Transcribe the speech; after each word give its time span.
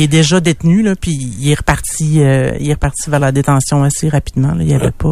il 0.00 0.04
est 0.04 0.08
déjà 0.08 0.40
détenu 0.40 0.82
là, 0.82 0.94
puis 0.98 1.12
il 1.40 1.50
est 1.50 1.54
reparti, 1.54 2.22
euh, 2.22 2.52
il 2.58 2.70
est 2.70 2.72
reparti 2.74 3.10
vers 3.10 3.20
la 3.20 3.32
détention 3.32 3.82
assez 3.82 4.08
rapidement. 4.08 4.54
Là. 4.54 4.62
Il 4.62 4.70
y 4.70 4.74
avait 4.74 4.90
pas. 4.92 5.08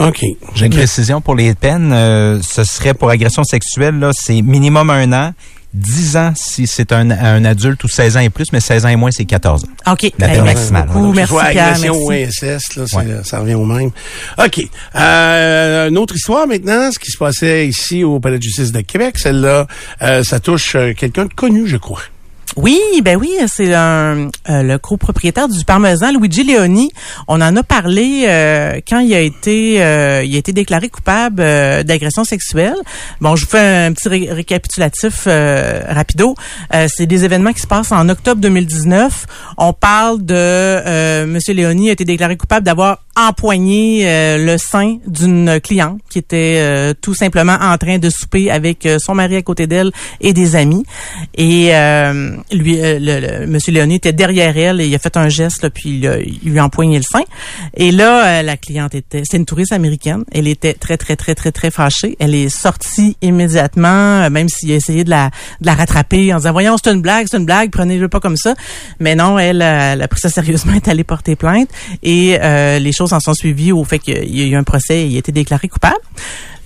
euh, 0.00 0.08
OK. 0.08 0.22
J'ai 0.54 0.66
une 0.66 0.72
précision 0.72 1.20
pour 1.20 1.34
les 1.34 1.54
peines. 1.54 1.92
euh, 1.92 2.38
ce 2.42 2.64
serait 2.64 2.94
pour 2.94 3.08
agression 3.10 3.44
sexuelle, 3.44 3.98
là, 3.98 4.10
c'est 4.12 4.42
minimum 4.42 4.90
un 4.90 5.12
an. 5.12 5.32
10 5.74 6.16
ans 6.16 6.32
si 6.34 6.66
c'est 6.66 6.90
un, 6.92 7.10
un 7.10 7.44
adulte 7.44 7.84
ou 7.84 7.88
16 7.88 8.16
ans 8.16 8.20
et 8.20 8.30
plus, 8.30 8.46
mais 8.52 8.60
16 8.60 8.86
ans 8.86 8.88
et 8.88 8.96
moins, 8.96 9.10
c'est 9.10 9.26
14 9.26 9.64
ans. 9.64 9.92
Ok. 9.92 10.04
La 10.18 10.26
Ben, 10.28 10.32
peine 10.34 10.44
merci 10.44 10.72
maximale, 10.72 10.88
beaucoup. 10.88 11.12
Merci 11.12 11.32
soit 11.32 11.42
agression 11.42 11.94
ou 11.98 12.10
inceste, 12.12 12.76
là, 12.76 12.84
ça 13.24 13.40
revient 13.40 13.54
au 13.54 13.64
même. 13.66 13.90
OK. 14.42 14.68
Euh, 14.94 15.88
une 15.88 15.98
autre 15.98 16.14
histoire 16.16 16.46
maintenant, 16.46 16.90
ce 16.92 16.98
qui 16.98 17.10
se 17.10 17.18
passait 17.18 17.66
ici 17.68 18.04
au 18.04 18.20
Palais 18.20 18.38
de 18.38 18.42
justice 18.42 18.72
de 18.72 18.80
Québec, 18.80 19.18
celle-là, 19.18 19.66
euh, 20.02 20.22
ça 20.24 20.40
touche 20.40 20.76
quelqu'un 20.96 21.26
de 21.26 21.34
connu, 21.34 21.66
je 21.66 21.76
crois. 21.76 22.00
Oui, 22.56 22.80
ben 23.02 23.16
oui, 23.16 23.30
c'est 23.48 23.74
un, 23.74 24.30
euh, 24.48 24.62
le 24.62 24.78
copropriétaire 24.78 25.46
du 25.48 25.62
parmesan, 25.64 26.10
Luigi 26.18 26.42
Leoni. 26.42 26.90
On 27.28 27.42
en 27.42 27.54
a 27.54 27.62
parlé 27.62 28.24
euh, 28.28 28.80
quand 28.88 29.00
il 29.00 29.12
a 29.14 29.20
été 29.20 29.82
euh, 29.82 30.22
il 30.24 30.34
a 30.34 30.38
été 30.38 30.52
déclaré 30.54 30.88
coupable 30.88 31.42
euh, 31.42 31.82
d'agression 31.82 32.24
sexuelle. 32.24 32.76
Bon, 33.20 33.36
je 33.36 33.44
vous 33.44 33.50
fais 33.50 33.86
un 33.86 33.92
petit 33.92 34.08
ré- 34.08 34.28
récapitulatif 34.32 35.24
euh, 35.26 35.82
rapido. 35.88 36.34
C'est 36.88 37.06
des 37.06 37.24
événements 37.24 37.52
qui 37.52 37.60
se 37.60 37.66
passent 37.66 37.92
en 37.92 38.08
octobre 38.08 38.40
2019. 38.40 39.26
On 39.58 39.72
parle 39.74 40.24
de 40.24 41.24
Monsieur 41.26 41.52
Léoni 41.52 41.90
a 41.90 41.92
été 41.92 42.04
déclaré 42.06 42.36
coupable 42.36 42.64
d'avoir 42.64 43.00
empoigné 43.16 44.02
euh, 44.08 44.36
le 44.38 44.58
sein 44.58 44.98
d'une 45.06 45.58
cliente 45.60 45.98
qui 46.10 46.18
était 46.18 46.56
euh, 46.58 46.92
tout 47.00 47.14
simplement 47.14 47.56
en 47.60 47.76
train 47.78 47.98
de 47.98 48.10
souper 48.10 48.50
avec 48.50 48.84
euh, 48.86 48.98
son 49.00 49.14
mari 49.14 49.36
à 49.36 49.42
côté 49.42 49.66
d'elle 49.66 49.90
et 50.20 50.32
des 50.32 50.54
amis. 50.54 50.84
Et 51.34 51.74
euh, 51.74 52.36
lui, 52.52 52.76
le, 52.80 52.98
le- 53.40 53.46
Monsieur 53.46 53.72
Léonie 53.72 53.96
était 53.96 54.12
derrière 54.12 54.56
elle 54.56 54.80
et 54.80 54.86
il 54.86 54.94
a 54.94 54.98
fait 54.98 55.16
un 55.16 55.28
geste 55.28 55.62
là, 55.62 55.70
puis 55.70 56.00
il, 56.02 56.50
lui 56.50 56.58
a 56.58 56.64
empoigné 56.64 56.98
le 56.98 57.02
sein. 57.02 57.22
Et 57.74 57.90
là, 57.90 58.42
la 58.42 58.56
cliente 58.56 58.94
était, 58.94 59.22
c'est 59.24 59.38
une 59.38 59.46
touriste 59.46 59.72
américaine. 59.72 60.24
Elle 60.32 60.46
était 60.48 60.74
très 60.74 60.96
très 60.96 61.16
très 61.16 61.34
très 61.34 61.52
très 61.52 61.70
fâchée. 61.70 62.16
Elle 62.20 62.34
est 62.34 62.48
sortie 62.48 63.16
immédiatement, 63.22 64.28
même 64.30 64.48
s'il 64.48 64.72
a 64.72 64.74
essayé 64.74 65.04
de 65.04 65.10
la, 65.10 65.30
de 65.60 65.66
la 65.66 65.74
rattraper 65.74 66.32
en 66.34 66.36
disant 66.38 66.52
voyons 66.52 66.76
c'est 66.82 66.92
une 66.92 67.02
blague, 67.02 67.26
c'est 67.30 67.38
une 67.38 67.46
blague, 67.46 67.70
prenez-le 67.70 68.08
pas 68.08 68.20
comme 68.20 68.36
ça. 68.36 68.54
Mais 69.00 69.14
non, 69.14 69.38
elle, 69.38 69.62
elle 69.62 70.02
a 70.02 70.08
pris 70.08 70.20
ça 70.20 70.28
sérieusement, 70.28 70.72
est 70.76 70.88
allée 70.88 71.04
porter 71.04 71.36
plainte 71.36 71.68
et 72.02 72.36
les 72.78 72.92
choses 72.92 73.05
en 73.12 73.20
sont 73.20 73.34
suivies 73.34 73.72
au 73.72 73.84
fait 73.84 73.98
qu'il 73.98 74.36
y 74.36 74.42
a 74.42 74.46
eu 74.46 74.56
un 74.56 74.64
procès 74.64 75.02
et 75.02 75.06
il 75.06 75.16
a 75.16 75.18
été 75.18 75.32
déclaré 75.32 75.68
coupable. 75.68 75.96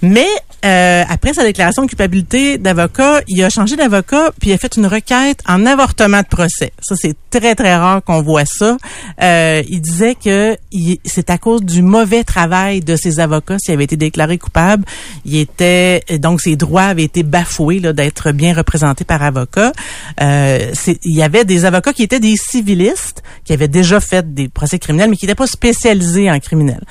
Mais 0.03 0.29
euh, 0.65 1.05
après 1.09 1.33
sa 1.34 1.43
déclaration 1.43 1.83
de 1.83 1.89
culpabilité 1.89 2.59
d'avocat, 2.59 3.23
il 3.29 3.43
a 3.43 3.51
changé 3.51 3.77
d'avocat 3.77 4.33
puis 4.41 4.51
il 4.51 4.53
a 4.53 4.59
fait 4.59 4.77
une 4.77 4.87
requête 4.87 5.41
en 5.47 5.67
avortement 5.67 6.20
de 6.20 6.27
procès. 6.27 6.73
Ça 6.81 6.97
c'est 6.97 7.15
très 7.31 7.55
très 7.55 7.77
rare 7.77 8.03
qu'on 8.03 8.23
voit 8.23 8.45
ça. 8.45 8.77
Euh, 9.23 9.62
il 9.69 9.81
disait 9.81 10.15
que 10.15 10.56
c'est 11.05 11.31
à 11.31 11.39
cause 11.39 11.62
du 11.62 11.83
mauvais 11.83 12.25
travail 12.25 12.81
de 12.81 12.97
ses 12.97 13.21
avocats 13.21 13.59
s'il 13.59 13.75
avait 13.75 13.84
été 13.84 13.97
déclaré 13.97 14.39
coupable. 14.39 14.84
Il 15.25 15.37
était 15.37 16.03
donc 16.19 16.41
ses 16.41 16.56
droits 16.56 16.84
avaient 16.84 17.05
été 17.05 17.23
bafoués 17.23 17.81
d'être 17.81 18.33
bien 18.33 18.55
représenté 18.55 19.05
par 19.05 19.23
avocat. 19.23 19.73
Euh, 20.21 20.73
il 21.05 21.15
y 21.15 21.23
avait 21.23 21.45
des 21.45 21.65
avocats 21.65 21.93
qui 21.93 22.03
étaient 22.03 22.21
des 22.21 22.37
civilistes 22.37 23.23
qui 23.45 23.53
avaient 23.53 23.69
déjà 23.69 24.01
fait 24.01 24.33
des 24.34 24.48
procès 24.48 24.78
criminels 24.78 25.11
mais 25.11 25.17
qui 25.17 25.27
n'étaient 25.27 25.34
pas 25.34 25.47
spécialisés 25.47 26.31
en 26.31 26.39
criminel. 26.39 26.84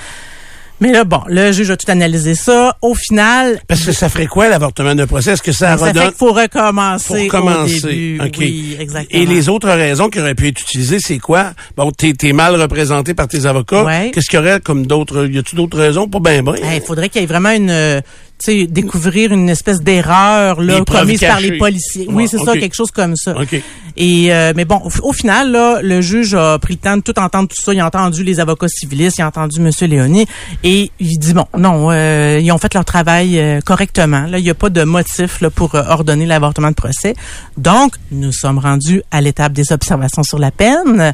Mais 0.82 0.92
là, 0.92 1.04
bon, 1.04 1.22
le 1.28 1.52
juge 1.52 1.70
a 1.72 1.78
tout 1.78 1.90
analysé 1.92 2.36
ça. 2.36 2.78
Au 2.82 2.96
final, 2.96 3.62
Parce 3.68 3.84
que 3.84 3.92
ça 3.92 4.08
ferait 4.10 4.28
quoi, 4.28 4.48
l'avortement 4.48 4.96
d'un 4.96 5.08
procès? 5.08 5.32
Est-ce 5.32 5.42
que 5.42 5.52
ça, 5.52 5.78
ça 5.78 5.78
fait 5.78 5.92
redonne... 5.92 6.08
qu'il 6.10 6.18
faut 6.18 6.32
recommencer. 6.32 7.28
Pour 7.28 7.40
commencer. 7.40 8.18
Au 8.20 8.24
début. 8.24 8.38
Oui, 8.38 8.78
exactement. 8.80 9.22
Et 9.22 9.26
les 9.26 9.50
autres 9.50 9.70
raisons 9.70 10.10
qui 10.10 10.20
auraient 10.20 10.36
pu 10.36 10.48
être 10.48 10.62
utilisées, 10.62 11.00
c'est 11.00 11.20
quoi? 11.20 11.52
Bon, 11.76 11.92
t'es, 11.92 12.14
t'es 12.14 12.34
mal 12.34 12.60
représenté 12.60 13.14
par 13.14 13.28
tes 13.28 13.46
avocats. 13.46 13.84
Ouais. 13.84 14.12
Qu'est-ce 14.14 14.30
qu'il 14.30 14.40
y 14.40 14.42
aurait 14.42 14.60
comme 14.62 14.86
d'autres... 14.86 15.28
Y 15.28 15.40
a-tu 15.40 15.56
d'autres 15.56 15.78
raisons? 15.78 16.08
Pas 16.08 16.20
ben 16.20 16.44
ben. 16.44 16.56
Il 16.74 16.82
faudrait 16.82 17.10
qu'il 17.10 17.22
y 17.22 17.24
ait 17.24 17.28
vraiment 17.28 17.52
une, 17.52 17.70
euh, 17.70 18.02
sais, 18.46 18.68
découvrir 18.68 19.32
une 19.32 19.50
espèce 19.50 19.82
d'erreur 19.82 20.62
là 20.62 20.82
commise 20.86 21.20
par 21.22 21.40
les 21.40 21.58
policiers. 21.58 22.08
Oui, 22.10 22.28
c'est 22.28 22.40
ça, 22.40 22.54
quelque 22.54 22.76
chose 22.76 22.92
comme 22.92 23.16
ça. 23.16 23.36
OK. 23.40 23.62
Et 23.98 24.34
euh, 24.34 24.54
mais 24.56 24.66
bon, 24.66 24.82
au, 24.84 25.10
au 25.10 25.14
final 25.14 25.52
là, 25.52 25.80
le 25.82 26.02
juge 26.02 26.34
a 26.34 26.58
pris 26.60 26.76
le 26.76 26.80
temps 26.80 26.98
de 26.98 27.02
tout 27.02 27.20
entendre 27.20 27.50
tout 27.50 27.62
ça. 27.62 27.74
Il 27.74 27.80
a 27.80 27.86
entendu 27.86 28.24
les 28.24 28.40
avocats 28.40 28.68
civilistes, 28.68 29.18
il 29.18 29.22
a 29.24 29.28
entendu 29.28 29.60
Monsieur 29.60 29.88
Léonie, 29.88 30.26
et 30.64 30.92
il 31.00 31.18
dit 31.20 31.34
bon, 31.34 31.46
non, 31.58 31.90
euh, 31.92 32.40
ils 32.42 32.52
ont 32.52 32.58
fait 32.58 32.74
leur 32.74 32.86
travail 32.86 33.40
euh, 33.40 33.60
correctement. 33.62 34.26
Là, 34.28 34.40
il 34.40 34.44
n'y 34.44 34.50
a 34.50 34.56
pas 34.56 34.70
de 34.70 34.84
motif 34.84 35.42
là, 35.42 35.50
pour 35.50 35.76
euh, 35.76 35.84
ordonner 35.88 36.26
l'avortement 36.26 36.70
de 36.70 36.76
procès. 36.76 37.14
Donc, 37.58 37.96
nous 38.12 38.32
sommes 38.32 38.60
rendus 38.60 39.02
à 39.12 39.22
l'étape 39.22 39.54
des 39.54 39.72
observations 39.72 40.24
sur 40.24 40.40
la 40.40 40.52
peine. 40.52 41.14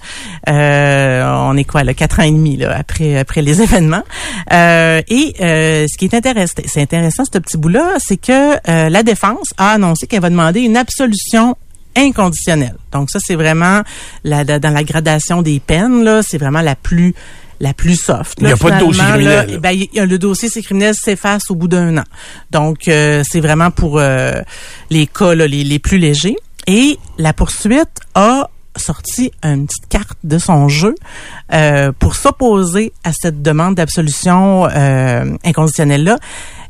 Euh, 0.49 1.23
on 1.25 1.57
est 1.57 1.63
quoi, 1.63 1.83
là, 1.83 1.93
quatre 1.93 2.19
ans 2.19 2.23
et 2.23 2.31
demi 2.31 2.57
là 2.57 2.75
après 2.77 3.17
après 3.17 3.41
les 3.41 3.61
événements. 3.63 4.03
Euh, 4.51 5.01
et 5.07 5.33
euh, 5.41 5.85
ce 5.89 5.97
qui 5.97 6.05
est 6.05 6.13
intéressant, 6.13 6.53
c'est 6.65 6.81
intéressant 6.81 7.14
ce 7.23 7.37
petit 7.39 7.55
bout 7.57 7.69
là, 7.69 7.93
c'est 7.99 8.17
que 8.17 8.55
euh, 8.69 8.89
la 8.89 9.03
défense 9.03 9.53
a 9.57 9.71
annoncé 9.71 10.07
qu'elle 10.07 10.21
va 10.21 10.29
demander 10.29 10.61
une 10.61 10.75
absolution 10.75 11.55
inconditionnelle. 11.95 12.75
Donc 12.91 13.09
ça 13.09 13.19
c'est 13.25 13.35
vraiment 13.35 13.81
la, 14.23 14.43
la- 14.43 14.59
dans 14.59 14.69
la 14.71 14.83
gradation 14.83 15.41
des 15.41 15.59
peines 15.59 16.03
là, 16.03 16.21
c'est 16.27 16.37
vraiment 16.37 16.61
la 16.61 16.75
plus 16.75 17.13
la 17.61 17.73
plus 17.73 17.95
soft. 17.95 18.37
Il 18.41 18.49
y 18.49 18.51
a 18.51 18.57
pas 18.57 18.71
de 18.71 18.85
dossier 18.85 19.01
criminel, 19.13 19.47
là. 19.47 19.53
Eh 19.53 19.57
ben, 19.59 19.71
il 19.71 19.87
y 19.93 19.99
a- 19.99 20.05
le 20.05 20.17
dossier 20.17 20.49
c'est 20.49 20.61
criminel 20.61 20.93
s'efface 20.93 21.49
au 21.49 21.55
bout 21.55 21.69
d'un 21.69 21.97
an. 21.97 22.03
Donc 22.51 22.87
euh, 22.89 23.23
c'est 23.29 23.39
vraiment 23.39 23.71
pour 23.71 23.97
euh, 23.99 24.41
les 24.89 25.07
cas 25.07 25.33
là, 25.35 25.47
les, 25.47 25.63
les 25.63 25.79
plus 25.79 25.97
légers. 25.97 26.35
Et 26.67 26.97
la 27.17 27.31
poursuite 27.31 27.99
a 28.15 28.49
sorti 28.75 29.31
une 29.43 29.67
petite 29.67 29.87
carte 29.87 30.17
de 30.23 30.37
son 30.37 30.67
jeu 30.67 30.95
euh, 31.53 31.91
pour 31.97 32.15
s'opposer 32.15 32.93
à 33.03 33.11
cette 33.13 33.41
demande 33.41 33.75
d'absolution 33.75 34.67
euh, 34.67 35.37
inconditionnelle-là. 35.43 36.17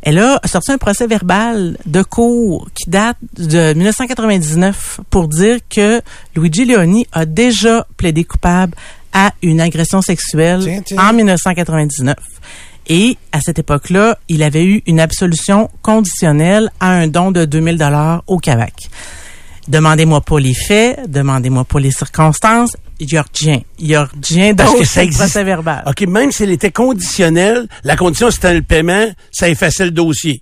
Elle 0.01 0.19
a 0.19 0.39
sorti 0.45 0.71
un 0.71 0.77
procès 0.77 1.07
verbal 1.07 1.77
de 1.85 2.03
cours 2.03 2.67
qui 2.75 2.89
date 2.89 3.17
de 3.37 3.73
1999 3.73 4.99
pour 5.09 5.27
dire 5.27 5.57
que 5.69 6.01
Luigi 6.35 6.65
Leoni 6.65 7.07
a 7.11 7.25
déjà 7.25 7.87
plaidé 7.97 8.23
coupable 8.23 8.75
à 9.13 9.31
une 9.41 9.61
agression 9.61 10.01
sexuelle 10.01 10.61
Tiens, 10.61 10.81
tiens. 10.85 11.09
en 11.09 11.13
1999. 11.13 12.15
Et 12.87 13.17
à 13.31 13.41
cette 13.41 13.57
époque-là, 13.57 14.17
il 14.29 14.43
avait 14.43 14.63
eu 14.65 14.83
une 14.85 14.99
absolution 14.99 15.71
conditionnelle 15.81 16.69
à 16.79 16.89
un 16.91 17.07
don 17.07 17.31
de 17.31 17.45
2000 17.45 17.77
dollars 17.77 18.23
au 18.27 18.37
CAVAC. 18.37 18.89
Demandez-moi 19.67 20.21
pas 20.21 20.39
les 20.39 20.53
faits, 20.53 21.09
demandez-moi 21.09 21.65
pas 21.65 21.79
les 21.79 21.91
circonstances. 21.91 22.75
Il 22.99 23.11
y 23.11 23.17
a 23.17 23.25
rien. 23.41 23.61
Il 23.79 23.87
y 23.87 23.95
a 23.95 24.07
rien 24.29 24.53
d'autre 24.53 24.79
que 24.79 24.85
ça 24.85 25.03
existe. 25.03 25.35
verbal. 25.37 25.83
OK, 25.87 26.01
même 26.07 26.31
s'il 26.31 26.51
était 26.51 26.71
conditionnel, 26.71 27.67
la 27.83 27.95
condition 27.95 28.31
c'était 28.31 28.53
le 28.53 28.61
paiement, 28.61 29.07
ça 29.31 29.49
effaçait 29.49 29.85
le 29.85 29.91
dossier. 29.91 30.41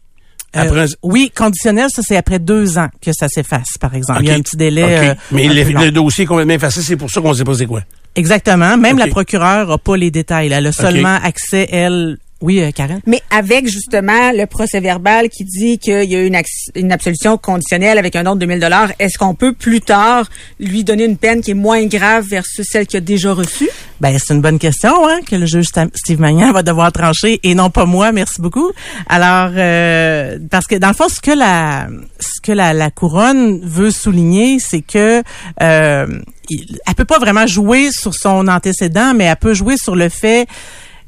Euh, 0.56 0.86
oui, 1.02 1.32
conditionnel, 1.36 1.88
ça 1.90 2.04
c'est 2.04 2.16
après 2.16 2.38
deux 2.38 2.78
ans 2.78 2.90
que 3.02 3.12
ça 3.12 3.28
s'efface, 3.28 3.78
par 3.80 3.96
exemple. 3.96 4.20
Il 4.22 4.28
y 4.28 4.32
a 4.32 4.36
un 4.36 4.42
petit 4.42 4.56
délai. 4.56 4.84
Euh, 5.10 5.16
Mais 5.32 5.48
le, 5.48 5.64
le 5.64 5.92
dossier 5.92 6.26
est 6.26 6.28
complètement 6.28 6.54
effacé, 6.54 6.84
c'est 6.84 6.96
pour 6.96 7.10
ça 7.10 7.22
qu'on 7.22 7.34
sait 7.34 7.44
pas 7.44 7.56
c'est 7.56 7.66
quoi. 7.66 7.82
Exactement. 8.16 8.78
Même 8.78 9.00
la 9.00 9.08
procureure 9.08 9.72
a 9.72 9.78
pas 9.80 9.98
les 9.98 10.12
détails. 10.12 10.52
Elle 10.52 10.68
a 10.68 10.72
seulement 10.72 11.18
accès, 11.24 11.68
elle. 11.72 12.18
Oui, 12.44 12.60
euh, 12.62 12.72
Karen? 12.72 13.00
Mais 13.08 13.22
avec 13.32 13.68
justement 13.68 14.32
le 14.34 14.46
procès 14.48 14.82
verbal 14.82 15.30
qui 15.30 15.46
dit 15.46 15.80
qu'il 15.80 16.04
y 16.04 16.16
a 16.16 16.20
eu 16.20 16.28
une, 16.28 16.38
une 16.76 16.92
absolution 16.92 17.38
conditionnelle 17.38 17.98
avec 17.98 18.18
un 18.18 18.24
don 18.24 18.36
de 18.36 18.42
2000 18.42 18.60
dollars, 18.60 18.92
est-ce 19.00 19.18
qu'on 19.18 19.34
peut 19.34 19.54
plus 19.54 19.80
tard 19.80 20.26
lui 20.60 20.84
donner 20.84 21.06
une 21.06 21.16
peine 21.18 21.42
qui 21.42 21.52
est 21.52 21.56
moins 21.56 21.86
grave 21.86 22.26
versus 22.28 22.68
celle 22.70 22.86
qu'il 22.86 22.98
a 22.98 23.02
déjà 23.02 23.34
reçue? 23.34 23.70
Ben, 24.02 24.18
c'est 24.20 24.34
une 24.34 24.42
bonne 24.42 24.60
question, 24.60 25.08
hein, 25.08 25.20
que 25.26 25.38
le 25.38 25.46
juge 25.46 25.68
Steve 25.96 26.20
Magnan 26.20 26.52
va 26.52 26.64
devoir 26.64 26.92
trancher 26.92 27.40
et 27.44 27.56
non 27.56 27.70
pas 27.70 27.86
moi, 27.86 28.12
merci 28.12 28.42
beaucoup. 28.42 28.72
Alors, 29.08 29.52
euh, 29.56 30.38
parce 30.52 30.68
que 30.68 30.76
dans 30.76 30.90
le 30.90 30.94
fond, 30.94 31.08
ce 31.08 31.22
que 31.22 31.32
la, 31.32 31.88
ce 32.20 32.42
que 32.42 32.52
la, 32.52 32.74
la 32.74 32.92
couronne 32.92 33.62
veut 33.64 33.92
souligner, 33.92 34.58
c'est 34.60 34.82
que 34.82 35.24
euh, 35.62 36.08
il- 36.50 36.78
elle 36.86 36.96
peut 36.96 37.06
pas 37.06 37.20
vraiment 37.20 37.48
jouer 37.48 37.90
sur 37.92 38.14
son 38.14 38.50
antécédent, 38.50 39.14
mais 39.16 39.24
elle 39.24 39.38
peut 39.38 39.54
jouer 39.54 39.78
sur 39.78 39.96
le 39.96 40.10
fait 40.10 40.46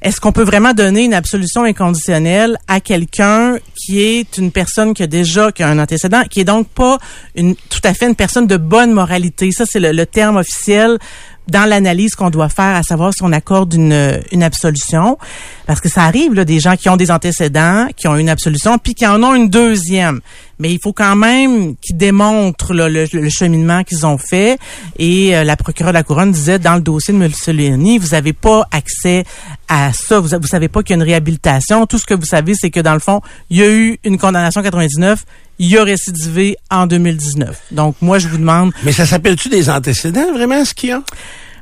est-ce 0.05 0.21
qu'on 0.21 0.31
peut 0.31 0.43
vraiment 0.43 0.73
donner 0.73 1.03
une 1.03 1.15
absolution 1.15 1.63
inconditionnelle 1.63 2.59
à 2.67 2.79
quelqu'un 2.79 3.57
qui 3.75 4.01
est 4.01 4.37
une 4.37 4.51
personne 4.51 4.93
qui 4.93 5.01
a 5.01 5.07
déjà 5.07 5.51
qui 5.51 5.63
a 5.63 5.67
un 5.67 5.79
antécédent, 5.79 6.21
qui 6.29 6.41
est 6.41 6.45
donc 6.45 6.67
pas 6.67 6.99
une 7.33 7.55
tout 7.55 7.79
à 7.83 7.95
fait 7.95 8.05
une 8.05 8.13
personne 8.13 8.45
de 8.45 8.55
bonne 8.55 8.91
moralité? 8.91 9.51
Ça 9.51 9.65
c'est 9.65 9.79
le, 9.79 10.05
terme 10.05 10.37
officiel 10.37 10.99
dans 11.47 11.67
l'analyse 11.67 12.13
qu'on 12.13 12.29
doit 12.29 12.49
faire, 12.49 12.75
à 12.75 12.83
savoir 12.83 13.13
si 13.15 13.23
on 13.23 13.31
accorde 13.31 13.73
une, 13.73 14.21
une 14.31 14.43
absolution, 14.43 15.17
parce 15.65 15.81
que 15.81 15.89
ça 15.89 16.03
arrive 16.03 16.33
des 16.33 16.59
gens 16.59 16.75
qui 16.75 16.87
ont 16.89 16.97
des 16.97 17.09
antécédents, 17.09 17.87
qui 17.97 18.07
ont 18.07 18.15
une 18.15 18.29
absolution, 18.29 18.77
puis 18.77 18.93
qui 18.93 19.07
en 19.07 19.23
ont 19.23 19.33
une 19.33 19.49
deuxième. 19.49 20.21
Mais 20.59 20.71
il 20.71 20.79
faut 20.79 20.93
quand 20.93 21.15
même 21.15 21.75
qu'ils 21.77 21.97
démontrent 21.97 22.73
là, 22.73 22.89
le, 22.89 23.05
le 23.11 23.29
cheminement 23.29 23.83
qu'ils 23.83 24.05
ont 24.05 24.17
fait. 24.17 24.57
Et 24.97 25.35
euh, 25.35 25.43
la 25.43 25.57
procureure 25.57 25.91
de 25.91 25.97
la 25.97 26.03
couronne 26.03 26.31
disait 26.31 26.59
dans 26.59 26.75
le 26.75 26.81
dossier 26.81 27.13
de 27.13 27.19
Mussolini, 27.19 27.97
vous 27.97 28.09
n'avez 28.09 28.33
pas 28.33 28.67
accès 28.71 29.25
à 29.67 29.91
ça. 29.93 30.19
Vous, 30.19 30.29
vous 30.29 30.47
savez 30.47 30.67
pas 30.67 30.83
qu'il 30.83 30.95
y 30.95 30.99
a 30.99 31.01
une 31.01 31.09
réhabilitation. 31.09 31.85
Tout 31.85 31.97
ce 31.97 32.05
que 32.05 32.13
vous 32.13 32.25
savez, 32.25 32.53
c'est 32.55 32.71
que 32.71 32.79
dans 32.79 32.93
le 32.93 32.99
fond, 32.99 33.21
il 33.49 33.57
y 33.57 33.63
a 33.63 33.69
eu 33.69 33.99
une 34.03 34.17
condamnation 34.17 34.61
en 34.61 34.63
99 34.63 35.23
il 35.57 35.77
a 35.77 35.83
récidivé 35.83 36.57
en 36.69 36.85
2019. 36.87 37.61
Donc, 37.71 37.95
moi, 38.01 38.19
je 38.19 38.27
vous 38.27 38.37
demande... 38.37 38.73
Mais 38.83 38.91
ça 38.91 39.05
s'appelle-tu 39.05 39.49
des 39.49 39.69
antécédents, 39.69 40.33
vraiment, 40.33 40.65
ce 40.65 40.73
qu'il 40.73 40.89
y 40.89 40.91
a? 40.91 41.01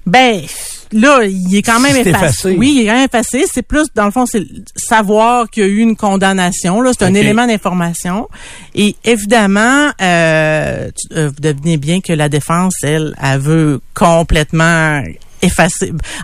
Ben, 0.06 0.42
là, 0.94 1.24
il 1.25 1.56
est 1.56 1.62
quand 1.62 1.80
même 1.80 1.95
effacé. 1.95 2.10
effacé. 2.10 2.56
Oui, 2.57 2.74
il 2.75 2.81
est 2.81 2.86
quand 2.88 2.94
même 2.95 3.06
effacé. 3.06 3.45
C'est 3.51 3.62
plus, 3.62 3.88
dans 3.95 4.06
le 4.06 4.12
fond, 4.12 4.25
c'est 4.25 4.44
savoir 4.75 5.50
qu'il 5.50 5.63
y 5.63 5.66
a 5.66 5.69
eu 5.69 5.78
une 5.80 5.95
condamnation. 5.95 6.81
Là, 6.81 6.92
c'est 6.98 7.06
un 7.06 7.13
élément 7.13 7.48
d'information. 7.48 8.28
Et 8.75 8.95
évidemment, 9.04 9.90
euh, 10.01 10.90
tu- 10.95 11.18
euh, 11.18 11.28
vous 11.30 11.40
devinez 11.42 11.78
bien 11.78 12.01
que 12.01 12.13
la 12.13 12.30
défense, 12.30 12.75
elle, 12.84 13.16
elle 13.22 13.40
veut 13.40 13.81
complètement 13.94 15.01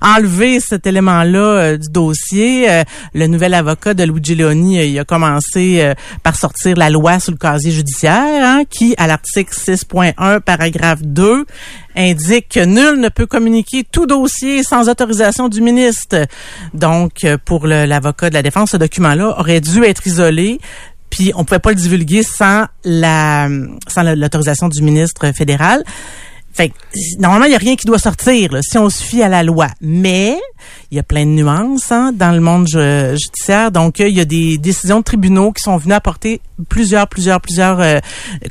enlever 0.02 0.60
cet 0.60 0.86
élément-là 0.88 1.40
euh, 1.40 1.78
du 1.78 1.88
dossier. 1.90 2.70
Euh, 2.70 2.84
le 3.14 3.28
nouvel 3.28 3.54
avocat 3.54 3.94
de 3.94 4.04
Luigi 4.04 4.36
Leoni, 4.36 4.80
euh, 4.80 4.86
il 4.86 5.00
a 5.00 5.04
commencé 5.06 5.94
par 6.24 6.36
sortir 6.36 6.76
la 6.78 6.90
loi 6.90 7.20
sur 7.20 7.32
le 7.32 7.38
casier 7.38 7.72
judiciaire, 7.72 8.14
hein, 8.44 8.64
qui, 8.70 8.94
à 8.98 9.08
l'article 9.08 9.54
6.1, 9.54 10.40
paragraphe 10.42 11.02
2, 11.04 11.46
indique 11.96 12.50
que 12.50 12.64
nul 12.66 13.00
ne 13.00 13.10
peut 13.10 13.26
communiquer 13.26 13.84
tout 13.90 14.06
dossier 14.06 14.64
sans 14.64 14.90
autorisation 14.90 15.50
du 15.50 15.62
ministre. 15.62 16.26
Donc, 16.74 17.26
pour 17.46 17.68
l'avocat 17.68 18.30
de 18.30 18.34
la 18.36 18.42
défense, 18.44 18.72
ce 18.72 18.78
document-là 18.78 19.40
aurait 19.40 19.62
dû 19.62 19.84
être 19.84 20.06
isolé. 20.08 20.60
Puis 21.10 21.32
on 21.36 21.44
pouvait 21.44 21.60
pas 21.60 21.72
le 21.72 21.76
divulguer 21.76 22.22
sans 22.22 22.66
la 22.84 23.50
sans 23.88 24.04
la- 24.04 24.16
l'autorisation 24.16 24.70
du 24.70 24.84
ministre 24.84 25.32
fédéral. 25.36 25.84
Fait 26.54 26.70
que, 26.70 26.74
normalement, 27.20 27.46
il 27.46 27.50
n'y 27.50 27.56
a 27.56 27.60
rien 27.60 27.76
qui 27.76 27.86
doit 27.86 28.00
sortir 28.00 28.52
là, 28.52 28.60
si 28.62 28.78
on 28.78 28.90
se 28.90 29.02
fie 29.04 29.22
à 29.22 29.30
la 29.30 29.44
loi. 29.44 29.68
Mais 29.82 30.38
il 30.92 30.98
y 30.98 31.00
a 31.00 31.04
plein 31.04 31.26
de 31.26 31.32
nuances 31.32 31.92
hein, 31.92 32.12
dans 32.14 32.32
le 32.32 32.42
monde 32.42 32.68
ju- 32.68 33.18
judiciaire. 33.18 33.72
Donc, 33.72 34.00
euh, 34.02 34.08
il 34.10 34.16
y 34.18 34.20
a 34.20 34.26
des 34.26 34.58
décisions 34.58 35.00
de 35.00 35.04
tribunaux 35.04 35.52
qui 35.54 35.62
sont 35.62 35.78
venues 35.78 35.94
apporter 35.94 36.42
plusieurs, 36.68 37.08
plusieurs, 37.08 37.40
plusieurs 37.40 37.80
euh, 37.80 38.00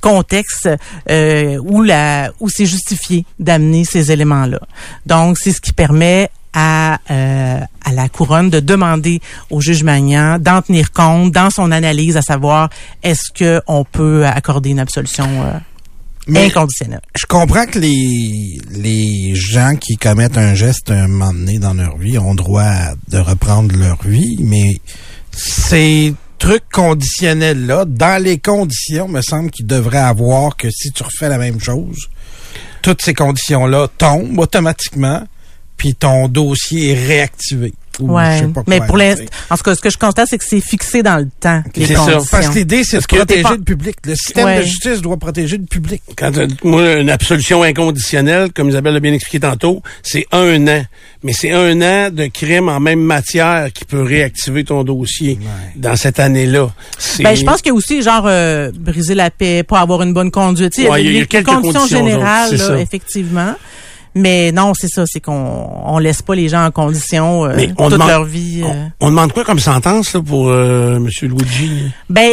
contextes 0.00 0.69
euh, 1.11 1.59
où 1.62 1.83
la 1.83 2.31
où 2.41 2.49
c'est 2.49 2.67
justifié 2.67 3.25
d'amener 3.39 3.85
ces 3.85 4.11
éléments-là. 4.12 4.61
Donc, 5.05 5.37
c'est 5.39 5.53
ce 5.53 5.61
qui 5.61 5.73
permet 5.73 6.31
à, 6.55 6.99
euh, 7.11 7.61
à 7.85 7.93
la 7.93 8.09
couronne 8.09 8.49
de 8.49 8.61
demander 8.61 9.21
au 9.50 9.61
juge 9.61 9.83
Magnan 9.85 10.39
d'en 10.39 10.62
tenir 10.62 10.93
compte 10.93 11.31
dans 11.31 11.50
son 11.50 11.71
analyse, 11.73 12.17
à 12.17 12.23
savoir 12.23 12.71
est-ce 13.03 13.31
que 13.35 13.61
on 13.67 13.85
peut 13.85 14.25
accorder 14.25 14.71
une 14.71 14.81
absolution 14.81 15.27
euh, 15.27 15.59
Mais 16.29 16.51
je 17.17 17.25
comprends 17.27 17.65
que 17.67 17.79
les, 17.79 18.61
les 18.71 19.35
gens 19.35 19.77
qui 19.77 19.97
commettent 19.97 20.37
un 20.39 20.55
geste 20.55 20.91
un 20.91 21.09
moment 21.09 21.33
donné 21.33 21.59
dans 21.59 21.75
leur 21.75 21.97
vie 21.97 22.19
ont 22.19 22.35
droit 22.35 22.63
à- 22.63 22.95
de 23.09 23.19
reprendre 23.19 23.75
leur 23.77 24.03
vie, 24.05 24.37
mais 24.41 24.77
ces 25.33 26.15
trucs 26.39 26.69
conditionnels-là, 26.71 27.85
dans 27.87 28.23
les 28.23 28.39
conditions, 28.39 29.09
me 29.09 29.23
semble 29.23 29.51
qu'il 29.51 29.67
devrait 29.67 29.99
avoir 29.99 30.57
que 30.57 30.71
si 30.71 30.91
tu 30.93 31.03
refais 31.03 31.29
la 31.29 31.39
même 31.39 31.61
chose, 31.61 32.09
toutes 32.83 33.03
ces 33.03 33.15
conditions-là 33.15 33.89
tombent 33.99 34.39
automatiquement, 34.39 35.23
puis 35.79 35.95
ton 35.95 36.29
dossier 36.29 36.91
est 36.93 37.07
réactivé. 37.07 37.73
Ou 38.01 38.13
Ouais. 38.15 38.39
je 38.39 38.45
sais 38.45 38.53
pas 38.53 38.63
Mais 38.69 38.79
quoi, 38.79 38.87
pour 38.87 38.97
l'instant, 38.97 39.25
en 39.51 39.57
tout 39.57 39.63
cas, 39.65 39.75
ce 39.75 39.81
que 39.81 39.91
je 39.91 39.99
constate, 39.99 40.29
c'est 40.31 40.39
que 40.39 40.45
c'est 40.49 40.61
fixé 40.61 41.03
dans 41.03 41.17
le 41.17 41.27
temps. 41.41 41.65
les 41.75 41.85
C'est 41.87 41.97
ça. 41.97 42.19
Parce 42.31 42.49
que 42.49 42.55
l'idée, 42.61 42.85
c'est 42.85 43.01
de 43.01 43.05
protéger 43.05 43.43
pas- 43.43 43.57
le 43.57 43.63
public. 43.63 43.97
Le 44.05 44.15
système 44.15 44.45
Ouais. 44.45 44.59
de 44.59 44.63
justice 44.63 45.01
doit 45.03 45.17
protéger 45.17 45.57
le 45.59 45.65
public. 45.65 46.01
Quand 46.17 46.37
euh, 46.39 46.47
moi, 46.63 46.93
une 47.01 47.11
absolution 47.11 47.65
inconditionnelle, 47.65 48.53
comme 48.55 48.69
Isabelle 48.69 48.95
l'a 48.95 49.01
bien 49.01 49.13
expliqué 49.13 49.41
tantôt, 49.41 49.83
c'est 50.05 50.27
un 50.31 50.69
an. 50.69 50.85
Mais 51.25 51.33
c'est 51.33 51.51
un 51.51 51.81
an 51.83 52.11
de 52.13 52.27
crime 52.27 52.69
en 52.69 52.79
même 52.79 53.01
matière 53.01 53.73
qui 53.73 53.85
peut 53.85 54.03
réactiver 54.03 54.63
ton 54.63 54.85
dossier 54.85 55.37
dans 55.75 55.97
cette 55.97 56.21
année-là. 56.21 56.71
Ben, 57.19 57.35
je 57.35 57.43
pense 57.43 57.63
qu'il 57.63 57.71
y 57.71 57.73
a 57.73 57.75
aussi, 57.75 58.01
genre, 58.03 58.27
euh, 58.27 58.71
briser 58.79 59.17
la 59.17 59.31
paix, 59.33 59.65
pas 59.65 59.81
avoir 59.81 60.03
une 60.03 60.13
bonne 60.15 60.31
conduite. 60.31 60.75
Il 60.79 60.85
y 60.85 60.87
a- 60.87 61.01
il 61.01 61.17
y 61.17 61.21
a 61.21 61.27
quelques 61.27 61.47
conditions 61.47 61.81
conditions 61.81 61.99
générales, 61.99 62.53
là, 62.53 62.59
ça. 62.59 62.79
effectivement. 62.79 63.55
Mais 64.20 64.53
non, 64.53 64.73
c'est 64.75 64.88
ça, 64.88 65.05
c'est 65.06 65.20
qu'on 65.20 65.69
on 65.85 65.99
laisse 65.99 66.23
pas 66.23 66.35
les 66.35 66.49
gens 66.49 66.65
en 66.65 66.70
condition 66.70 67.44
euh, 67.47 67.53
Mais 67.56 67.70
on 67.79 67.85
toute 67.85 67.93
demande- 67.93 68.09
leur 68.09 68.25
vie. 68.25 68.62
euh. 68.65 68.67
on, 69.00 69.06
on 69.06 69.11
demande 69.11 69.32
quoi 69.32 69.44
comme 69.44 69.59
sentence 69.59 70.12
là, 70.15 70.20
pour 70.20 70.49
euh, 70.49 70.97
M. 70.97 71.09
Luigi? 71.23 71.91
Ben, 72.11 72.31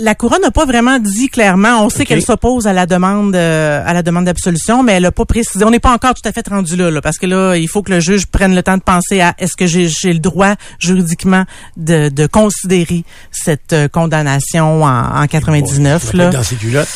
la 0.00 0.14
couronne 0.14 0.42
n'a 0.42 0.50
pas 0.50 0.66
vraiment 0.66 0.98
dit 0.98 1.28
clairement. 1.28 1.84
On 1.84 1.88
sait 1.90 2.04
qu'elle 2.04 2.22
s'oppose 2.22 2.66
à 2.66 2.72
la 2.72 2.86
demande 2.86 3.34
à 3.34 3.92
la 3.92 4.02
demande 4.02 4.24
d'absolution, 4.26 4.82
mais 4.82 4.92
elle 4.92 5.02
n'a 5.04 5.12
pas 5.12 5.24
précisé. 5.24 5.64
On 5.64 5.70
n'est 5.70 5.80
pas 5.80 5.92
encore 5.92 6.14
tout 6.14 6.28
à 6.28 6.32
fait 6.32 6.46
rendu 6.48 6.76
là, 6.76 6.90
là, 6.90 7.00
parce 7.00 7.18
que 7.18 7.26
là, 7.26 7.56
il 7.56 7.68
faut 7.68 7.82
que 7.82 7.92
le 7.92 8.00
juge 8.00 8.26
prenne 8.26 8.54
le 8.54 8.62
temps 8.62 8.76
de 8.76 8.82
penser 8.82 9.20
à 9.20 9.34
est-ce 9.38 9.56
que 9.56 9.66
j'ai 9.66 9.88
le 10.12 10.18
droit 10.18 10.54
juridiquement 10.78 11.44
de, 11.76 12.08
de 12.08 12.26
considérer 12.26 13.04
cette 13.30 13.74
condamnation 13.92 14.84
en, 14.84 15.22
en 15.22 15.26
99 15.26 16.02
Ça 16.04 16.16
va 16.16 16.24
là. 16.24 16.30
Dans 16.30 16.42
ses 16.42 16.56
culottes. 16.56 16.88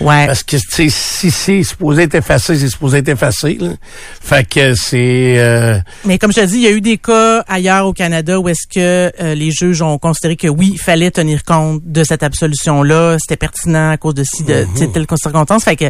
Ouais. 0.00 0.26
Parce 0.26 0.42
que 0.42 0.56
si 0.58 0.90
c'est 1.30 1.62
supposé 1.62 2.02
être 2.02 2.14
effacé, 2.14 2.56
c'est 2.58 2.68
supposé 2.68 2.98
être 2.98 3.08
effacé. 3.08 3.56
Là. 3.60 3.65
Fait 4.20 4.46
que 4.48 4.74
c'est... 4.74 5.34
euh, 5.38 5.78
Mais 6.04 6.18
comme 6.18 6.32
je 6.32 6.40
te 6.40 6.46
dis, 6.46 6.56
il 6.56 6.62
y 6.62 6.66
a 6.66 6.70
eu 6.72 6.80
des 6.80 6.98
cas 6.98 7.44
ailleurs 7.48 7.86
au 7.86 7.92
Canada 7.92 8.38
où 8.40 8.48
est-ce 8.48 8.66
que 8.66 9.12
euh, 9.22 9.34
les 9.34 9.50
juges 9.50 9.82
ont 9.82 9.98
considéré 9.98 10.36
que 10.36 10.48
oui, 10.48 10.70
il 10.74 10.78
fallait 10.80 11.10
tenir 11.10 11.44
compte 11.44 11.80
de 11.84 12.04
cette 12.04 12.22
absolution-là, 12.22 13.16
c'était 13.20 13.36
pertinent 13.36 13.90
à 13.90 13.96
cause 13.96 14.14
de 14.14 14.24
si 14.24 14.42
de 14.44 14.66
tu 14.74 14.78
sais, 14.80 14.88
telle 14.88 15.06
circonstance. 15.16 15.64
Fait 15.64 15.76
que 15.76 15.86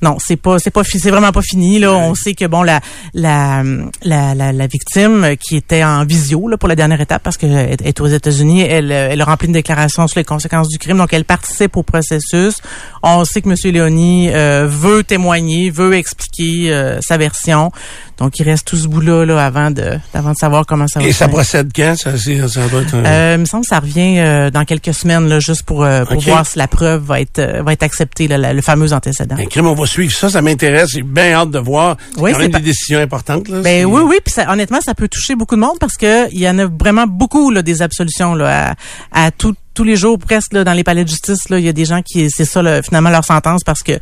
non, 0.00 0.16
c'est 0.24 0.36
pas, 0.36 0.58
c'est 0.58 0.70
pas, 0.70 0.82
c'est 0.84 1.10
vraiment 1.10 1.32
pas 1.32 1.42
fini 1.42 1.78
là. 1.78 1.92
On 1.92 2.14
sait 2.14 2.34
que 2.34 2.44
bon 2.46 2.62
la 2.62 2.80
la 3.14 3.62
la 4.02 4.34
la, 4.34 4.52
la 4.52 4.66
victime 4.66 5.24
euh, 5.24 5.34
qui 5.36 5.56
était 5.56 5.84
en 5.84 6.04
visio 6.04 6.48
là 6.48 6.56
pour 6.56 6.68
la 6.68 6.76
dernière 6.76 7.00
étape 7.00 7.22
parce 7.22 7.36
qu'elle 7.36 7.76
est- 7.82 8.00
aux 8.00 8.06
États-Unis, 8.06 8.62
elle 8.62 8.90
elle 8.92 9.20
a 9.20 9.24
rempli 9.24 9.46
une 9.46 9.52
déclaration 9.52 10.06
sur 10.08 10.18
les 10.18 10.24
conséquences 10.24 10.68
du 10.68 10.78
crime, 10.78 10.98
donc 10.98 11.12
elle 11.12 11.24
participe 11.24 11.76
au 11.76 11.82
processus. 11.82 12.56
On 13.02 13.24
sait 13.24 13.42
que 13.42 13.48
M. 13.48 13.56
Léoni 13.72 14.30
euh, 14.30 14.66
veut 14.68 15.04
témoigner, 15.04 15.70
veut 15.70 15.94
expliquer 15.94 16.72
euh, 16.72 16.98
sa 17.00 17.11
version. 17.18 17.70
Donc, 18.18 18.38
il 18.38 18.44
reste 18.44 18.66
tout 18.68 18.76
ce 18.76 18.86
bout-là 18.88 19.24
là, 19.24 19.44
avant, 19.44 19.70
de, 19.70 19.98
avant 20.14 20.32
de 20.32 20.36
savoir 20.36 20.64
comment 20.66 20.86
ça 20.88 21.00
va 21.00 21.06
Et 21.06 21.12
ça 21.12 21.26
faire. 21.26 21.34
procède 21.34 21.70
quand? 21.74 21.94
Ça, 21.96 22.12
ça 22.16 22.68
doit 22.68 22.82
être 22.82 22.94
un... 22.94 23.04
Euh, 23.04 23.32
il 23.36 23.40
me 23.40 23.44
semble 23.46 23.64
que 23.64 23.68
ça 23.68 23.80
revient 23.80 24.18
euh, 24.20 24.50
dans 24.50 24.64
quelques 24.64 24.94
semaines, 24.94 25.28
là, 25.28 25.40
juste 25.40 25.62
pour, 25.64 25.84
euh, 25.84 26.04
voir 26.24 26.46
si 26.46 26.58
la 26.58 26.68
preuve 26.68 27.02
va 27.04 27.20
être, 27.20 27.38
euh, 27.38 27.62
va 27.62 27.72
être 27.72 27.82
acceptée, 27.82 28.28
là, 28.28 28.38
la- 28.38 28.52
le 28.52 28.62
fameux 28.62 28.92
antécédent. 28.92 29.36
Un 29.38 29.46
crime, 29.46 29.66
on 29.66 29.74
va 29.74 29.86
suivre 29.86 30.12
ça, 30.12 30.28
ça 30.30 30.42
m'intéresse. 30.42 30.90
J'ai 30.92 31.02
bien 31.02 31.32
hâte 31.32 31.50
de 31.50 31.58
voir. 31.58 31.96
C'est 32.14 32.20
Oui, 32.20 32.32
quand 32.32 32.38
même 32.38 32.50
pas- 32.52 32.58
des 32.58 32.64
décisions 32.66 33.00
importantes. 33.00 33.48
Là. 33.48 33.60
Ben 33.62 33.84
oui, 33.86 34.02
oui, 34.04 34.16
puis 34.24 34.32
ça, 34.32 34.50
honnêtement, 34.52 34.80
ça 34.80 34.94
peut 34.94 35.08
toucher 35.08 35.34
beaucoup 35.34 35.56
de 35.56 35.60
monde 35.60 35.78
parce 35.80 35.96
que 35.96 36.30
il 36.32 36.40
y 36.40 36.48
en 36.48 36.58
a 36.58 36.66
vraiment 36.66 37.06
beaucoup 37.06 37.50
là, 37.50 37.62
des 37.62 37.82
absolutions 37.82 38.34
là, 38.34 38.74
à, 39.12 39.26
à 39.26 39.30
tout- 39.30 39.54
tous 39.74 39.84
les 39.84 39.96
jours 39.96 40.18
presque 40.18 40.52
là, 40.52 40.64
dans 40.64 40.72
les 40.72 40.84
palais 40.84 41.04
de 41.04 41.08
justice. 41.08 41.48
Là, 41.48 41.58
il 41.58 41.64
y 41.64 41.68
a 41.68 41.72
des 41.72 41.84
gens 41.84 42.02
qui, 42.02 42.30
c'est 42.30 42.44
ça 42.44 42.62
là, 42.62 42.82
finalement 42.82 43.10
leur 43.10 43.24
sentence 43.24 43.62
parce 43.64 43.82
que 43.82 43.92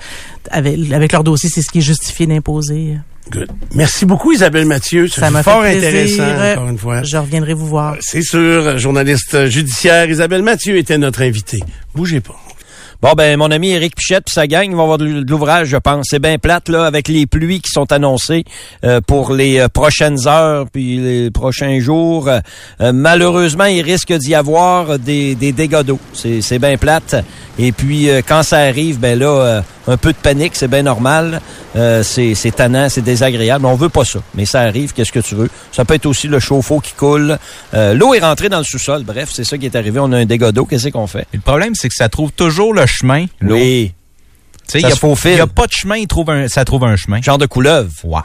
avec, 0.50 0.92
avec 0.92 1.12
leur 1.12 1.24
dossier, 1.24 1.48
c'est 1.48 1.62
ce 1.62 1.70
qui 1.70 1.78
est 1.78 1.82
justifié 1.82 2.26
d'imposer. 2.26 2.96
Good. 3.30 3.48
Merci 3.74 4.06
beaucoup, 4.06 4.32
Isabelle 4.32 4.66
Mathieu. 4.66 5.06
M'a 5.30 5.42
fort 5.42 5.62
fait 5.62 5.76
intéressant, 5.76 6.52
encore 6.52 6.68
une 6.68 6.78
fois. 6.78 7.02
Je 7.02 7.16
reviendrai 7.16 7.54
vous 7.54 7.66
voir. 7.66 7.96
C'est 8.00 8.22
sûr, 8.22 8.76
journaliste 8.78 9.46
judiciaire 9.46 10.10
Isabelle 10.10 10.42
Mathieu 10.42 10.76
était 10.76 10.98
notre 10.98 11.22
invitée. 11.22 11.62
Bougez 11.94 12.20
pas. 12.20 12.40
Bon, 13.02 13.14
ben, 13.16 13.38
mon 13.38 13.50
ami 13.50 13.70
Éric 13.70 13.96
Pichette 13.96 14.24
puis 14.26 14.34
sa 14.34 14.46
gang 14.46 14.74
vont 14.74 14.82
avoir 14.82 14.98
de 14.98 15.06
l'ouvrage, 15.06 15.68
je 15.68 15.78
pense. 15.78 16.08
C'est 16.10 16.18
bien 16.18 16.36
plate, 16.36 16.68
là, 16.68 16.84
avec 16.84 17.08
les 17.08 17.24
pluies 17.24 17.62
qui 17.62 17.70
sont 17.70 17.90
annoncées 17.92 18.44
euh, 18.84 19.00
pour 19.00 19.32
les 19.32 19.58
euh, 19.58 19.68
prochaines 19.68 20.28
heures 20.28 20.66
puis 20.70 20.98
les 20.98 21.30
prochains 21.30 21.80
jours. 21.80 22.28
Euh, 22.28 22.92
malheureusement, 22.92 23.64
il 23.64 23.80
risque 23.80 24.12
d'y 24.12 24.34
avoir 24.34 24.98
des, 24.98 25.34
des 25.34 25.52
dégâts 25.52 25.80
d'eau. 25.80 25.98
C'est 26.12 26.58
bien 26.58 26.76
plate. 26.76 27.16
Et 27.58 27.72
puis, 27.72 28.08
quand 28.26 28.42
ça 28.42 28.58
arrive, 28.58 28.98
ben 28.98 29.18
là, 29.18 29.62
un 29.86 29.96
peu 29.96 30.12
de 30.12 30.18
panique, 30.18 30.52
c'est 30.54 30.68
bien 30.68 30.82
normal. 30.82 31.42
C'est 31.74 32.54
tannant, 32.54 32.88
c'est 32.88 33.02
désagréable. 33.02 33.66
On 33.66 33.74
veut 33.74 33.90
pas 33.90 34.04
ça. 34.04 34.20
Mais 34.34 34.46
ça 34.46 34.60
arrive, 34.60 34.94
qu'est-ce 34.94 35.12
que 35.12 35.20
tu 35.20 35.34
veux? 35.34 35.50
Ça 35.70 35.84
peut 35.84 35.94
être 35.94 36.06
aussi 36.06 36.26
le 36.26 36.38
chauffe-eau 36.38 36.80
qui 36.80 36.92
coule. 36.92 37.38
L'eau 37.74 38.14
est 38.14 38.20
rentrée 38.20 38.48
dans 38.48 38.58
le 38.58 38.64
sous-sol. 38.64 39.02
Bref, 39.04 39.30
c'est 39.30 39.44
ça 39.44 39.58
qui 39.58 39.66
est 39.66 39.76
arrivé. 39.76 40.00
On 40.00 40.10
a 40.12 40.18
un 40.18 40.24
dégât 40.24 40.52
d'eau. 40.52 40.64
Qu'est-ce 40.64 40.88
qu'on 40.88 41.06
fait? 41.06 41.26
Et 41.34 41.36
le 41.36 41.42
problème, 41.42 41.74
c'est 41.74 41.88
que 41.90 41.94
ça 41.94 42.08
trouve 42.08 42.32
toujours 42.32 42.72
le 42.72 42.86
chemin. 42.90 43.26
l'eau. 43.40 43.54
Oui. 43.56 43.92
Il 44.74 44.80
y 44.82 44.84
a- 44.84 44.88
n'y 45.34 45.40
a 45.40 45.46
pas 45.48 45.66
de 45.66 45.72
chemin, 45.72 45.96
il 45.96 46.06
trouve 46.06 46.30
un, 46.30 46.46
ça 46.46 46.64
trouve 46.64 46.84
un 46.84 46.94
chemin. 46.96 47.20
Genre 47.22 47.38
de 47.38 47.46
couleuvre. 47.46 47.90
Ouais. 48.04 48.20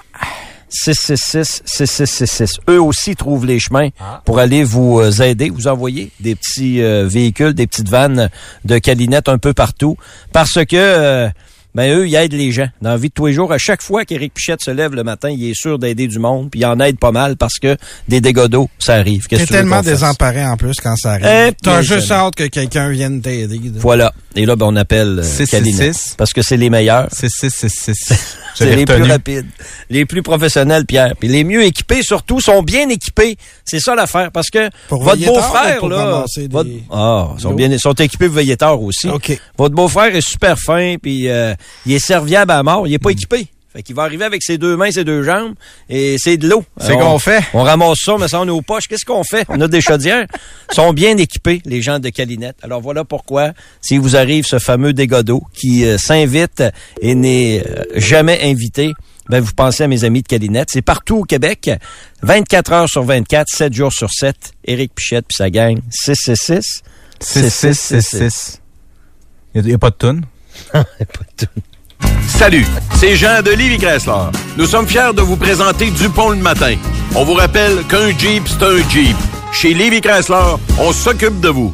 666 0.70 1.62
6666. 1.66 2.60
Eux 2.70 2.82
aussi 2.82 3.16
trouvent 3.16 3.46
les 3.46 3.60
chemins 3.60 3.90
pour 4.26 4.40
aller 4.40 4.64
vous 4.64 5.00
euh, 5.00 5.12
aider, 5.22 5.50
vous 5.50 5.68
envoyer 5.68 6.12
des 6.20 6.36
petits 6.36 6.82
euh, 6.82 7.08
véhicules, 7.08 7.54
des 7.54 7.66
petites 7.68 7.90
vannes 7.90 8.30
de 8.66 8.78
calinette 8.78 9.30
un 9.30 9.38
peu 9.38 9.54
partout. 9.54 9.96
Parce 10.34 10.66
que, 10.66 10.76
euh, 10.76 11.30
ben 11.76 11.96
eux, 11.96 12.08
ils 12.08 12.16
aident 12.16 12.34
les 12.34 12.52
gens 12.52 12.68
dans 12.82 12.90
la 12.92 12.98
vie 12.98 13.10
de 13.10 13.14
tous 13.14 13.28
les 13.28 13.34
jours. 13.34 13.52
À 13.54 13.58
chaque 13.60 13.82
fois 13.84 14.04
qu'Éric 14.06 14.34
Pichette 14.34 14.62
se 14.64 14.72
lève 14.72 14.96
le 14.96 15.04
matin, 15.04 15.30
il 15.30 15.48
est 15.50 15.54
sûr 15.54 15.78
d'aider 15.78 16.08
du 16.08 16.18
monde, 16.18 16.50
puis 16.50 16.62
il 16.62 16.66
en 16.66 16.80
aide 16.80 16.98
pas 16.98 17.12
mal 17.12 17.36
parce 17.38 17.60
que 17.60 17.78
des 18.08 18.22
dégâts 18.22 18.46
d'eau, 18.48 18.70
ça 18.80 18.96
arrive. 18.96 19.28
Qu'est-ce 19.28 19.42
T'es 19.42 19.46
que 19.46 19.52
tu 19.52 19.54
veux 19.54 19.60
tellement 19.60 19.82
désemparé 19.82 20.44
en 20.46 20.58
plus 20.58 20.76
quand 20.82 20.96
ça 20.96 21.18
Eh, 21.22 21.26
arrive. 21.26 21.54
T'as 21.62 21.72
bien 21.74 21.82
juste 21.82 22.12
hâte 22.12 22.36
que 22.36 22.46
quelqu'un 22.48 22.90
vienne 22.90 23.22
t'aider. 23.22 23.58
là. 23.58 23.72
Voilà. 23.76 24.14
Et 24.36 24.46
là, 24.46 24.56
ben, 24.56 24.66
on 24.68 24.76
appelle 24.76 25.20
euh, 25.20 25.24
666. 25.24 25.52
Calinette, 25.52 26.16
parce 26.18 26.34
que 26.34 26.42
c'est 26.42 26.58
les 26.58 26.70
meilleurs. 26.70 27.08
C'est 27.12 27.30
6, 27.30 27.50
6, 27.54 27.70
6. 27.70 28.14
C'est 28.58 28.74
les 28.74 28.86
plus 28.86 29.04
rapides, 29.04 29.46
les 29.90 30.06
plus 30.06 30.22
professionnels, 30.24 30.86
Pierre. 30.86 31.14
Puis 31.20 31.28
les 31.28 31.44
mieux 31.44 31.64
équipés, 31.64 32.02
surtout, 32.04 32.40
sont 32.40 32.64
bien 32.64 32.88
équipés. 32.88 33.38
C'est 33.66 33.80
ça 33.82 33.96
l'affaire. 33.96 34.32
Parce 34.32 34.50
que 34.50 34.70
Pour 34.88 35.04
votre 35.04 35.26
beau-frère, 35.26 35.86
là... 35.88 36.24
des- 36.38 36.48
votre- 36.48 36.70
Ah, 36.90 37.30
ils 37.38 37.42
sont, 37.42 37.54
bien, 37.54 37.70
ils 37.70 37.80
sont 37.80 37.94
équipés 37.94 38.28
pour 38.28 38.36
veiller 38.38 38.56
tard 38.56 38.82
aussi. 38.82 39.10
Votre 39.58 39.76
beau-frère 39.76 40.16
est 40.16 40.22
super 40.22 40.58
fin, 40.58 40.96
puis 41.02 41.28
euh, 41.30 41.54
il 41.86 41.94
est 41.94 42.06
serviable 42.06 42.52
à 42.52 42.64
mort. 42.64 42.88
Il 42.88 42.94
est 42.94 43.00
pas 43.00 43.12
équipé. 43.12 43.48
Fait 43.76 43.84
qu'il 43.84 43.94
va 43.94 44.04
arriver 44.04 44.24
avec 44.24 44.42
ses 44.42 44.58
deux 44.58 44.78
mains, 44.78 44.90
ses 44.90 45.04
deux 45.04 45.22
jambes, 45.24 45.54
et 45.90 46.16
c'est 46.18 46.38
de 46.38 46.48
l'eau. 46.48 46.64
C'est 46.80 46.94
qu'on 46.94 47.20
fait. 47.20 47.44
On 47.54 47.64
ramasse 47.64 47.98
ça, 48.06 48.16
mais 48.18 48.30
ça 48.30 48.40
en 48.40 48.46
nos 48.46 48.62
poches. 48.62 48.88
Qu'est-ce 48.88 49.04
qu'on 49.04 49.26
fait? 49.26 49.46
On 49.50 49.60
a 49.60 49.68
des 49.68 49.82
chaudières. 49.82 50.28
Ils 50.72 50.76
sont 50.76 50.94
bien 50.94 51.18
équipés, 51.18 51.62
les 51.66 51.82
gens 51.82 52.00
de 52.00 52.08
Calinette. 52.08 52.56
Alors 52.62 52.80
voilà 52.80 53.04
pourquoi, 53.04 53.52
si 53.82 53.98
vous 53.98 54.16
arrive 54.16 54.46
ce 54.46 54.60
fameux 54.60 54.94
dégât 54.94 55.24
d'eau 55.24 55.44
qui 55.54 55.84
euh, 55.84 55.98
s'invite 55.98 56.64
et 57.02 57.16
n'est 57.16 57.66
euh, 57.68 57.84
jamais 57.96 58.40
invité, 58.44 58.94
ben 59.28 59.42
vous 59.42 59.52
pensez 59.52 59.84
à 59.84 59.90
mes 59.90 60.06
amis 60.06 60.22
de 60.22 60.28
Calinette. 60.28 60.70
C'est 60.72 60.82
partout 60.82 61.18
au 61.18 61.24
Québec. 61.24 61.70
24 62.22 62.72
heures 62.72 62.90
sur 62.90 63.04
24, 63.04 63.46
7 63.50 63.74
jours 63.74 63.92
sur 63.92 64.10
7. 64.10 64.54
Éric 64.64 64.96
Pichette 64.96 65.26
puis 65.28 65.36
sa 65.36 65.50
gang. 65.50 65.80
666. 65.90 66.82
6, 67.20 67.50
6, 67.50 67.74
6, 67.74 68.02
6. 68.02 68.62
Il 69.54 69.64
n'y 69.64 69.74
a, 69.74 69.78
pas 69.78 69.90
de 69.90 69.96
toune? 69.96 70.26
Salut, 72.28 72.66
c'est 72.96 73.16
Jean 73.16 73.42
de 73.42 73.52
Livy 73.52 73.78
Chrysler. 73.78 74.30
Nous 74.58 74.66
sommes 74.66 74.88
fiers 74.88 75.14
de 75.16 75.22
vous 75.22 75.38
présenter 75.38 75.90
Dupont 75.92 76.32
le 76.32 76.38
matin. 76.38 76.76
On 77.16 77.24
vous 77.24 77.34
rappelle 77.34 77.84
qu'un 77.90 78.10
Jeep, 78.18 78.44
c'est 78.48 78.64
un 78.64 78.78
Jeep. 78.90 79.16
Chez 79.52 79.74
Livy 79.74 80.02
Chrysler, 80.02 80.56
on 80.80 80.92
s'occupe 80.92 81.40
de 81.40 81.50
vous. 81.50 81.74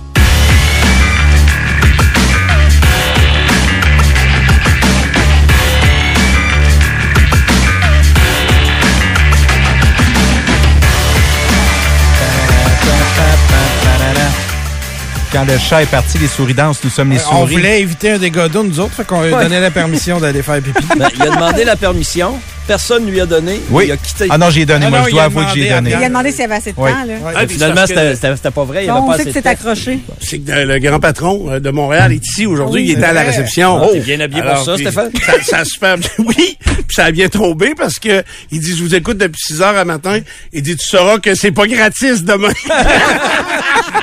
Quand 15.32 15.46
le 15.46 15.58
chat 15.58 15.84
est 15.84 15.86
parti, 15.90 16.18
les 16.18 16.28
souris 16.28 16.54
dansent, 16.54 16.84
nous 16.84 16.90
sommes 16.90 17.12
les 17.12 17.18
Euh, 17.18 17.24
On 17.32 17.40
souris. 17.42 17.54
voulait 17.56 17.82
éviter 17.82 18.12
un 18.12 18.18
dégât 18.18 18.50
d'eau, 18.50 18.64
nous 18.64 18.80
autres, 18.82 18.94
fait 18.96 19.06
qu'on 19.08 19.22
lui 19.24 19.34
Ouais. 19.34 19.44
donnait 19.44 19.62
la 19.62 19.72
permission 19.72 20.20
d'aller 20.20 20.42
faire 20.44 20.62
pipi. 20.62 20.84
Ben, 20.98 21.08
il 21.16 21.22
a 21.22 21.30
demandé 21.30 21.64
la 21.64 21.78
permission. 21.78 22.38
Personne 22.68 23.10
lui 23.10 23.20
a 23.20 23.26
donné. 23.26 23.60
Oui. 23.70 23.86
Il 23.88 23.92
a 23.92 23.98
quitté. 23.98 24.28
Ah 24.30 24.38
non, 24.38 24.50
j'ai 24.50 24.66
donné. 24.66 24.86
Ah 24.86 24.90
Moi, 24.90 25.00
non, 25.00 25.06
je 25.06 25.10
il 25.10 25.14
dois 25.14 25.24
a 25.24 25.26
avouer 25.26 25.46
que 25.46 25.52
j'ai 25.60 25.70
donné. 25.70 25.90
Il 25.90 25.96
a 26.04 26.08
demandé 26.08 26.32
s'il 26.32 26.42
y 26.42 26.44
avait 26.44 26.56
assez 26.56 26.72
de 26.74 26.80
Oui. 26.80 26.92
temps, 26.92 26.98
là. 27.06 27.14
Ouais. 27.14 27.34
Ah, 27.36 27.48
finalement, 27.48 27.86
c'était 27.88 28.52
pas 28.52 28.64
vrai. 28.64 28.84
Il 28.84 28.88
y 28.88 28.90
avait 28.90 29.00
on 29.00 29.08
pas 29.08 29.16
sait 29.16 29.22
assez 29.22 29.32
que 29.32 29.40
c'est 29.42 29.48
accroché. 29.48 30.00
C'est 30.22 30.40
que 30.40 30.52
le 30.52 30.80
grand 30.80 31.00
patron 31.00 31.50
euh, 31.50 31.60
de 31.60 31.70
Montréal 31.72 32.12
est 32.14 32.26
ici 32.26 32.46
aujourd'hui. 32.46 32.82
Oui, 32.84 32.88
il 32.90 32.92
était 32.98 33.06
à 33.06 33.14
la 33.14 33.24
réception. 33.24 33.90
T'es 33.92 34.00
bien 34.00 34.20
habillé 34.20 34.42
pour 34.44 34.58
ça, 34.64 34.74
puis, 34.76 34.84
Stéphane? 34.84 35.10
Ça, 35.26 35.34
ça 35.44 35.58
a 35.60 35.66
super. 35.66 35.96
Oui, 36.20 36.58
puis 36.62 36.86
ça 36.96 37.06
a 37.06 37.12
bien 37.12 37.30
tombé 37.30 37.74
parce 37.76 38.00
que 38.00 38.24
il 38.52 38.60
dit 38.60 38.76
je 38.78 38.84
vous 38.84 38.96
écoute 38.96 39.18
depuis 39.18 39.42
6 39.48 39.62
heures 39.62 39.78
à 39.78 39.84
matin. 39.86 40.20
Il 40.54 40.62
dit 40.62 40.76
tu 40.78 40.86
sauras 40.86 41.18
que 41.18 41.36
c'est 41.36 41.52
pas 41.52 41.66
gratis 41.68 42.24
demain. 42.24 42.50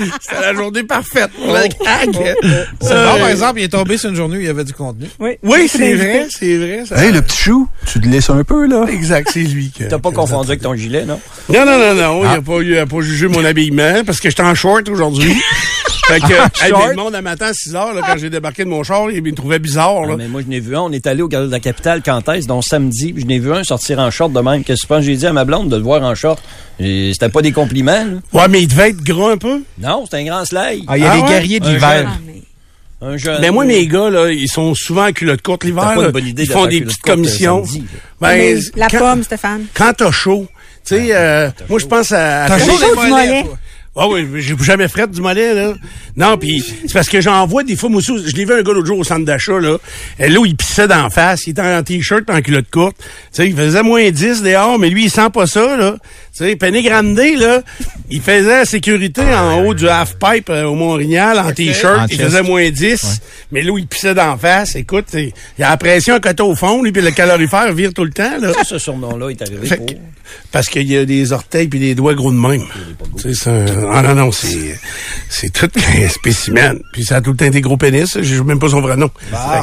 C'était 0.20 0.40
la 0.40 0.54
journée 0.54 0.82
parfaite 0.84 1.30
pour 1.32 1.52
la 1.52 1.68
gag. 1.68 1.76
C'est 2.80 2.92
Euh, 2.92 3.12
bon, 3.12 3.18
par 3.18 3.28
exemple, 3.28 3.60
il 3.60 3.64
est 3.64 3.68
tombé 3.68 3.96
sur 3.98 4.10
une 4.10 4.16
journée 4.16 4.36
où 4.36 4.40
il 4.40 4.46
y 4.46 4.50
avait 4.50 4.64
du 4.64 4.72
contenu. 4.72 5.06
Oui, 5.18 5.32
Oui, 5.42 5.68
c'est 5.68 5.94
vrai, 5.94 6.26
c'est 6.30 6.56
vrai. 6.56 6.82
ça- 6.86 7.02
Hey, 7.04 7.12
le 7.12 7.22
petit 7.22 7.36
chou, 7.36 7.68
tu 7.86 8.00
te 8.00 8.08
laisses 8.08 8.30
un 8.30 8.42
peu, 8.44 8.66
là. 8.66 8.86
Exact, 8.90 9.28
c'est 9.32 9.40
lui. 9.40 9.70
que- 9.76 9.84
T'as 9.84 9.98
pas 9.98 10.10
confondu 10.12 10.48
avec 10.48 10.62
ton 10.62 10.74
gilet, 10.74 11.04
non? 11.04 11.20
Non, 11.48 11.64
non, 11.66 11.78
non, 11.78 11.94
non. 11.94 12.22
Il 12.24 12.36
a 12.38 12.42
pas, 12.42 12.62
il 12.62 12.78
a 12.78 12.86
pas 12.86 13.00
jugé 13.00 13.28
mon 13.28 13.44
habillement 13.44 14.02
parce 14.04 14.20
que 14.20 14.28
j'étais 14.30 14.42
en 14.42 14.54
short 14.54 14.88
aujourd'hui. 14.88 15.34
fait 16.14 16.20
que, 16.20 16.64
hey, 16.66 16.72
mais 16.72 16.88
le 16.90 16.96
monde, 16.96 17.14
à 17.14 17.22
matin 17.22 17.46
à 17.46 17.52
6 17.54 17.74
heures, 17.74 17.92
là, 17.94 18.02
quand 18.06 18.18
j'ai 18.18 18.30
débarqué 18.30 18.64
de 18.64 18.68
mon 18.68 18.82
char, 18.82 19.10
il 19.10 19.22
me 19.22 19.32
trouvait 19.32 19.58
bizarre, 19.58 20.02
là. 20.02 20.12
Ah, 20.12 20.16
mais 20.18 20.28
moi, 20.28 20.40
je 20.42 20.46
n'ai 20.48 20.60
vu 20.60 20.76
un. 20.76 20.80
On 20.82 20.92
est 20.92 21.06
allé 21.06 21.22
au 21.22 21.28
Gala 21.28 21.46
de 21.46 21.50
la 21.50 21.60
Capitale 21.60 22.02
quand 22.04 22.28
est-ce, 22.28 22.46
donc 22.46 22.64
samedi. 22.64 23.14
Je 23.16 23.24
n'ai 23.26 23.38
vu 23.38 23.52
un 23.52 23.64
sortir 23.64 23.98
en 23.98 24.10
short 24.10 24.32
de 24.32 24.40
même. 24.40 24.64
Qu'est-ce 24.64 24.82
que 24.82 24.86
tu 24.86 24.88
penses? 24.88 25.04
J'ai 25.04 25.16
dit 25.16 25.26
à 25.26 25.32
ma 25.32 25.44
blonde 25.44 25.68
de 25.68 25.76
le 25.76 25.82
voir 25.82 26.02
en 26.02 26.14
short. 26.14 26.42
C'était 26.78 27.28
pas 27.28 27.42
des 27.42 27.52
compliments, 27.52 28.04
là. 28.04 28.40
Ouais, 28.40 28.48
mais 28.48 28.62
il 28.62 28.68
devait 28.68 28.90
être 28.90 29.02
gras 29.02 29.32
un 29.32 29.36
peu. 29.38 29.62
Non, 29.78 30.04
c'était 30.04 30.18
un 30.18 30.24
grand 30.24 30.44
slide. 30.44 30.84
Ah, 30.88 30.96
il 30.96 31.02
y 31.04 31.06
a 31.06 31.12
Ah 31.12 31.16
les 31.16 31.22
ouais? 31.22 31.28
guerriers 31.28 31.60
de 31.60 31.66
Un 31.66 31.72
l'hiver. 31.72 31.90
jeune. 31.98 32.08
Ah, 32.08 32.18
mais- 32.26 32.42
Un 33.02 33.16
jeune. 33.16 33.38
Mais 33.40 33.50
moi, 33.50 33.64
mes 33.64 33.86
gars, 33.86 34.10
là, 34.10 34.30
ils 34.30 34.48
sont 34.48 34.74
souvent 34.74 35.06
en 35.08 35.12
culotte 35.12 35.40
courte 35.42 35.64
l'hiver. 35.64 35.82
T'as 35.84 35.94
pas 35.94 36.00
là. 36.02 36.06
une 36.08 36.12
bonne 36.12 36.26
idée 36.26 36.42
Ils 36.42 36.48
de 36.48 36.52
font 36.52 36.60
faire 36.60 36.68
des 36.68 36.80
petites 36.82 37.08
euh, 37.08 37.12
commissions. 37.12 37.64
samedi, 37.64 37.84
Ben, 38.20 38.28
Mais 38.36 38.56
la 38.76 38.88
quand, 38.88 38.98
pomme, 38.98 39.22
Stéphane. 39.22 39.64
quand 39.74 39.92
t'as 39.96 40.10
chaud, 40.10 40.46
tu 40.86 40.96
sais, 40.96 41.08
euh, 41.12 41.48
moi, 41.70 41.78
je 41.78 41.86
pense 41.86 42.12
à... 42.12 42.44
T'as 42.48 42.58
chaud? 42.58 42.72
chaud 42.78 42.94
des 42.96 43.00
du 43.02 43.10
mollet. 43.10 43.44
Ah 43.96 44.06
oui, 44.08 44.24
j'ai 44.36 44.56
jamais 44.60 44.86
fret 44.86 45.08
du 45.08 45.20
mollet, 45.20 45.52
là. 45.52 45.74
Non, 46.16 46.38
puis 46.38 46.60
c'est 46.60 46.92
parce 46.92 47.08
que 47.08 47.20
j'en 47.20 47.44
vois 47.46 47.64
des 47.64 47.74
fois, 47.74 47.88
moi 47.88 48.00
je 48.00 48.36
l'ai 48.36 48.44
vu 48.44 48.52
un 48.52 48.62
gars 48.62 48.72
l'autre 48.72 48.86
jour 48.86 49.00
au 49.00 49.04
centre 49.04 49.24
d'achat, 49.24 49.58
là. 49.58 49.78
Et 50.20 50.28
là, 50.28 50.40
il 50.46 50.54
pissait 50.54 50.86
d'en 50.86 51.10
face, 51.10 51.46
il 51.46 51.50
était 51.50 51.62
en 51.62 51.82
t-shirt 51.82 52.30
en 52.30 52.40
culotte 52.40 52.70
courte. 52.70 52.96
Tu 52.98 53.06
sais, 53.32 53.48
il 53.48 53.56
faisait 53.56 53.82
moins 53.82 54.08
10 54.08 54.42
dehors, 54.42 54.78
mais 54.78 54.90
lui, 54.90 55.06
il 55.06 55.10
sent 55.10 55.30
pas 55.34 55.48
ça, 55.48 55.76
là. 55.76 55.96
Tu 56.36 56.44
sais, 56.46 56.56
Penny 56.56 56.82
Grande, 56.82 57.16
là, 57.18 57.60
il 58.08 58.20
faisait 58.20 58.58
la 58.60 58.64
sécurité 58.64 59.22
en 59.34 59.64
haut 59.64 59.74
du 59.74 59.88
half-pipe 59.88 60.48
euh, 60.48 60.64
au 60.64 60.74
Mont-Rignal, 60.76 61.38
en 61.38 61.52
t-shirt, 61.52 62.08
il 62.10 62.18
faisait 62.20 62.42
moins 62.42 62.70
10. 62.70 63.20
Mais 63.50 63.62
là, 63.62 63.72
il 63.76 63.86
pissait 63.86 64.14
d'en 64.14 64.36
face, 64.38 64.76
écoute, 64.76 65.06
il 65.14 65.32
a 65.64 65.70
la 65.70 65.76
pression 65.76 66.14
à 66.14 66.20
côté 66.20 66.42
au 66.42 66.54
fond, 66.54 66.82
lui, 66.82 66.92
puis 66.92 67.02
le 67.02 67.10
calorifère 67.10 67.72
vire 67.72 67.92
tout 67.92 68.04
le 68.04 68.12
temps, 68.12 68.38
là. 68.40 68.52
Ce 68.64 68.78
surnom-là 68.78 69.30
est 69.30 69.42
arrivé 69.42 69.66
Fait 69.66 69.76
pour... 69.76 69.86
parce 70.52 70.68
qu'il 70.68 70.86
y 70.90 70.96
a 70.96 71.04
des 71.04 71.32
orteils 71.32 71.66
puis 71.66 71.80
des 71.80 71.96
doigts 71.96 72.14
gros 72.14 72.30
de 72.30 72.36
même. 72.38 72.62
Tu 73.16 73.34
sais, 73.34 73.34
c'est 73.34 73.50
un- 73.50 73.90
Ah 73.92 74.02
non, 74.02 74.14
non, 74.14 74.30
c'est, 74.32 74.78
c'est 75.28 75.52
tout 75.52 75.68
un 76.04 76.08
spécimen. 76.08 76.78
Puis 76.92 77.04
ça 77.04 77.16
a 77.16 77.20
tout 77.20 77.32
le 77.32 77.36
temps 77.36 77.46
été 77.46 77.60
gros 77.60 77.76
pénis. 77.76 78.08
Je 78.16 78.22
joue 78.22 78.44
même 78.44 78.60
pas 78.60 78.68
son 78.68 78.80
vrai 78.80 78.96
nom. 78.96 79.10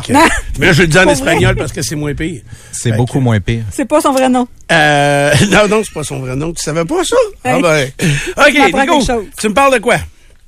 Que- 0.06 0.12
mais 0.60 0.66
là, 0.68 0.74
je 0.74 0.82
le 0.82 0.88
dis 0.90 0.98
en 1.00 1.08
espagnol 1.08 1.56
parce 1.56 1.72
que 1.72 1.82
c'est 1.82 1.96
moins 1.96 2.14
pire. 2.14 2.42
C'est 2.74 2.92
beaucoup 2.98 3.20
que- 3.20 3.24
moins 3.24 3.40
pire. 3.40 3.64
C'est 3.72 3.86
pas 3.86 4.02
son 4.02 4.12
vrai 4.12 4.28
nom. 4.28 4.48
Euh, 4.72 5.34
non, 5.52 5.68
non, 5.68 5.82
c'est 5.84 5.94
pas 5.94 6.04
son 6.04 6.20
vrai 6.20 6.36
nom. 6.36 6.52
Tu 6.54 6.62
savais 6.64 6.86
pas 6.86 7.04
ça? 7.04 7.16
Ah 7.44 7.60
ben. 7.62 7.90
OK, 8.38 8.54
Nico, 8.74 9.02
tu 9.38 9.50
me 9.50 9.54
parles 9.54 9.74
de 9.76 9.80
quoi? 9.80 9.98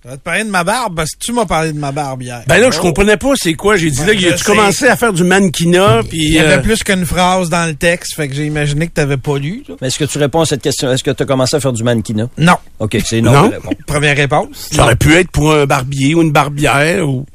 Je 0.04 0.10
vais 0.10 0.16
te 0.16 0.22
parler 0.22 0.46
de 0.46 0.50
ma 0.50 0.64
barbe 0.64 0.96
parce 0.96 1.12
que 1.12 1.18
tu 1.20 1.34
m'as 1.34 1.46
parlé 1.46 1.74
de 1.74 1.78
ma 1.78 1.92
barbe 1.92 2.22
hier. 2.24 2.42
Ben 2.48 2.58
là, 2.58 2.72
je 2.72 2.80
comprenais 2.80 3.18
pas 3.18 3.34
c'est 3.36 3.54
quoi. 3.56 3.76
J'ai 3.76 3.92
dit 3.92 4.06
là, 4.06 4.14
je 4.16 4.30
tu 4.30 4.44
commençais 4.46 4.88
à 4.88 4.96
faire 4.96 5.12
du 5.12 5.26
mannequinat 5.26 6.04
puis 6.10 6.20
Il 6.20 6.34
y 6.34 6.40
avait 6.40 6.54
euh, 6.54 6.62
plus 6.62 6.84
qu'une 6.84 7.06
phrase 7.06 7.50
dans 7.50 7.68
le 7.68 7.76
texte, 7.76 8.16
fait 8.16 8.30
que 8.30 8.34
j'ai 8.34 8.46
imaginé 8.46 8.88
que 8.88 8.94
t'avais 8.94 9.18
pas 9.18 9.38
lu. 9.38 9.64
là. 9.68 9.76
Mais 9.82 9.88
est-ce 9.90 10.00
que 10.00 10.06
tu 10.06 10.18
réponds 10.18 10.40
à 10.40 10.46
cette 10.46 10.62
question? 10.62 10.90
Est-ce 10.90 11.04
que 11.04 11.12
tu 11.12 11.24
as 11.24 11.26
commencé 11.26 11.58
à 11.58 11.60
faire 11.60 11.74
du 11.74 11.84
mannequinat? 11.84 12.30
Non. 12.38 12.56
OK, 12.80 12.98
c'est 13.06 13.20
non? 13.20 13.34
Non. 13.34 13.52
Première 13.88 14.16
réponse. 14.16 14.70
ça 14.72 14.84
aurait 14.84 14.96
pu 14.96 15.14
être 15.16 15.32
pour 15.32 15.52
un 15.54 15.66
barbier 15.66 16.16
ou 16.16 16.22
une 16.22 16.32
barbière 16.32 17.06
ou 17.08 17.26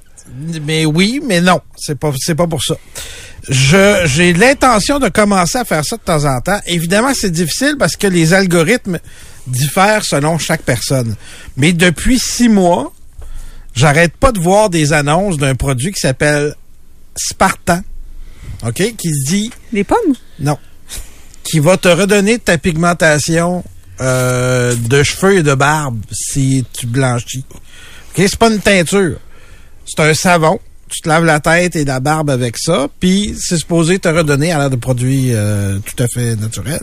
Mais 0.63 0.87
oui, 0.87 1.21
mais 1.23 1.43
non, 1.43 1.61
c'est 1.77 1.99
pas 1.99 2.13
c'est 2.19 2.35
pas 2.35 2.47
pour 2.47 2.63
ça. 2.63 2.77
Je 3.49 4.03
j'ai 4.07 4.33
l'intention 4.33 4.99
de 4.99 5.09
commencer 5.09 5.59
à 5.59 5.65
faire 5.65 5.85
ça 5.85 5.97
de 5.97 6.03
temps 6.03 6.25
en 6.25 6.41
temps. 6.41 6.61
Évidemment, 6.67 7.13
c'est 7.15 7.31
difficile 7.31 7.77
parce 7.79 7.97
que 7.97 8.07
les 8.07 8.33
algorithmes 8.33 8.99
diffèrent 9.47 10.05
selon 10.05 10.39
chaque 10.39 10.63
personne. 10.63 11.15
Mais 11.57 11.73
depuis 11.73 12.19
six 12.19 12.49
mois, 12.49 12.93
j'arrête 13.75 14.17
pas 14.17 14.33
de 14.33 14.41
voir 14.41 14.71
des 14.71 14.93
annonces 14.93 15.37
d'un 15.37 15.55
produit 15.55 15.93
qui 15.93 16.01
s'appelle 16.01 16.55
Spartan. 17.17 17.83
OK? 18.67 18.95
Qui 18.97 19.09
se 19.13 19.27
dit 19.27 19.51
Des 19.73 19.85
pommes? 19.85 20.15
non. 20.41 20.59
Qui 21.45 21.59
va 21.59 21.77
te 21.77 21.89
redonner 21.89 22.39
ta 22.39 22.57
pigmentation 22.57 23.63
euh, 24.01 24.75
de 24.75 25.03
cheveux 25.03 25.37
et 25.37 25.43
de 25.43 25.55
barbe 25.55 26.01
si 26.11 26.65
tu 26.73 26.87
blanchis. 26.87 27.45
OK? 27.51 28.15
C'est 28.17 28.37
pas 28.37 28.51
une 28.51 28.61
teinture. 28.61 29.19
C'est 29.85 30.03
un 30.03 30.15
savon. 30.15 30.59
Tu 30.95 31.01
te 31.01 31.09
laves 31.09 31.25
la 31.25 31.41
tête 31.41 31.75
et 31.75 31.85
la 31.85 31.99
barbe 31.99 32.31
avec 32.31 32.57
ça, 32.57 32.87
puis 33.01 33.35
c'est 33.41 33.57
supposé 33.59 33.99
te 33.99 34.07
redonner 34.09 34.53
à 34.53 34.59
l'air 34.59 34.71
de 34.71 34.77
produits 34.77 35.31
euh, 35.33 35.79
tout 35.85 36.01
à 36.03 36.07
fait 36.07 36.37
naturels. 36.37 36.81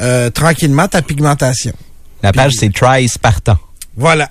euh, 0.00 0.30
tranquillement 0.30 0.88
ta 0.88 1.02
pigmentation. 1.02 1.72
La 2.22 2.32
page, 2.32 2.52
c'est 2.58 2.72
Try 2.72 3.06
Spartan. 3.08 3.58
Voilà. 3.96 4.30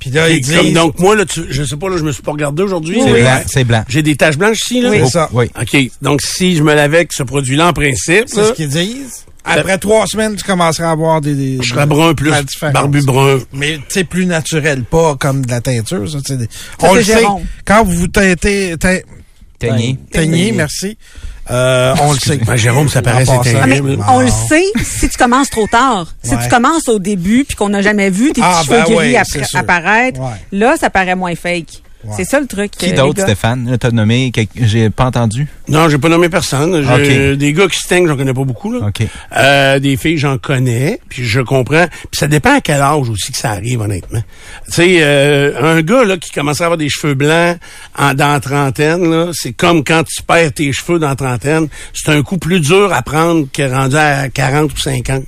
Puis 0.00 0.10
là, 0.10 0.28
ils 0.28 0.40
disent... 0.40 0.56
comme 0.56 0.72
donc 0.72 0.98
moi 0.98 1.14
là, 1.14 1.24
tu, 1.24 1.44
je 1.48 1.62
sais 1.62 1.76
pas 1.76 1.88
là, 1.88 1.96
je 1.96 2.02
me 2.02 2.10
suis 2.10 2.22
pas 2.24 2.32
regardé 2.32 2.64
aujourd'hui. 2.64 2.98
C'est 3.00 3.12
mais- 3.12 3.20
blanc. 3.20 3.40
C'est 3.46 3.64
blanc. 3.64 3.84
J'ai 3.88 4.02
des 4.02 4.16
taches 4.16 4.36
blanches 4.36 4.58
ici 4.64 4.80
là. 4.80 4.90
C'est 4.90 5.06
ça. 5.06 5.28
Oui. 5.32 5.46
OK. 5.60 5.76
Donc, 6.02 6.20
si 6.22 6.56
je 6.56 6.62
me 6.64 6.74
lavais 6.74 6.96
avec 6.98 7.12
ce 7.12 7.22
produit-là, 7.22 7.68
en 7.68 7.72
principe, 7.72 8.24
C'est 8.26 8.36
là, 8.38 8.48
ce 8.48 8.52
qu'ils 8.54 8.68
disent. 8.68 9.24
Après 9.44 9.78
trois 9.78 10.06
semaines, 10.06 10.36
tu 10.36 10.44
commenceras 10.44 10.88
à 10.88 10.92
avoir 10.92 11.20
des... 11.20 11.34
des 11.34 11.58
je 11.62 11.70
serais 11.74 11.86
brun 11.86 12.14
plus, 12.14 12.30
barbu 12.72 13.02
brun. 13.02 13.38
Mais 13.52 13.76
tu 13.78 13.82
sais, 13.88 14.04
plus 14.04 14.24
naturel, 14.26 14.84
pas 14.84 15.16
comme 15.16 15.44
de 15.44 15.50
la 15.50 15.60
teinture. 15.60 16.08
Ça, 16.08 16.18
des- 16.36 16.48
on 16.80 16.94
le 16.94 17.02
sait. 17.02 17.24
Quand 17.64 17.84
vous 17.84 17.92
vous 17.92 18.08
teintez, 18.08 18.76
teint- 18.76 19.00
Teigné. 19.58 19.98
teignez, 20.10 20.50
merci, 20.52 20.96
euh, 21.50 21.94
on 22.00 22.12
le 22.12 22.18
sait. 22.18 22.36
Ben, 22.38 22.56
Jérôme, 22.56 22.88
ça 22.88 23.00
paraît, 23.02 23.24
c'est. 23.24 23.54
Ah, 24.02 24.12
on 24.12 24.20
le 24.20 24.28
sait 24.28 24.64
si 24.84 25.08
tu 25.08 25.16
commences 25.16 25.50
trop 25.50 25.66
tard. 25.68 26.12
Si 26.22 26.34
Ouais. 26.34 26.42
tu 26.42 26.48
commences 26.48 26.88
au 26.88 26.98
début 26.98 27.44
puis 27.44 27.56
qu'on 27.56 27.68
n'a 27.68 27.80
jamais 27.82 28.10
vu 28.10 28.32
tes 28.32 28.40
Ah, 28.42 28.56
petits 28.58 28.66
cheveux 28.68 28.78
ben 28.78 28.84
gris 28.84 28.94
ouais, 28.96 29.14
appara- 29.14 29.24
c'est 29.32 29.44
sûr. 29.44 29.58
apparaître, 29.60 30.20
Ouais. 30.20 30.30
là, 30.52 30.74
ça 30.80 30.90
paraît 30.90 31.14
moins 31.14 31.34
fake. 31.36 31.81
C'est 32.16 32.24
ça 32.24 32.40
le 32.40 32.46
truc. 32.46 32.72
Qui 32.72 32.90
euh, 32.92 32.96
d'autre. 32.96 33.22
Stéphane? 33.22 33.76
T'as 33.78 33.90
nommé, 33.90 34.32
j'ai 34.56 34.90
pas 34.90 35.04
entendu. 35.04 35.46
Non, 35.68 35.88
j'ai 35.88 35.98
pas 35.98 36.08
nommé 36.08 36.28
personne. 36.28 36.82
Des 37.36 37.52
gars 37.52 37.68
qui 37.68 37.78
se 37.78 37.88
teignent, 37.88 38.06
j'en 38.06 38.16
connais 38.16 38.34
pas 38.34 38.44
beaucoup. 38.44 38.72
Là. 38.72 38.86
OK. 38.88 39.06
Euh, 39.36 39.78
des 39.78 39.96
filles, 39.96 40.18
j'en 40.18 40.38
connais, 40.38 41.00
puis 41.08 41.24
je 41.24 41.40
comprends. 41.40 41.86
Puis 41.88 42.18
ça 42.18 42.26
dépend 42.26 42.56
à 42.56 42.60
quel 42.60 42.80
âge 42.80 43.08
aussi 43.08 43.32
que 43.32 43.38
ça 43.38 43.50
arrive, 43.50 43.80
honnêtement. 43.80 44.22
Tu 44.66 44.72
sais, 44.72 44.96
euh, 45.00 45.76
un 45.76 45.82
gars 45.82 46.04
là 46.04 46.16
qui 46.16 46.30
commence 46.30 46.60
à 46.60 46.64
avoir 46.64 46.78
des 46.78 46.88
cheveux 46.88 47.14
blancs 47.14 47.58
en, 47.98 48.14
dans 48.14 48.32
la 48.32 48.40
trentaine, 48.40 49.10
là, 49.10 49.30
c'est 49.32 49.52
comme 49.52 49.84
quand 49.84 50.02
tu 50.04 50.22
perds 50.22 50.52
tes 50.52 50.72
cheveux 50.72 50.98
dans 50.98 51.08
la 51.08 51.16
trentaine. 51.16 51.68
C'est 51.94 52.10
un 52.10 52.22
coup 52.22 52.38
plus 52.38 52.60
dur 52.60 52.92
à 52.92 53.02
prendre 53.02 53.46
que 53.52 53.62
rendu 53.62 53.96
à 53.96 54.28
40 54.28 54.72
ou 54.72 54.76
50. 54.76 55.24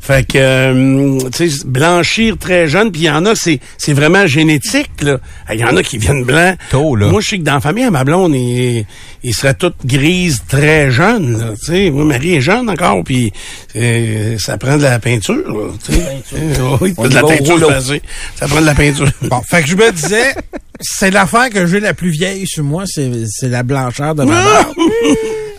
Fait 0.00 0.26
que, 0.26 0.38
euh, 0.38 1.18
tu 1.34 1.50
sais, 1.50 1.64
blanchir 1.66 2.36
très 2.38 2.66
jeune, 2.66 2.90
puis 2.90 3.02
il 3.02 3.04
y 3.04 3.10
en 3.10 3.24
a, 3.26 3.34
c'est 3.34 3.60
c'est 3.78 3.92
vraiment 3.92 4.26
génétique. 4.26 5.02
là. 5.02 5.18
Il 5.52 5.60
y 5.60 5.64
en 5.64 5.76
a 5.76 5.82
qui 5.82 5.98
viennent 5.98 6.15
blancs. 6.24 6.56
Tôt, 6.70 6.96
là. 6.96 7.06
Moi, 7.08 7.20
je 7.20 7.28
sais 7.28 7.38
que 7.38 7.42
dans 7.42 7.54
la 7.54 7.60
famille, 7.60 7.84
à 7.84 7.90
ma 7.90 8.04
blonde, 8.04 8.34
il, 8.34 8.86
il 9.22 9.34
serait 9.34 9.54
toute 9.54 9.76
grise 9.84 10.42
très 10.48 10.90
jeune. 10.90 11.38
Là, 11.38 11.54
tu 11.58 11.66
sais, 11.66 11.90
moi, 11.90 12.04
Marie 12.04 12.36
est 12.36 12.40
jeune 12.40 12.68
encore, 12.70 13.02
puis 13.04 13.32
euh, 13.76 14.36
ça 14.38 14.56
prend 14.58 14.76
de 14.76 14.82
la 14.82 14.98
peinture. 14.98 15.34
Là, 15.34 15.70
tu 15.84 15.92
sais. 15.92 16.22
Euh, 16.34 16.76
oui, 16.80 16.94
de 16.96 17.14
la 17.14 17.22
peinture 17.22 17.66
passée. 17.66 18.02
Ça 18.36 18.46
prend 18.46 18.60
de 18.60 18.66
la 18.66 18.74
peinture. 18.74 19.10
Bon, 19.22 19.40
fait 19.42 19.62
que 19.62 19.68
je 19.68 19.76
me 19.76 19.90
disais, 19.92 20.34
c'est 20.80 21.10
l'affaire 21.10 21.50
que 21.50 21.66
j'ai 21.66 21.80
la 21.80 21.94
plus 21.94 22.10
vieille 22.10 22.46
sur 22.46 22.64
moi, 22.64 22.84
c'est 22.86 23.10
c'est 23.28 23.48
la 23.48 23.62
blancheur 23.62 24.14
de 24.14 24.24
ma 24.24 24.42
barbe. 24.42 24.74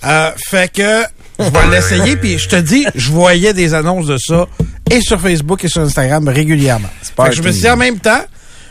Euh, 0.04 0.30
fait 0.38 0.72
que 0.72 1.04
je 1.40 1.50
vais 1.50 1.76
l'essayer, 1.76 2.16
puis 2.18 2.38
je 2.38 2.48
te 2.48 2.56
dis, 2.56 2.86
je 2.94 3.12
voyais 3.12 3.52
des 3.52 3.74
annonces 3.74 4.06
de 4.06 4.18
ça 4.18 4.48
et 4.92 5.02
sur 5.02 5.20
Facebook 5.20 5.64
et 5.66 5.68
sur 5.68 5.82
Instagram 5.82 6.28
régulièrement. 6.28 6.90
Fait 7.02 7.30
que 7.30 7.36
je 7.36 7.42
me 7.42 7.52
suis 7.52 7.62
dit 7.62 7.70
en 7.70 7.78
même 7.78 8.00
temps, 8.00 8.22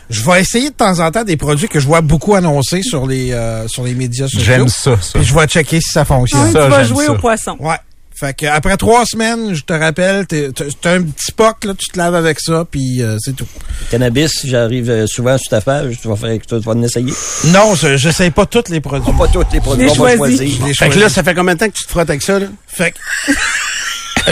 je 0.09 0.21
vais 0.23 0.41
essayer 0.41 0.69
de 0.69 0.75
temps 0.75 0.99
en 0.99 1.11
temps 1.11 1.23
des 1.23 1.37
produits 1.37 1.67
que 1.67 1.79
je 1.79 1.85
vois 1.87 2.01
beaucoup 2.01 2.35
annoncés 2.35 2.81
sur 2.83 3.05
les 3.07 3.31
euh, 3.33 3.67
sur 3.67 3.83
les 3.83 3.93
médias 3.93 4.27
sociaux. 4.27 4.41
J'aime 4.45 4.67
ça, 4.69 4.95
ça. 5.01 5.19
Puis 5.19 5.23
je 5.27 5.33
vais 5.33 5.45
checker 5.47 5.79
si 5.81 5.91
ça 5.91 6.05
fonctionne. 6.05 6.51
Ça, 6.51 6.63
tu 6.65 6.69
vas 6.69 6.83
j'aime 6.83 6.93
jouer 6.93 7.05
ça. 7.05 7.11
au 7.11 7.17
poisson. 7.17 7.57
Ouais. 7.59 7.75
Fait 8.19 8.33
que 8.35 8.47
après 8.47 8.77
trois 8.77 9.05
semaines, 9.05 9.53
je 9.53 9.61
te 9.61 9.73
rappelle, 9.73 10.25
t'es- 10.25 10.49
t'as 10.51 10.65
t'as 10.81 10.93
un 10.95 11.03
petit 11.03 11.31
poc, 11.31 11.65
là, 11.65 11.73
tu 11.77 11.85
te 11.91 11.99
laves 11.99 12.15
avec 12.15 12.39
ça, 12.39 12.65
puis 12.69 13.03
euh, 13.03 13.15
c'est 13.19 13.35
tout. 13.35 13.45
Cannabis, 13.91 14.31
j'arrive 14.43 14.89
euh, 14.89 15.05
souvent 15.05 15.37
sur 15.37 15.51
ta 15.51 15.61
page, 15.61 15.99
tu 16.01 16.07
vas 16.07 16.15
faire, 16.15 16.35
tu 16.49 16.57
vas 16.57 16.71
en 16.71 16.81
essayer? 16.81 17.13
Non, 17.45 17.75
je 17.75 17.95
j'essaye 17.95 18.31
pas 18.31 18.47
tous 18.47 18.69
les 18.69 18.81
produits. 18.81 19.13
Pas 19.13 19.27
tous 19.27 19.43
les 19.53 19.59
produits 19.59 19.87
Je 19.87 19.93
qu'on 19.93 20.01
va 20.03 20.11
l'ai 20.13 20.17
choisi. 20.17 20.37
choisir. 20.37 20.57
Je 20.61 20.65
les 20.65 20.73
Fait 20.73 20.85
que 20.87 20.93
choisis. 20.93 21.01
là, 21.03 21.09
ça 21.09 21.21
fait 21.23 21.35
combien 21.35 21.53
de 21.53 21.59
temps 21.59 21.67
que 21.67 21.77
tu 21.77 21.85
te 21.85 21.91
frottes 21.91 22.09
avec 22.09 22.23
ça, 22.23 22.39
là? 22.39 22.47
Fait 22.67 22.91
que, 22.91 23.31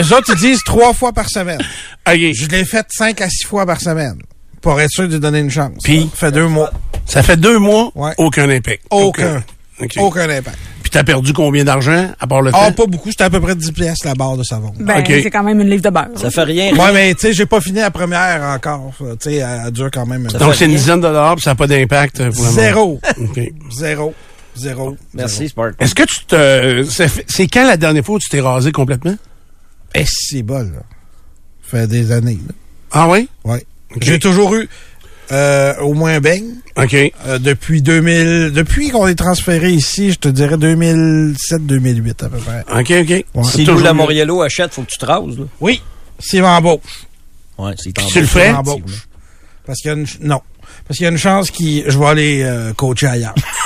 eux 0.00 0.16
autres, 0.16 0.32
ils 0.34 0.40
disent 0.40 0.64
trois 0.64 0.92
fois 0.92 1.12
par 1.12 1.28
semaine. 1.30 1.60
OK. 2.08 2.14
Je 2.34 2.46
l'ai 2.48 2.64
fait 2.64 2.86
cinq 2.90 3.20
à 3.20 3.28
six 3.30 3.44
fois 3.46 3.64
par 3.66 3.80
semaine. 3.80 4.18
Pour 4.66 4.80
être 4.80 4.90
sûr 4.90 5.08
de 5.08 5.18
donner 5.18 5.38
une 5.38 5.50
chance. 5.50 5.74
Puis? 5.84 6.10
Ça 6.12 6.26
fait 6.26 6.32
deux 6.32 6.48
mois. 6.48 6.72
Ça 7.04 7.22
fait 7.22 7.36
deux 7.36 7.60
mois, 7.60 7.92
Ouais. 7.94 8.12
aucun 8.18 8.50
impact. 8.50 8.82
Aucun. 8.90 9.44
OK. 9.80 9.92
Aucun 9.98 10.28
impact. 10.28 10.58
Puis 10.82 10.90
t'as 10.90 11.04
perdu 11.04 11.32
combien 11.32 11.62
d'argent, 11.62 12.10
à 12.18 12.26
part 12.26 12.42
le 12.42 12.50
Ah, 12.52 12.66
temps? 12.66 12.72
pas 12.84 12.86
beaucoup. 12.86 13.10
C'était 13.12 13.22
à 13.22 13.30
peu 13.30 13.40
près 13.40 13.54
10 13.54 13.70
pièces 13.70 14.04
la 14.04 14.14
barre 14.16 14.36
de 14.36 14.42
savon. 14.42 14.72
Ben, 14.80 15.04
c'est 15.06 15.30
quand 15.30 15.44
même 15.44 15.60
une 15.60 15.68
livre 15.70 15.82
de 15.84 15.90
beurre. 15.90 16.08
Ça 16.16 16.30
fait 16.32 16.42
rien. 16.42 16.74
Ouais, 16.74 16.92
mais 16.92 17.14
tu 17.14 17.20
sais, 17.20 17.32
j'ai 17.32 17.46
pas 17.46 17.60
fini 17.60 17.78
la 17.78 17.92
première 17.92 18.42
encore. 18.42 18.92
Tu 18.98 19.04
sais, 19.20 19.34
elle, 19.36 19.70
dure 19.70 19.88
quand 19.92 20.04
même. 20.04 20.26
un 20.34 20.38
Donc, 20.38 20.56
c'est 20.56 20.64
une 20.64 20.72
dizaine 20.72 20.96
de 21.00 21.06
dollars, 21.06 21.36
puis 21.36 21.42
ça 21.42 21.50
n'a 21.50 21.54
pas 21.54 21.68
d'impact 21.68 22.18
euh, 22.18 22.30
pour 22.32 22.40
le 22.44 22.50
moment. 22.50 22.60
Zéro. 22.60 23.00
OK. 23.20 23.40
Zéro. 23.72 24.14
Zéro. 24.56 24.96
Merci, 25.14 25.48
Spark. 25.48 25.74
Est-ce 25.78 25.94
que 25.94 26.02
tu 26.02 26.24
te... 26.26 27.06
fait- 27.08 27.24
C'est 27.28 27.46
quand 27.46 27.64
la 27.68 27.76
dernière 27.76 28.04
fois 28.04 28.16
où 28.16 28.18
tu 28.18 28.28
t'es 28.28 28.40
rasé 28.40 28.72
complètement? 28.72 29.14
Et 29.94 30.04
c'est 30.08 30.42
bol, 30.42 30.72
là. 30.74 30.82
Ça 31.70 31.78
fait 31.78 31.86
des 31.86 32.10
années, 32.10 32.40
là. 32.48 32.54
Ah 32.90 33.08
oui? 33.08 33.28
J'ai 34.00 34.18
toujours 34.18 34.54
eu 34.54 34.68
euh, 35.32 35.74
au 35.80 35.94
moins 35.94 36.14
un 36.14 36.20
beigne. 36.20 36.54
OK. 36.76 36.94
Euh, 36.94 37.38
depuis 37.38 37.82
2000, 37.82 38.52
depuis 38.52 38.90
qu'on 38.90 39.06
est 39.08 39.14
transféré 39.14 39.70
ici, 39.72 40.12
je 40.12 40.18
te 40.18 40.28
dirais 40.28 40.56
2007-2008 40.56 42.24
à 42.24 42.28
peu 42.28 42.38
près. 42.38 42.64
OK, 42.70 42.90
OK. 43.02 43.24
Ouais. 43.34 43.44
Si 43.44 43.64
Lou 43.64 43.78
la. 43.80 43.92
Moriello 43.92 44.42
achète, 44.42 44.72
faut 44.74 44.82
que 44.82 44.90
tu 44.90 44.98
te 44.98 45.06
rases, 45.06 45.38
là. 45.38 45.44
Oui, 45.60 45.82
c'est 46.18 46.40
m'embauche. 46.40 46.80
Ouais, 47.58 47.72
c'est 47.76 47.92
Puis 47.94 48.06
tu 48.06 48.20
le 48.20 48.26
ferais? 48.26 48.52
m'embauche. 48.52 49.08
Parce 49.66 49.80
qu'il 49.80 49.90
y 49.90 49.94
a 49.94 49.96
une, 49.96 50.06
ch- 50.06 50.20
non. 50.20 50.40
Parce 50.86 50.98
qu'il 50.98 51.04
y 51.04 51.08
a 51.08 51.10
une 51.10 51.18
chance 51.18 51.50
qui, 51.50 51.82
je 51.86 51.98
vais 51.98 52.06
aller 52.06 52.42
euh, 52.44 52.72
coacher 52.74 53.06
ailleurs. 53.08 53.34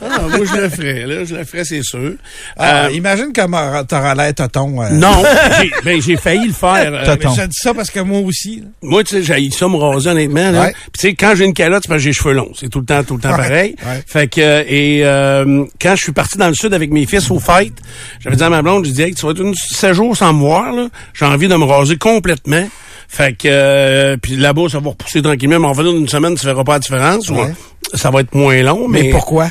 Ah, 0.00 0.20
moi, 0.36 0.44
je 0.44 0.56
le 0.60 0.68
ferais, 0.68 1.06
là. 1.06 1.24
Je 1.24 1.34
le 1.34 1.44
ferais, 1.44 1.64
c'est 1.64 1.82
sûr. 1.82 2.12
Ah, 2.56 2.86
Euh, 2.86 2.90
imagine 2.92 3.32
comment 3.34 3.82
t'auras 3.84 4.14
l'air 4.14 4.34
tonton. 4.34 4.82
euh. 4.82 4.90
non, 4.90 5.22
j'ai, 5.60 5.70
ben, 5.84 6.00
j'ai 6.00 6.16
failli 6.16 6.46
le 6.48 6.52
faire. 6.52 6.92
euh, 6.92 7.04
je 7.04 7.12
te 7.42 7.46
dis 7.46 7.56
ça 7.58 7.74
parce 7.74 7.90
que 7.90 8.00
moi 8.00 8.20
aussi. 8.20 8.60
là. 8.60 8.66
moi, 8.82 9.04
tu 9.04 9.16
sais, 9.16 9.22
j'ai 9.22 9.50
ça 9.50 9.68
me 9.68 9.76
raser, 9.76 10.10
honnêtement. 10.10 10.50
Là. 10.50 10.60
Ouais. 10.62 10.72
Puis, 10.72 10.90
tu 10.98 11.08
sais, 11.08 11.14
quand 11.14 11.34
j'ai 11.36 11.44
une 11.44 11.54
calotte, 11.54 11.82
c'est 11.84 11.88
parce 11.88 11.98
que 11.98 12.02
j'ai 12.04 12.10
les 12.10 12.14
cheveux 12.14 12.32
longs. 12.34 12.52
C'est 12.58 12.68
tout 12.68 12.80
le 12.80 12.86
temps, 12.86 13.02
tout 13.04 13.16
le 13.16 13.20
temps 13.22 13.30
Ouais, 13.30 13.36
pareil. 13.36 13.76
ouais. 13.86 14.02
Fait 14.06 14.28
que, 14.28 14.40
euh, 14.40 14.64
et 14.66 15.00
euh, 15.04 15.64
quand 15.80 15.96
je 15.96 16.02
suis 16.02 16.12
parti 16.12 16.38
dans 16.38 16.48
le 16.48 16.54
sud 16.54 16.72
avec 16.74 16.90
mes 16.90 17.06
fils 17.06 17.30
aux 17.30 17.38
fêtes, 17.40 17.74
j'avais 18.20 18.36
dit 18.36 18.42
à 18.42 18.50
ma 18.50 18.62
blonde, 18.62 18.84
j'ai 18.84 18.92
dit, 18.92 19.02
hey, 19.02 19.14
tu 19.14 19.24
vas 19.26 19.32
être 19.32 19.40
une 19.42 19.54
16 19.54 19.92
jours 19.96 20.16
sans 20.16 20.32
me 20.32 20.40
voir, 20.40 20.72
là. 20.72 20.88
J'ai 21.14 21.24
envie 21.24 21.48
de 21.48 21.56
me 21.56 21.64
raser 21.64 21.96
complètement. 21.96 22.68
Fait 23.08 23.32
que, 23.32 23.48
euh, 23.50 24.16
puis 24.20 24.36
là-bas, 24.36 24.68
ça 24.70 24.80
va 24.80 24.90
repousser 24.90 25.22
tranquillement. 25.22 25.58
Mais 25.58 25.66
en 25.66 25.72
venant 25.72 25.92
d'une 25.92 26.08
semaine, 26.08 26.34
tu 26.36 26.44
verras 26.46 26.62
pas 26.64 26.74
la 26.74 26.78
différence. 26.78 27.28
Ouais. 27.30 27.52
Ça 27.94 28.10
va 28.10 28.20
être 28.20 28.34
moins 28.34 28.62
long, 28.62 28.86
mais... 28.86 29.04
Mais, 29.04 29.10
pourquoi? 29.10 29.48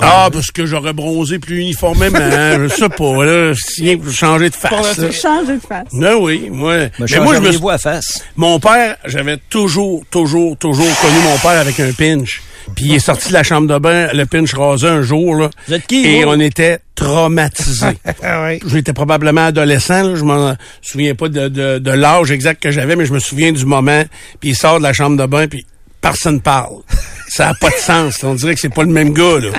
Ah, 0.00 0.28
parce 0.32 0.50
que 0.50 0.64
j'aurais 0.64 0.92
bronzé 0.92 1.38
plus 1.38 1.58
uniformément. 1.60 2.18
je 2.20 2.68
sais 2.68 2.88
pas, 2.88 3.24
là. 3.24 3.52
C'est 3.56 3.82
rien 3.82 3.98
pour 3.98 4.12
changer 4.12 4.50
de 4.50 4.54
face. 4.54 4.96
là. 4.98 5.10
Changer 5.10 5.54
de 5.56 5.60
face. 5.60 5.88
Ben 5.92 6.14
oui, 6.14 6.48
moi. 6.50 6.76
Me 6.98 7.06
mais 7.10 7.20
moi, 7.20 7.34
je 7.34 7.40
me 7.58 7.70
à 7.70 7.78
face. 7.78 8.22
mon 8.36 8.60
père, 8.60 8.96
j'avais 9.04 9.38
toujours, 9.50 10.04
toujours, 10.10 10.56
toujours 10.56 11.00
connu 11.00 11.18
mon 11.24 11.36
père 11.38 11.60
avec 11.60 11.78
un 11.80 11.92
pinch. 11.92 12.42
Puis 12.76 12.86
il 12.86 12.94
est 12.94 13.00
sorti 13.00 13.28
de 13.28 13.32
la 13.32 13.42
chambre 13.42 13.66
de 13.66 13.78
bain, 13.78 14.08
le 14.12 14.24
pinch 14.24 14.54
rasé 14.54 14.86
un 14.86 15.02
jour, 15.02 15.34
là. 15.34 15.50
Vous 15.66 15.74
êtes 15.74 15.86
qui, 15.86 16.06
Et 16.06 16.22
vous? 16.24 16.30
on 16.30 16.40
était 16.40 16.78
traumatisés. 17.02 17.98
Ah. 18.24 18.50
J'étais 18.66 18.92
probablement 18.92 19.46
adolescent, 19.46 20.02
là. 20.02 20.14
je 20.14 20.22
m'en 20.22 20.56
souviens 20.80 21.14
pas 21.14 21.28
de, 21.28 21.48
de, 21.48 21.78
de 21.78 21.90
l'âge 21.90 22.30
exact 22.30 22.62
que 22.62 22.70
j'avais, 22.70 22.94
mais 22.94 23.04
je 23.04 23.12
me 23.12 23.18
souviens 23.18 23.50
du 23.50 23.64
moment. 23.64 24.04
Puis 24.40 24.50
il 24.50 24.56
sort 24.56 24.78
de 24.78 24.82
la 24.84 24.92
chambre 24.92 25.16
de 25.16 25.26
bain, 25.26 25.48
puis 25.48 25.66
personne 26.00 26.40
parle. 26.40 26.76
Ça 27.28 27.48
a 27.48 27.54
pas 27.54 27.70
de 27.70 27.76
sens. 27.76 28.22
On 28.22 28.34
dirait 28.34 28.54
que 28.54 28.60
c'est 28.60 28.72
pas 28.72 28.84
le 28.84 28.92
même 28.92 29.12
gars. 29.12 29.38
Là. 29.40 29.50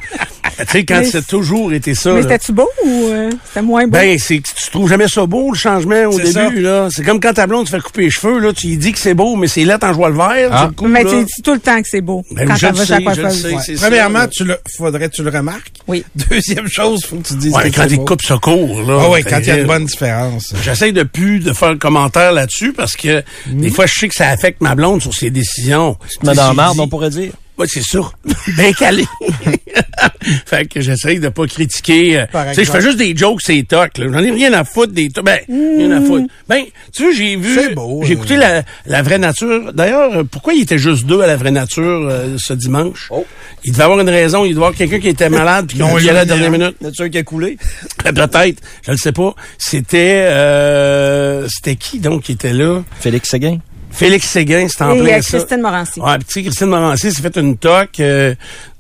Tu 0.58 0.66
sais, 0.72 0.86
quand 0.86 1.02
c'est 1.10 1.26
toujours 1.28 1.74
été 1.74 1.96
ça. 1.96 2.14
Mais 2.14 2.22
c'était-tu 2.22 2.52
beau 2.52 2.70
ou 2.86 3.08
euh, 3.12 3.30
c'était 3.48 3.62
moins 3.62 3.86
beau? 3.86 3.92
Ben, 3.92 4.18
c'est 4.20 4.38
que 4.40 4.48
tu 4.48 4.72
trouves 4.72 4.90
jamais 4.90 5.08
ça 5.08 5.26
beau, 5.26 5.52
le 5.52 5.58
changement 5.58 6.04
au 6.06 6.20
début, 6.20 6.62
là. 6.62 6.88
C'est 6.92 7.04
comme 7.04 7.20
quand 7.20 7.34
ta 7.34 7.48
blonde 7.48 7.66
te 7.66 7.72
fait 7.72 7.82
couper 7.82 8.04
les 8.04 8.10
cheveux, 8.10 8.40
là. 8.40 8.54
Tu 8.54 8.68
lui 8.68 8.78
dis 8.78 8.92
que 8.92 9.00
c'est 9.00 9.14
beau, 9.14 9.36
mais 9.36 9.48
c'est 9.48 9.66
là, 9.66 9.78
t'en 9.78 9.94
joie 9.94 10.10
le 10.10 10.16
vert, 10.16 10.50
Ah. 10.52 10.70
le 10.82 10.88
mais 10.88 11.04
tu 11.06 11.24
dis 11.24 11.42
tout 11.44 11.54
le 11.54 11.60
temps 11.60 11.82
que 11.82 11.88
c'est 11.90 12.02
beau 12.02 12.24
Ben, 12.32 12.48
quand 12.48 12.56
je 12.56 12.68
le 12.68 12.76
sais, 12.76 12.86
je 13.16 13.22
le 13.22 13.30
sais. 13.32 13.54
Ouais. 13.54 13.76
ça, 13.78 13.88
Premièrement, 13.88 14.20
là. 14.20 14.28
tu 14.28 14.44
le, 14.44 14.58
faudrait 14.78 15.10
que 15.10 15.16
tu 15.16 15.24
le 15.24 15.30
remarques. 15.30 15.72
Oui. 15.88 16.04
Deuxième 16.30 16.68
chose, 16.68 17.04
faut 17.06 17.18
que 17.18 17.28
tu 17.28 17.36
dises 17.36 17.54
Ouais, 17.54 17.70
que 17.70 17.76
quand 17.76 17.84
c'est 17.84 17.92
il 17.92 17.98
beau. 17.98 18.06
coupe 18.06 18.22
ça 18.22 18.38
court, 18.38 18.82
là. 18.84 19.00
Ah 19.06 19.10
ouais, 19.10 19.24
quand 19.24 19.40
il 19.40 19.48
y 19.48 19.52
a 19.52 19.58
une 19.58 19.68
bonne 19.68 19.86
différence. 19.86 20.54
J'essaye 20.64 20.94
de 20.94 21.04
plus 21.04 21.40
de 21.40 21.54
faire 21.54 21.70
un 21.70 21.78
commentaire 21.78 22.32
là-dessus 22.32 22.74
parce 22.74 22.96
que 22.96 23.24
des 23.48 23.70
fois, 23.70 23.86
je 23.86 23.94
sais 23.94 24.08
que 24.08 24.16
ça 24.16 24.30
affecte 24.30 24.62
ma 24.62 24.76
blonde 24.76 25.02
sur 25.02 25.14
ses 25.14 25.30
décisions. 25.30 25.98
Marde, 26.24 26.76
je 26.76 26.82
on 26.82 26.88
pourrait 26.88 27.10
dire. 27.10 27.32
Ouais, 27.58 27.68
c'est 27.70 27.84
ça. 27.84 28.00
Bien 28.58 28.74
calé. 28.74 29.06
fait 30.46 30.66
que 30.68 30.82
j'essaye 30.82 31.20
de 31.20 31.30
pas 31.30 31.46
critiquer. 31.46 32.20
euh, 32.22 32.26
Tu 32.50 32.56
sais, 32.56 32.64
je 32.66 32.72
fais 32.72 32.82
juste 32.82 32.98
des 32.98 33.16
jokes, 33.16 33.42
c'est 33.44 33.64
toc. 33.68 33.98
là. 33.98 34.06
J'en 34.12 34.20
ai 34.24 34.32
rien 34.32 34.54
à 34.54 34.64
foutre 34.64 34.92
des 34.94 35.10
tocs. 35.10 35.24
Ben, 35.24 35.40
rien 35.48 35.92
à 35.92 36.02
foutre. 36.02 36.28
Ben, 36.50 36.64
tu 36.92 37.04
vois, 37.04 37.12
j'ai 37.14 37.36
vu. 37.36 37.54
C'est 37.54 37.76
beau, 37.76 38.02
J'ai 38.04 38.14
euh. 38.14 38.16
écouté 38.16 38.36
la, 38.38 38.64
la 38.88 39.02
vraie 39.04 39.20
nature. 39.20 39.72
D'ailleurs, 39.74 40.12
euh, 40.18 40.24
pourquoi 40.24 40.54
il 40.54 40.64
était 40.64 40.78
juste 40.80 41.06
deux 41.06 41.22
à 41.22 41.28
la 41.28 41.38
vraie 41.38 41.52
nature 41.52 42.08
euh, 42.10 42.38
ce 42.40 42.54
dimanche? 42.54 43.10
Il 43.64 43.72
devait 43.72 43.84
avoir 43.84 44.00
une 44.00 44.10
raison. 44.10 44.46
Il 44.46 44.50
devait 44.50 44.62
y 44.62 44.64
avoir 44.64 44.74
quelqu'un 44.74 45.00
qui 45.00 45.10
était 45.10 45.30
malade 45.30 45.68
puis 45.68 45.78
qui 45.78 45.84
a 45.84 46.12
à 46.12 46.14
la 46.14 46.26
dernière 46.26 46.50
minute. 46.52 46.82
Nature 46.82 47.10
qui 47.10 47.18
a 47.20 47.24
coulé? 47.24 47.58
Peut-être. 48.04 48.62
Je 48.86 48.92
le 48.92 48.98
sais 48.98 49.12
pas. 49.12 49.36
C'était, 49.58 50.24
euh, 50.26 51.48
c'était 51.50 51.76
qui 51.76 52.00
donc 52.00 52.24
qui 52.24 52.32
était 52.32 52.54
là? 52.54 52.82
Félix 53.00 53.30
Séguin. 53.30 53.60
Félix 53.94 54.28
Séguin, 54.28 54.68
c'était 54.68 54.84
en 54.84 54.96
plein 54.98 55.18
euh, 55.18 55.22
ça. 55.22 55.38
Christine 55.38 55.62
Morancy. 55.62 56.00
Ouais, 56.00 56.18
sais, 56.28 56.42
Christine 56.44 56.68
Morancy 56.68 57.12
s'est 57.12 57.22
fait 57.22 57.38
une 57.38 57.58
toque. 57.58 58.00
euh, 58.00 58.34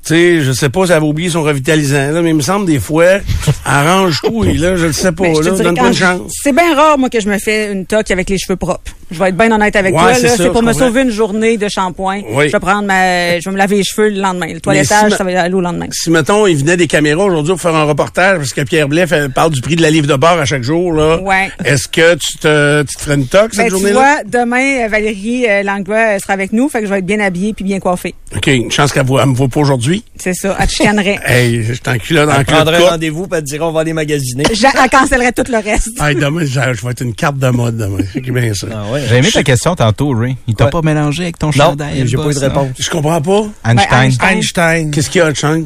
tu 0.05 0.13
sais, 0.15 0.41
je 0.41 0.51
sais 0.51 0.69
pas 0.69 0.85
si 0.85 0.91
elle 0.91 0.97
avait 0.97 1.05
oublié 1.07 1.29
son 1.29 1.43
revitalisant, 1.43 2.11
là, 2.11 2.21
mais 2.21 2.31
il 2.31 2.35
me 2.35 2.41
semble 2.41 2.65
des 2.65 2.79
fois, 2.79 3.05
arrange 3.65 4.19
tout, 4.21 4.43
et 4.43 4.53
là, 4.53 4.75
je 4.75 4.87
le 4.87 4.91
sais 4.93 5.11
pas, 5.11 5.27
là, 5.27 5.51
donne-toi 5.51 5.87
une 5.87 5.93
chance. 5.93 6.31
C'est 6.43 6.53
bien 6.53 6.75
rare, 6.75 6.97
moi, 6.97 7.09
que 7.09 7.19
je 7.19 7.29
me 7.29 7.37
fais 7.37 7.71
une 7.71 7.85
toque 7.85 8.11
avec 8.11 8.29
les 8.29 8.37
cheveux 8.37 8.55
propres. 8.57 8.91
Je 9.11 9.19
vais 9.19 9.29
être 9.29 9.37
bien 9.37 9.51
honnête 9.51 9.75
avec 9.75 9.93
Ouais, 9.93 9.99
toi. 10.01 10.13
c'est 10.15 10.23
là. 10.23 10.33
C'est 10.37 10.49
pour 10.49 10.63
me 10.63 10.71
comprends. 10.71 10.87
sauver 10.87 11.01
une 11.03 11.11
journée 11.11 11.57
de 11.57 11.67
shampoing. 11.69 12.21
Oui. 12.31 12.47
Je 12.47 12.51
vais 12.53 12.59
prendre 12.59 12.83
ma, 12.87 13.39
je 13.39 13.45
vais 13.47 13.51
me 13.51 13.57
laver 13.57 13.75
les 13.77 13.83
cheveux 13.83 14.09
le 14.09 14.19
lendemain. 14.19 14.47
Le 14.51 14.59
toilettage, 14.59 15.11
si 15.11 15.17
ça 15.17 15.23
va 15.23 15.39
aller 15.39 15.53
au 15.53 15.61
lendemain. 15.61 15.85
Si, 15.91 16.09
mettons, 16.09 16.47
il 16.47 16.57
venait 16.57 16.77
des 16.77 16.87
caméras 16.87 17.25
aujourd'hui 17.25 17.51
pour 17.53 17.61
faire 17.61 17.75
un 17.75 17.83
reportage, 17.83 18.37
parce 18.39 18.53
que 18.53 18.61
Pierre 18.61 18.87
Blais 18.89 19.05
parle 19.35 19.51
du 19.51 19.61
prix 19.61 19.75
de 19.75 19.83
la 19.83 19.91
livre 19.91 20.07
de 20.07 20.15
bar 20.15 20.39
à 20.39 20.45
chaque 20.45 20.63
jour, 20.63 20.91
là. 20.93 21.21
Ouais. 21.21 21.51
Est-ce 21.63 21.87
que 21.87 22.15
tu 22.15 22.37
te, 22.39 22.81
tu 22.81 22.95
te 22.95 23.01
ferais 23.01 23.15
une 23.15 23.27
toque, 23.27 23.53
cette 23.53 23.57
Ben, 23.59 23.65
tu 23.65 23.69
journée-là? 23.71 23.99
vois, 23.99 24.23
demain, 24.25 24.87
Valérie 24.87 25.45
euh, 25.47 25.61
Langlois 25.61 26.15
euh, 26.15 26.19
sera 26.19 26.33
avec 26.33 26.51
nous, 26.51 26.67
fait 26.67 26.79
que 26.79 26.85
je 26.87 26.91
vais 26.91 26.99
être 26.99 27.05
bien 27.05 27.19
habillée 27.19 27.53
puis 27.53 27.63
bien 27.63 27.79
coiffée. 27.79 28.15
OK, 28.35 28.47
une 28.47 28.71
chance 28.71 28.91
qu'elle 28.91 29.03
me 29.05 29.35
voit 29.35 29.47
pas 29.47 29.59
aujourd'hui, 29.59 29.92
aujourd'hui. 29.93 30.03
C'est 30.17 30.33
ça, 30.33 30.55
elle 30.59 30.67
te 30.67 30.71
chicanerait. 30.73 31.19
Hey, 31.25 31.63
je 31.63 31.73
t'enculotte 31.81 32.27
dans 32.27 32.33
Elle 32.33 32.39
le 32.39 32.45
prendrait 32.45 32.77
rendez-vous 32.89 33.23
et 33.25 33.35
elle 33.37 33.43
dirait 33.43 33.63
on 33.65 33.71
va 33.71 33.81
aller 33.81 33.93
magasiner. 33.93 34.43
Je- 34.53 34.65
Elle 34.65 34.89
cancellerait 34.89 35.31
tout 35.31 35.43
le 35.49 35.57
reste. 35.57 35.89
Hey, 36.01 36.15
demain, 36.15 36.41
je, 36.45 36.47
je 36.73 36.85
vais 36.85 36.91
être 36.91 37.01
une 37.01 37.13
carte 37.13 37.37
de 37.37 37.49
mode 37.49 37.77
demain. 37.77 38.03
C'est 38.13 38.21
bien 38.21 38.53
ça? 38.53 38.67
Ah 38.73 38.91
ouais. 38.91 39.03
J'ai 39.07 39.17
aimé 39.17 39.29
ta 39.31 39.43
question 39.43 39.75
tantôt, 39.75 40.11
Ray. 40.17 40.35
Il 40.47 40.55
t'a 40.55 40.65
Ouais. 40.65 40.71
pas 40.71 40.81
mélangé 40.81 41.23
avec 41.23 41.37
ton 41.37 41.47
Non, 41.47 41.51
chandail. 41.51 42.07
j'ai 42.07 42.17
pas 42.17 42.29
eu 42.29 42.33
de 42.33 42.39
réponse. 42.39 42.67
Je 42.79 42.89
comprends 42.89 43.21
pas. 43.21 43.43
Einstein. 43.65 44.03
Einstein. 44.03 44.37
Einstein. 44.37 44.91
Qu'est-ce 44.91 45.09
qu'il 45.09 45.19
y 45.19 45.21
a, 45.21 45.33
Chang? 45.33 45.63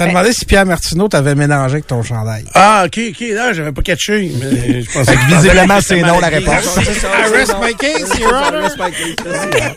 T'as 0.00 0.06
demandé 0.06 0.32
si 0.32 0.46
Pierre 0.46 0.64
Martineau 0.64 1.08
t'avait 1.08 1.34
mélangé 1.34 1.74
avec 1.74 1.86
ton 1.86 2.02
chandail. 2.02 2.42
Ah, 2.54 2.84
ok, 2.86 2.98
ok. 3.10 3.20
Non, 3.36 3.52
j'avais 3.52 3.70
pas 3.72 3.82
catché. 3.82 4.32
Mais 4.40 4.80
je 4.80 4.90
pensais 4.90 5.14
que 5.14 5.26
Visiblement, 5.26 5.78
c'est 5.82 6.00
non 6.00 6.18
la 6.18 6.28
réponse. 6.28 6.78
I 6.78 7.30
rest 7.34 7.54
my 7.60 7.74
case, 7.74 8.18
Your 8.18 8.32
Honor. 8.32 8.70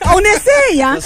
On 0.06 0.20
essaye, 0.20 0.82
hein? 0.82 0.98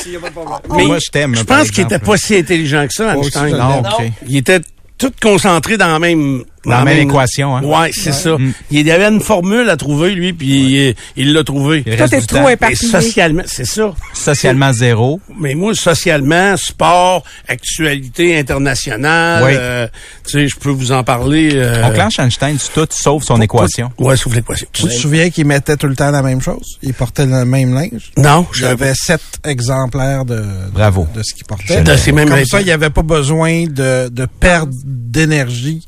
Mais 0.76 0.86
Moi, 0.86 1.00
je 1.00 1.10
t'aime. 1.10 1.36
Je 1.36 1.42
pense 1.42 1.72
qu'il 1.72 1.84
était 1.86 1.98
pas 1.98 2.16
si 2.16 2.36
intelligent 2.36 2.86
que 2.86 2.94
ça, 2.94 3.16
Einstein. 3.16 3.58
Non. 3.58 3.80
OK. 3.80 4.06
Il 4.28 4.38
était 4.38 4.62
tout 5.00 5.12
concentré 5.20 5.78
dans 5.78 5.88
la 5.88 5.98
même... 5.98 6.44
Dans 6.68 6.78
la 6.80 6.84
même 6.86 7.10
équation, 7.10 7.56
hein. 7.56 7.64
Ouais, 7.64 7.92
c'est 7.94 8.12
ça. 8.14 8.38
Mm. 8.38 8.54
Il 8.72 8.86
y 8.88 8.92
avait 8.92 9.06
une 9.08 9.22
formule 9.22 9.70
à 9.70 9.78
trouver, 9.78 10.14
lui, 10.16 10.34
puis 10.34 10.48
il- 10.90 10.96
il 11.16 11.34
l'a 11.34 11.44
trouvé. 11.44 11.84
Il 11.86 11.96
trop 12.28 12.50
éparpillé. 12.50 12.92
socialement, 12.92 13.44
c'est 13.46 13.66
ça. 13.66 13.94
Socialement 14.14 14.74
zéro. 14.74 15.20
Mais 15.40 15.56
moi, 15.56 15.74
socialement, 15.74 16.56
sport, 16.58 17.24
actualité 17.48 18.38
internationale, 18.38 19.44
Oui. 19.46 19.52
euh, 19.56 19.88
tu 20.26 20.32
sais, 20.32 20.48
je 20.48 20.56
peux 20.58 20.70
vous 20.70 20.92
en 20.92 21.04
parler. 21.04 21.52
euh, 21.54 21.84
On 21.86 21.92
clenche 21.92 22.20
Einstein 22.20 22.58
sur 22.60 22.74
tout 22.74 22.88
sauf 22.92 23.24
son 23.24 23.42
équation. 23.42 23.90
Ouais, 23.98 24.18
sauf 24.18 24.34
l'équation. 24.36 24.68
Tu 24.74 24.84
te 24.84 24.90
souviens 24.90 25.30
qu'il 25.30 25.46
mettait 25.48 25.78
tout 25.78 25.88
le 25.88 25.96
temps 25.96 26.12
la 26.12 26.22
même 26.22 26.42
chose? 26.42 26.78
Il 26.82 26.94
portait 26.94 27.26
le 27.26 27.46
même 27.46 27.74
linge? 27.74 28.12
Non, 28.18 28.46
J'avais 28.54 28.94
sept 28.96 29.22
exemplaires 29.46 30.26
de, 30.26 30.36
de- 30.38 30.44
Bravo. 30.74 31.08
de 31.16 31.22
ce 31.24 31.34
qu'il 31.34 31.46
portait. 31.46 31.82
de 31.82 31.96
ces 31.96 32.12
mêmes 32.12 32.30
Comme 32.30 32.46
ça, 32.46 32.60
il 32.62 32.66
n'y 32.66 32.72
avait 32.72 32.90
pas 32.90 33.04
besoin 33.04 33.66
de, 33.66 34.10
de 34.10 34.26
perdre 34.40 34.74
d'énergie 34.84 35.86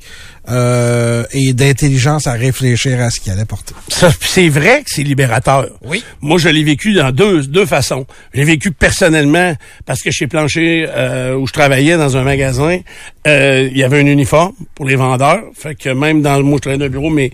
euh, 0.52 1.24
et 1.32 1.54
d'intelligence 1.54 2.28
à 2.28 2.34
réfléchir 2.34 3.00
à 3.02 3.10
ce 3.10 3.20
qu'il 3.20 3.32
allait 3.32 3.46
porter. 3.46 3.74
C'est 4.22 4.50
vrai 4.50 4.80
que 4.84 4.90
c'est 4.90 5.04
libérateur. 5.04 5.68
Oui. 5.86 6.04
Moi, 6.22 6.38
je 6.38 6.50
l'ai 6.50 6.64
vécu 6.64 6.94
dans 6.94 7.12
deux, 7.12 7.44
deux 7.44 7.66
façons. 7.66 8.06
J'ai 8.34 8.44
vécu 8.44 8.72
personnellement 8.72 9.54
parce 9.86 10.02
que 10.02 10.12
chez 10.12 10.28
Plancher, 10.28 10.86
euh, 10.90 11.36
où 11.36 11.48
je 11.48 11.54
travaillais 11.54 11.98
dans 11.98 12.18
un 12.18 12.24
magasin, 12.24 12.80
euh, 13.28 13.68
il 13.72 13.78
y 13.78 13.84
avait 13.84 14.00
un 14.02 14.06
uniforme 14.06 14.54
pour 14.76 14.86
les 14.88 14.96
vendeurs. 14.96 15.42
Fait 15.56 15.76
que 15.76 15.90
même 15.90 16.22
dans 16.22 16.38
le 16.38 16.44
moi, 16.44 16.58
je 16.58 16.62
travaillais 16.62 16.80
dans 16.80 16.86
un 16.86 16.90
bureau, 16.90 17.10
mais 17.10 17.32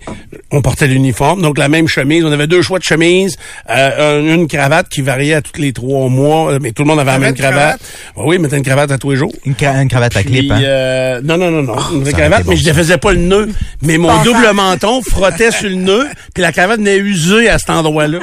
on 0.50 0.60
portait 0.62 0.86
l'uniforme. 0.86 1.42
Donc, 1.42 1.58
la 1.58 1.68
même 1.68 1.88
chemise. 1.88 2.24
On 2.24 2.32
avait 2.32 2.46
deux 2.46 2.62
choix 2.62 2.78
de 2.78 2.84
chemise. 2.84 3.36
Euh, 3.70 4.20
un- 4.20 4.34
une 4.36 4.48
cravate 4.48 4.88
qui 4.88 5.00
variait 5.02 5.34
à 5.34 5.42
tous 5.42 5.60
les 5.60 5.72
trois 5.72 6.08
mois. 6.08 6.52
euh, 6.52 6.58
Mais 6.60 6.72
tout 6.72 6.82
le 6.82 6.88
monde 6.88 7.00
avait 7.00 7.12
la 7.12 7.18
même 7.18 7.30
une 7.30 7.34
cravate. 7.36 7.80
Oui, 8.16 8.38
mettait 8.38 8.56
une 8.58 8.62
cravate 8.64 8.90
à 8.90 8.98
tous 8.98 9.10
les 9.12 9.16
jours. 9.16 9.32
Une, 9.44 9.54
cra- 9.54 9.80
une 9.82 9.88
cravate 9.88 10.16
à 10.16 10.22
clip, 10.22 10.50
hein? 10.50 10.60
euh, 10.62 11.20
non, 11.22 11.36
non, 11.38 11.50
non, 11.50 11.62
non. 11.62 11.74
une 11.76 12.04
ça 12.04 12.10
aurait 12.10 12.12
cravate, 12.12 12.46
mais 12.46 12.56
je 12.56 12.68
ne 12.68 12.72
faisais 12.74 12.98
pas 12.98 13.05
le 13.12 13.20
nœud. 13.20 13.48
Mais 13.82 13.98
mon 13.98 14.22
double 14.22 14.52
menton 14.52 15.02
frottait 15.02 15.50
sur 15.50 15.68
le 15.68 15.76
nœud, 15.76 16.06
puis 16.34 16.42
la 16.42 16.52
cravate 16.52 16.78
venait 16.78 16.98
usée 16.98 17.48
à 17.48 17.58
cet 17.58 17.70
endroit-là. 17.70 18.20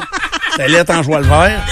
Ça 0.55 0.63
allait 0.63 0.91
en 0.91 1.01
joie 1.01 1.19
le 1.19 1.25
vert. 1.27 1.65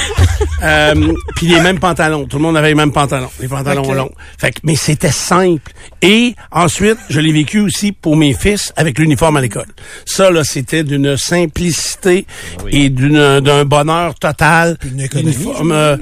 Euh, 0.64 1.14
puis 1.36 1.48
les 1.48 1.60
mêmes 1.60 1.80
pantalons. 1.80 2.26
Tout 2.26 2.38
le 2.38 2.44
monde 2.44 2.58
avait 2.58 2.70
les 2.70 2.76
mêmes 2.76 2.92
pantalons. 2.92 3.30
Les 3.40 3.48
pantalons 3.48 3.94
longs. 3.94 4.12
Fait 4.38 4.52
que, 4.52 4.60
mais 4.64 4.76
c'était 4.76 5.12
simple. 5.12 5.72
Et 6.02 6.36
ensuite, 6.52 6.98
je 7.10 7.20
l'ai 7.20 7.32
vécu 7.32 7.60
aussi 7.60 7.92
pour 7.92 8.16
mes 8.16 8.34
fils 8.34 8.74
avec 8.76 8.98
l'uniforme 8.98 9.38
à 9.38 9.42
l'école. 9.42 9.68
Ça, 10.06 10.32
là, 10.32 10.44
c'était 10.44 10.84
d'une 10.84 11.18
simplicité 11.18 12.26
et 12.70 12.90
d'une, 12.90 13.40
d'un 13.40 13.66
bonheur 13.66 14.16
total. 14.16 14.78
une 14.84 15.02
économie, 15.02 15.34
Uniforme, 15.34 15.72
euh, 15.72 15.98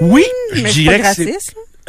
oui, 0.00 0.24
je 0.54 0.62
dirais 0.62 0.98
pas 0.98 1.10
que 1.10 1.16
c'est... 1.16 1.36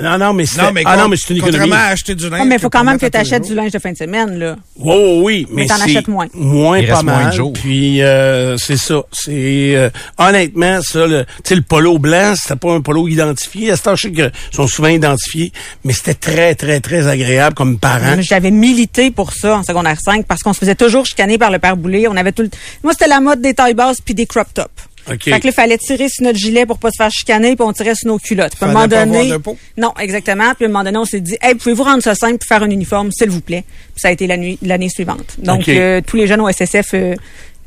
Non, 0.02 0.18
non, 0.18 0.34
mais 0.34 0.46
c'est, 0.46 0.62
Non, 0.62 0.72
mais, 0.74 0.84
ah 0.86 0.98
non, 0.98 1.08
mais 1.08 1.16
c'est 1.18 1.32
une 1.32 1.38
économie. 1.38 1.58
Contrairement 1.60 1.88
à 1.88 1.92
acheter 1.92 2.16
du 2.16 2.30
linge. 2.30 2.40
Ah, 2.42 2.46
mais 2.46 2.56
il 2.56 2.62
faut 2.62 2.70
quand 2.70 2.84
même 2.84 2.98
que 2.98 3.06
tu 3.06 3.18
achètes 3.18 3.44
du 3.44 3.56
linge 3.56 3.72
de 3.72 3.80
fin 3.80 3.92
de 3.92 3.98
semaine, 3.98 4.40
là. 4.40 4.56
Oui, 4.78 4.96
oui, 4.96 5.22
oui, 5.24 5.48
mais, 5.52 5.62
Mais 5.64 5.68
t'en 5.68 5.82
achètes 5.82 6.08
moins. 6.08 6.28
Moins 6.34 6.80
Il 6.80 6.88
pas 6.88 6.94
reste 6.96 7.06
moins 7.06 7.18
mal. 7.24 7.32
de 7.32 7.36
jours. 7.36 7.54
Puis 7.54 8.02
euh, 8.02 8.58
c'est 8.58 8.78
ça. 8.78 9.02
C'est 9.12 9.76
euh, 9.76 9.90
honnêtement 10.18 10.82
ça. 10.82 11.06
Le, 11.08 11.24
tu 11.26 11.32
sais, 11.46 11.56
le 11.56 11.62
polo 11.62 11.98
blanc, 12.00 12.34
c'était 12.36 12.56
pas 12.56 12.74
un 12.74 12.82
polo 12.82 13.08
identifié. 13.08 13.72
À 13.72 13.78
ce 13.78 13.84
temps, 13.84 13.96
je 13.96 14.08
sais 14.08 14.12
qu'ils 14.12 14.32
sont 14.52 14.68
souvent 14.68 14.88
identifiés, 14.90 15.52
mais 15.84 15.94
c'était 15.94 16.14
très, 16.14 16.56
très, 16.56 16.80
très 16.80 17.08
agréable 17.08 17.56
comme 17.56 17.78
parent. 17.78 18.16
J'avais 18.20 18.52
milité 18.52 19.12
pour 19.12 19.34
ça 19.34 19.58
en 19.58 19.64
secondaire 19.64 19.98
5 20.04 20.26
parce 20.26 20.42
qu'on 20.42 20.54
se 20.54 20.60
faisait 20.60 20.76
toujours 20.76 21.06
chicaner 21.06 21.38
par 21.38 21.52
le 21.52 21.60
père 21.60 21.78
Boulet. 21.78 22.08
On 22.08 22.16
avait 22.16 22.32
tout 22.32 22.44
le... 22.44 22.50
Moi, 22.84 22.94
c'était 22.94 23.08
la 23.08 23.20
mode 23.20 23.42
des 23.42 23.54
tailles 23.54 23.74
basses 23.74 24.02
puis 24.04 24.14
des 24.14 24.26
crop 24.26 24.48
tops. 24.54 24.70
OK. 25.10 25.24
Fait 25.24 25.40
que 25.40 25.48
là, 25.48 25.52
il 25.52 25.52
fallait 25.54 25.78
tirer 25.78 26.10
sur 26.10 26.24
notre 26.24 26.38
gilet 26.38 26.66
pour 26.66 26.78
pas 26.80 26.92
se 26.92 26.98
faire 26.98 27.12
chicaner, 27.12 27.56
puis 27.56 27.66
on 27.68 27.74
tirait 27.74 27.96
sur 27.96 28.08
nos 28.10 28.20
culottes. 28.20 28.56
Puis 28.56 28.66
à 28.66 28.70
un 28.70 28.74
moment 28.74 28.88
donné, 28.88 29.18
avoir 29.20 29.38
de 29.40 29.44
peau. 29.44 29.58
non, 29.78 29.94
exactement. 30.00 30.54
Puis 30.56 30.66
à 30.66 30.68
un 30.68 30.72
moment 30.72 30.84
donné, 30.84 30.98
on 30.98 31.06
s'est 31.06 31.22
dit, 31.22 31.38
hey, 31.42 31.56
pouvez-vous 31.56 31.84
rendre 31.84 32.04
ça 32.04 32.14
simple, 32.16 32.38
puis 32.38 32.48
faire 32.48 32.64
un 32.64 32.70
uniforme, 32.70 33.12
s'il 33.12 33.30
vous 33.30 33.42
plaît? 33.42 33.64
Puis 33.94 34.02
ça 34.02 34.10
a 34.10 34.12
été 34.12 34.28
la 34.28 34.38
nuit- 34.38 34.60
l'année 34.62 34.90
suivante. 34.90 35.36
Donc 35.40 35.68
euh, 35.70 36.02
tous 36.06 36.18
les 36.18 36.28
jeunes 36.28 36.42
au 36.42 36.50
SSF, 36.50 36.94
euh, 36.94 37.16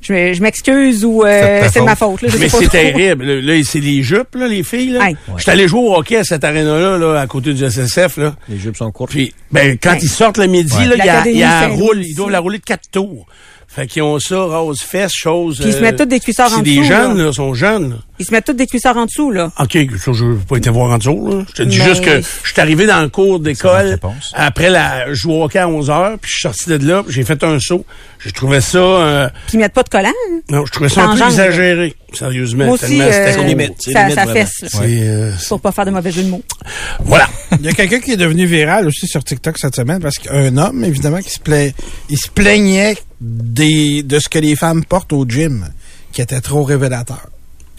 je, 0.01 0.35
je 0.35 0.43
m'excuse 0.43 1.03
ou 1.05 1.23
C'est 1.25 1.29
euh, 1.65 1.69
c'est 1.73 1.81
de 1.81 1.85
ma 1.87 1.97
faute. 1.97 2.21
Là, 2.21 2.29
je 2.31 2.37
mais 2.37 2.49
c'est 2.51 2.69
terrible. 2.69 3.25
Là, 3.41 3.55
c'est 3.65 3.81
les 3.81 4.03
jupes, 4.03 4.35
là, 4.35 4.47
les 4.47 4.63
filles. 4.63 4.91
Là. 4.91 5.09
Hey. 5.09 5.17
J'étais 5.39 5.53
allé 5.53 5.67
jouer 5.67 5.81
au 5.81 5.95
hockey 5.97 6.17
à 6.19 6.25
cette 6.25 6.45
aréna-là, 6.45 6.99
là, 6.99 7.21
à 7.21 7.27
côté 7.27 7.55
du 7.55 7.65
SSF. 7.65 8.19
Là. 8.19 8.37
Les 8.51 8.59
jupes 8.59 8.77
sont 8.77 8.93
courtes. 8.93 9.13
Puis, 9.13 9.33
ben, 9.51 9.79
quand 9.83 9.93
Ouais. 9.93 9.99
ils 10.03 10.09
sortent 10.11 10.37
le 10.39 10.47
midi, 10.47 10.77
Ouais. 10.77 10.97
là, 10.97 11.25
il 11.27 11.33
y 11.37 11.43
a, 11.43 11.49
y 11.49 11.65
a 11.65 11.69
roule, 11.69 12.03
ils 12.05 12.15
doivent 12.15 12.31
la 12.31 12.41
rouler 12.41 12.59
de 12.59 12.65
quatre 12.65 12.89
tours. 12.93 13.27
Fait 13.75 13.87
qu'ils 13.89 14.03
ont 14.03 14.21
ça, 14.21 14.41
rose 14.41 14.81
fesses, 14.81 15.13
chose. 15.13 15.59
Puis 15.59 15.71
ils 15.71 15.73
se 15.73 15.81
mettent 15.81 15.97
toutes 15.99 16.09
des 16.09 16.21
cuissards 16.21 16.53
en 16.53 16.57
C'est 16.59 16.63
des 16.63 16.77
dessous, 16.77 16.85
jeunes, 16.85 17.19
là, 17.19 17.33
sont 17.33 17.55
jeunes. 17.55 17.91
là. 17.91 17.97
Ils 18.19 18.25
se 18.27 18.31
mettent 18.33 18.45
toutes 18.45 18.57
des 18.57 18.67
cuissards 18.67 18.97
en 18.97 19.07
dessous, 19.07 19.31
là. 19.33 19.51
OK, 19.59 19.73
ça, 19.99 20.13
je 20.13 20.25
veux 20.25 20.37
pas 20.37 20.57
été 20.57 20.71
voir 20.71 20.91
en 20.93 20.99
dessous, 20.99 21.29
là. 21.29 21.45
Je 21.49 21.53
te 21.55 21.63
dis 21.65 21.79
Mais- 21.79 21.85
juste 21.85 22.05
que 22.05 22.21
je 22.21 22.53
suis 22.53 22.61
arrivé 22.61 22.87
dans 22.87 23.01
le 23.03 23.09
cours 23.09 23.41
d'école 23.41 23.99
après 24.35 24.71
la, 24.71 25.09
je 25.09 25.15
jouais 25.15 25.35
au 25.35 25.43
hockey 25.45 25.59
à 25.59 25.69
11 25.69 25.91
heures, 25.91 26.17
puis 26.21 26.31
je 26.31 26.35
suis 26.39 26.43
sorti 26.43 26.67
de 26.79 26.87
là, 26.89 27.03
puis 27.03 27.13
j'ai 27.13 27.25
fait 27.25 27.43
un 27.43 27.59
saut. 27.59 27.85
Je 28.19 28.31
trouvais 28.31 28.61
ça, 28.61 28.79
euh, 28.79 29.29
Puis 29.49 29.55
ils 29.57 29.59
mettent 29.61 29.73
pas 29.75 29.83
de 29.83 29.89
collant. 29.89 30.09
hein. 30.09 30.41
non, 30.49 30.65
je 30.65 30.73
trouvais 30.73 30.89
ça 30.89 31.05
un 31.07 31.17
peu 31.17 31.25
exagéré, 31.25 31.95
sérieusement. 32.13 32.65
Moi 32.67 32.75
aussi, 32.75 33.01
euh, 33.03 33.37
limite. 33.43 33.75
Ça, 33.83 34.03
limite, 34.05 34.15
ça 34.15 34.27
fesse, 34.27 34.61
là, 34.63 34.81
euh, 34.83 35.33
pour 35.49 35.61
pas 35.61 35.73
faire 35.73 35.85
de 35.87 35.91
mauvais 35.91 36.13
jeu 36.13 36.23
de 36.23 36.29
mots. 36.31 36.43
voilà. 37.01 37.27
Il 37.59 37.67
y 37.67 37.69
a 37.69 37.73
quelqu'un 37.73 38.01
qui 38.01 38.13
est 38.13 38.17
devenu 38.17 38.47
viral 38.47 38.87
aussi 38.87 39.07
sur 39.07 39.23
TikTok 39.25 39.59
cette 39.59 39.75
semaine 39.77 40.01
parce 40.01 40.19
qu'un 40.19 40.57
homme, 40.57 40.85
évidemment, 40.85 41.19
qui 41.21 41.31
se 41.31 41.41
plaît, 41.41 41.75
il 42.09 42.17
se 42.19 42.29
plaignait 42.29 42.97
des, 43.21 44.03
de 44.03 44.19
ce 44.19 44.29
que 44.29 44.39
les 44.39 44.57
femmes 44.57 44.85
portent 44.85 45.13
au 45.13 45.25
gym, 45.29 45.69
qui 46.13 46.23
était 46.23 46.41
trop 46.41 46.63
révélateur. 46.63 47.27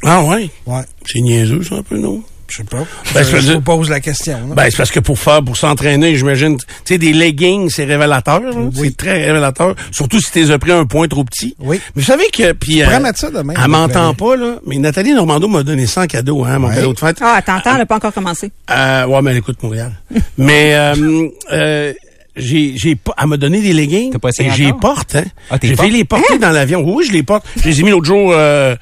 Ah 0.05 0.23
ouais, 0.23 0.49
Ouais. 0.65 0.81
c'est 1.05 1.19
niaiseux, 1.19 1.63
ça, 1.63 1.75
un 1.75 1.83
peu, 1.83 1.97
non? 1.97 2.21
Je 2.47 2.57
sais 2.57 2.63
pas. 2.63 2.85
Ben, 3.15 3.23
je, 3.23 3.53
vous 3.53 3.61
pose 3.61 3.89
la 3.89 3.99
question. 3.99 4.33
là. 4.49 4.53
Ben, 4.55 4.67
c'est 4.69 4.77
parce 4.77 4.91
que 4.91 4.99
pour 4.99 5.17
faire, 5.17 5.43
pour 5.43 5.57
s'entraîner, 5.57 6.15
j'imagine, 6.15 6.57
tu 6.59 6.65
sais, 6.85 6.97
des 6.99 7.11
leggings, 7.11 7.71
c'est 7.71 7.85
révélateur, 7.85 8.39
là. 8.39 8.51
C'est 8.71 8.95
très 8.95 9.25
révélateur. 9.25 9.73
Surtout 9.91 10.19
si 10.21 10.31
t'es 10.31 10.55
pris 10.59 10.71
un 10.71 10.85
point 10.85 11.07
trop 11.07 11.23
petit. 11.23 11.55
Oui. 11.59 11.81
Mais 11.95 12.01
vous 12.03 12.07
savez 12.07 12.25
que, 12.31 12.51
puis, 12.51 12.83
pourrais 12.83 12.97
euh, 12.97 12.99
mettre 12.99 13.17
ça 13.19 13.31
demain, 13.31 13.53
Elle 13.57 13.63
le 13.63 13.67
m'entend 13.69 14.13
pas, 14.13 14.35
là. 14.35 14.57
Mais 14.67 14.77
Nathalie 14.77 15.13
Normando 15.13 15.47
m'a 15.47 15.63
donné 15.63 15.87
ça 15.87 16.01
en 16.03 16.05
cadeau, 16.05 16.43
hein, 16.45 16.59
mon 16.59 16.67
Ouais. 16.67 16.75
cadeau 16.75 16.93
de 16.93 16.99
fête. 16.99 17.17
Ah, 17.19 17.41
t'entends, 17.43 17.71
elle 17.71 17.77
n'a 17.79 17.85
pas 17.87 17.95
encore 17.95 18.13
commencé. 18.13 18.51
Euh, 18.69 19.07
ouais, 19.07 19.21
mais 19.23 19.31
elle 19.31 19.37
écoute 19.37 19.57
Montréal. 19.63 19.91
mais 20.37 20.75
euh, 20.75 21.27
euh, 21.51 21.93
j'ai, 22.35 22.73
j'ai 22.75 22.95
pas, 22.95 23.13
elle 23.21 23.27
m'a 23.27 23.37
donné 23.37 23.61
des 23.61 23.73
leggings. 23.73 24.11
T'as 24.11 24.19
pas 24.19 24.29
essayé 24.29 24.49
et 24.49 24.53
j'ai 24.53 24.73
porte, 24.73 25.15
hein. 25.15 25.23
Ah, 25.49 25.57
j'ai 25.61 25.75
fait 25.75 25.89
les 25.89 26.03
porter 26.03 26.37
dans 26.37 26.51
l'avion. 26.51 26.81
Oui, 26.85 27.05
je 27.07 27.11
les 27.13 27.23
porte. 27.23 27.45
Je 27.61 27.67
les 27.69 27.79
ai 27.79 27.83
mis 27.83 27.91
l'autre 27.91 28.05
jour. 28.05 28.31
Euh, 28.33 28.75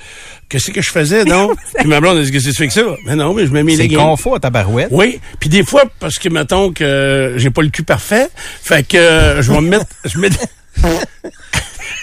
qu'est-ce 0.50 0.72
que 0.72 0.82
je 0.82 0.90
faisais, 0.92 1.24
non? 1.26 1.50
Puis 1.80 1.88
ma 1.88 2.00
blonde 2.02 2.18
a 2.18 2.24
dit 2.24 2.32
que 2.32 2.40
c'est 2.40 2.54
fait 2.54 2.68
que 2.68 2.74
ça? 2.74 2.82
Mais 3.06 3.16
non, 3.16 3.34
mais 3.34 3.46
je 3.46 3.52
mets 3.52 3.64
mes 3.64 3.76
C'est 3.76 3.84
leggings. 3.84 3.98
confort 3.98 4.36
à 4.36 4.40
ta 4.40 4.50
barouette. 4.50 4.90
Oui, 4.92 5.20
puis 5.40 5.50
des 5.50 5.64
fois 5.64 5.84
parce 6.00 6.18
que 6.20 6.30
mettons 6.30 6.72
que 6.72 7.34
j'ai 7.38 7.50
pas 7.50 7.62
le 7.62 7.70
cul 7.70 7.84
parfait, 7.84 8.28
fait 8.62 8.88
que 8.88 8.98
euh, 8.98 9.42
je 9.42 9.52
vais 9.52 9.62
me 9.62 9.70
mettre, 9.70 9.86
je 10.06 10.18
mets, 10.20 10.30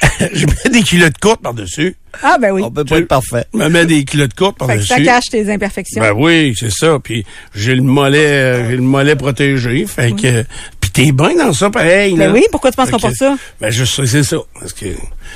je 0.32 0.46
mets 0.46 0.70
des 0.72 0.82
culottes 0.82 1.18
courtes 1.18 1.42
par 1.42 1.54
dessus. 1.54 1.96
Ah, 2.22 2.38
ben 2.40 2.50
oui. 2.52 2.62
On 2.64 2.70
peut 2.70 2.84
pas 2.84 2.98
être 2.98 3.08
parfait. 3.08 3.44
Je 3.52 3.58
me 3.58 3.68
mets 3.68 3.86
des 3.86 4.04
culottes 4.04 4.34
courtes 4.34 4.58
par 4.58 4.66
Fait 4.68 4.74
que 4.74 4.78
dessus. 4.80 4.88
ça 4.94 5.00
cache 5.00 5.26
tes 5.30 5.52
imperfections. 5.52 6.00
Ben 6.00 6.12
oui, 6.16 6.54
c'est 6.58 6.72
ça. 6.72 6.98
Puis 7.02 7.24
j'ai 7.54 7.74
le 7.74 7.82
mollet, 7.82 8.18
euh, 8.18 8.70
j'ai 8.70 8.76
le 8.76 8.82
mollet 8.82 9.14
protégé. 9.14 9.86
Fait 9.86 10.12
que, 10.12 10.44
puis 10.80 10.90
t'es 10.90 11.12
bien 11.12 11.36
dans 11.36 11.52
ça, 11.52 11.70
pareil. 11.70 12.14
Ben 12.16 12.28
là. 12.28 12.32
oui, 12.32 12.44
pourquoi 12.50 12.70
tu 12.70 12.76
penses 12.76 12.90
qu'on 12.90 12.98
porte 12.98 13.14
ça? 13.14 13.36
Ben 13.60 13.70
je 13.70 13.84
sais, 13.84 14.06
c'est 14.06 14.22
ça. 14.24 14.38
Parce 14.58 14.72
que, 14.72 14.86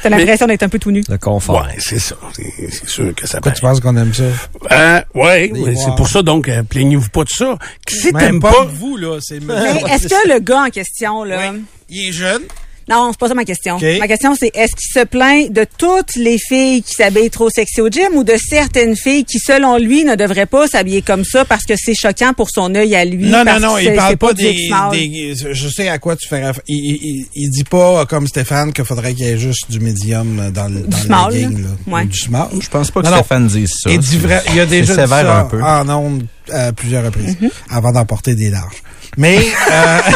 T'as 0.03 0.09
l'impression 0.09 0.46
d'être 0.46 0.62
un 0.64 0.68
peu 0.68 0.79
tout 0.81 0.90
nu. 0.90 1.03
Le 1.09 1.18
confort. 1.18 1.62
ouais, 1.62 1.77
c'est 1.79 2.00
ça. 2.00 2.16
C'est 2.35 2.88
sûr 2.88 3.14
que 3.14 3.27
ça 3.29 3.38
Pourquoi 3.40 3.53
paraît. 3.53 3.55
tu 3.55 3.61
penses 3.61 3.81
qu'on 3.81 3.96
aime 3.96 4.12
ça? 4.14 4.24
Euh, 4.72 5.00
ouais, 5.14 5.53
c'est 5.77 5.94
pour 5.96 6.09
ça 6.09 6.22
donc, 6.22 6.48
euh, 6.48 6.62
plaignez-vous 6.64 7.11
pas 7.11 7.22
de 7.24 7.29
ça. 7.31 7.57
Si 7.88 8.12
t'aimes 8.12 8.40
pas, 8.40 8.50
pas, 8.50 8.64
vous, 8.64 8.96
là. 8.96 9.18
C'est 9.20 9.40
Mais 9.40 9.55
est-ce 9.92 10.09
que 10.09 10.29
le 10.33 10.40
gars 10.40 10.64
en 10.64 10.70
question, 10.70 11.22
là... 11.22 11.53
Oui. 11.53 11.61
Il 11.90 12.09
est 12.09 12.12
jeune. 12.12 12.42
Non, 12.88 13.09
c'est 13.12 13.18
pas 13.18 13.29
ça 13.29 13.35
ma 13.35 13.44
question. 13.44 13.79
Ma 13.99 14.07
question, 14.09 14.35
c'est 14.38 14.51
est-ce 14.55 14.75
qu'il 14.77 15.01
se 15.01 15.05
plaint 15.07 15.51
de 15.53 15.64
toutes 15.79 16.16
les 16.16 16.38
filles 16.38 16.83
qui 16.83 16.92
s'habillent 16.94 17.31
trop 17.31 17.49
sexy 17.51 17.81
au 17.81 17.88
gym 17.88 18.14
ou 18.14 18.25
de 18.25 18.35
certaines 18.38 18.97
filles 18.97 19.25
qui, 19.25 19.38
selon 19.38 19.79
lui, 19.79 20.05
ne 20.05 20.14
devraient 20.16 20.47
pas 20.47 20.66
s'habiller 20.68 21.03
comme 21.03 21.25
ça 21.25 21.44
parce 21.44 21.64
que 21.64 21.75
c'est 21.77 21.94
choquant 21.94 22.33
pour 22.35 22.51
son 22.51 22.75
œil 22.75 22.94
à 22.94 23.05
lui? 23.05 23.27
Non, 23.27 23.38
non, 23.38 23.44
parce 23.44 23.61
non, 23.61 23.79
il 23.79 23.92
parle 23.94 24.16
pas 24.16 24.33
du 24.33 24.42
des, 24.44 25.35
Je 25.53 25.68
sais 25.68 25.88
à 25.88 25.99
quoi 25.99 26.16
tu 26.16 26.29
fais 26.29 26.37
référence. 26.37 26.61
Il, 26.68 26.77
il, 26.77 26.94
il- 27.03 27.27
il 27.35 27.51
dit 27.51 27.64
pas, 27.64 28.01
euh, 28.01 28.05
comme 28.05 28.27
Stéphane, 28.27 28.73
qu'il 28.73 28.85
faudrait 28.85 29.14
qu'il 29.14 29.27
y 29.27 29.29
ait 29.31 29.38
juste 29.38 29.70
du 29.70 29.81
médium 29.81 30.51
dans 30.55 30.68
le, 30.68 30.81
dans 30.81 30.97
small, 30.97 31.33
legging, 31.33 31.62
là. 31.62 31.68
Ouais. 31.92 32.03
Ou 32.03 32.07
Du 32.07 32.18
small. 32.18 32.49
Je 32.61 32.68
pense 32.68 32.90
pas 32.90 33.01
que 33.01 33.07
Non, 33.07 33.12
non. 33.12 33.18
Stéphane 33.18 33.47
dise 33.47 33.70
ça. 33.83 33.90
Il 33.90 33.99
dit 33.99 34.18
vrai, 34.18 34.42
il 34.53 34.61
a 34.61 34.64
C'est 34.64 34.70
déjà 34.70 34.94
dit 34.94 35.01
sévère 35.01 35.09
ça 35.27 35.38
un 35.40 35.44
peu. 35.44 35.62
en 35.62 35.88
ondes 35.88 36.27
à 36.53 36.73
plusieurs 36.73 37.05
reprises 37.05 37.37
avant 37.71 37.93
d'emporter 37.93 38.35
des 38.35 38.51
larges. 38.51 38.83
Mais 39.17 39.39
euh, 39.71 40.01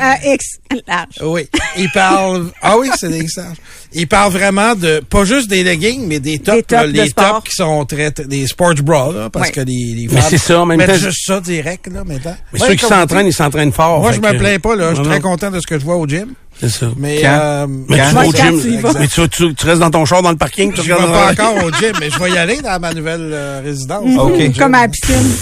Euh, 0.00 0.14
X, 0.34 0.58
large. 0.86 1.18
oui, 1.22 1.48
il 1.76 1.90
parle. 1.90 2.50
Ah 2.62 2.78
oui, 2.78 2.88
c'est 2.98 3.08
des 3.10 3.26
larges. 3.36 3.58
Il 3.94 4.08
parle 4.08 4.32
vraiment 4.32 4.74
de 4.74 5.00
pas 5.08 5.24
juste 5.24 5.48
des 5.50 5.62
leggings, 5.62 6.06
mais 6.06 6.18
des 6.18 6.38
tops, 6.38 6.56
Des 6.56 6.62
tops 6.62 6.72
là, 6.82 6.86
de 6.86 6.92
les 6.92 7.10
tops 7.10 7.44
qui 7.48 7.54
sont 7.54 7.84
très 7.84 8.10
des 8.10 8.46
sports 8.46 8.74
bras, 8.82 9.10
là, 9.12 9.28
parce 9.30 9.48
Ouais. 9.48 9.52
que 9.52 9.60
les, 9.60 9.94
les 9.94 10.08
Mais 10.10 10.20
c'est 10.22 10.38
ça, 10.38 10.60
en 10.60 10.66
même 10.66 10.84
temps- 10.84 10.94
juste 10.94 11.26
ça 11.26 11.40
direct 11.40 11.86
là, 11.88 12.02
maintenant. 12.04 12.36
Mais 12.52 12.60
Ouais, 12.60 12.68
ceux 12.68 12.74
qui 12.74 12.86
s'entraînent, 12.86 13.26
ils 13.26 13.32
s'entraînent 13.34 13.72
fort. 13.72 14.00
Moi, 14.00 14.12
je 14.12 14.20
me 14.20 14.36
plains 14.38 14.58
pas 14.58 14.76
là. 14.76 14.90
Je 14.90 14.96
suis 14.96 15.04
très 15.04 15.20
content 15.20 15.50
de 15.50 15.60
ce 15.60 15.66
que 15.66 15.78
je 15.78 15.84
vois 15.84 15.96
au 15.96 16.06
gym. 16.06 16.28
C'est 16.60 16.68
ça. 16.68 16.86
Mais 16.96 17.20
Quand? 17.22 17.28
euh, 17.42 17.66
Mais 17.88 17.98
Quand? 17.98 18.08
tu 18.08 18.14
vas 18.14 18.26
au 18.26 18.32
gym, 18.32 18.82
mais 19.00 19.08
tu, 19.08 19.28
tu- 19.28 19.54
tu 19.54 19.66
restes 19.66 19.80
dans 19.80 19.90
ton 19.90 20.04
char 20.04 20.22
dans 20.22 20.30
le 20.30 20.36
parking, 20.36 20.72
tu 20.72 20.82
Je 20.82 20.86
vais 20.88 20.92
regardes 20.94 21.12
pas 21.36 21.44
encore 21.44 21.64
au 21.64 21.70
gym, 21.72 21.92
mais 22.00 22.08
je 22.10 22.18
vais 22.18 22.30
y 22.30 22.38
aller 22.38 22.60
dans 22.62 22.78
ma 22.80 22.92
nouvelle 22.92 23.30
euh, 23.32 23.60
résidence. 23.64 24.04
OK. 24.18 24.56
Comme 24.58 24.74
à 24.74 24.82
la 24.82 24.88
piscine. 24.88 25.32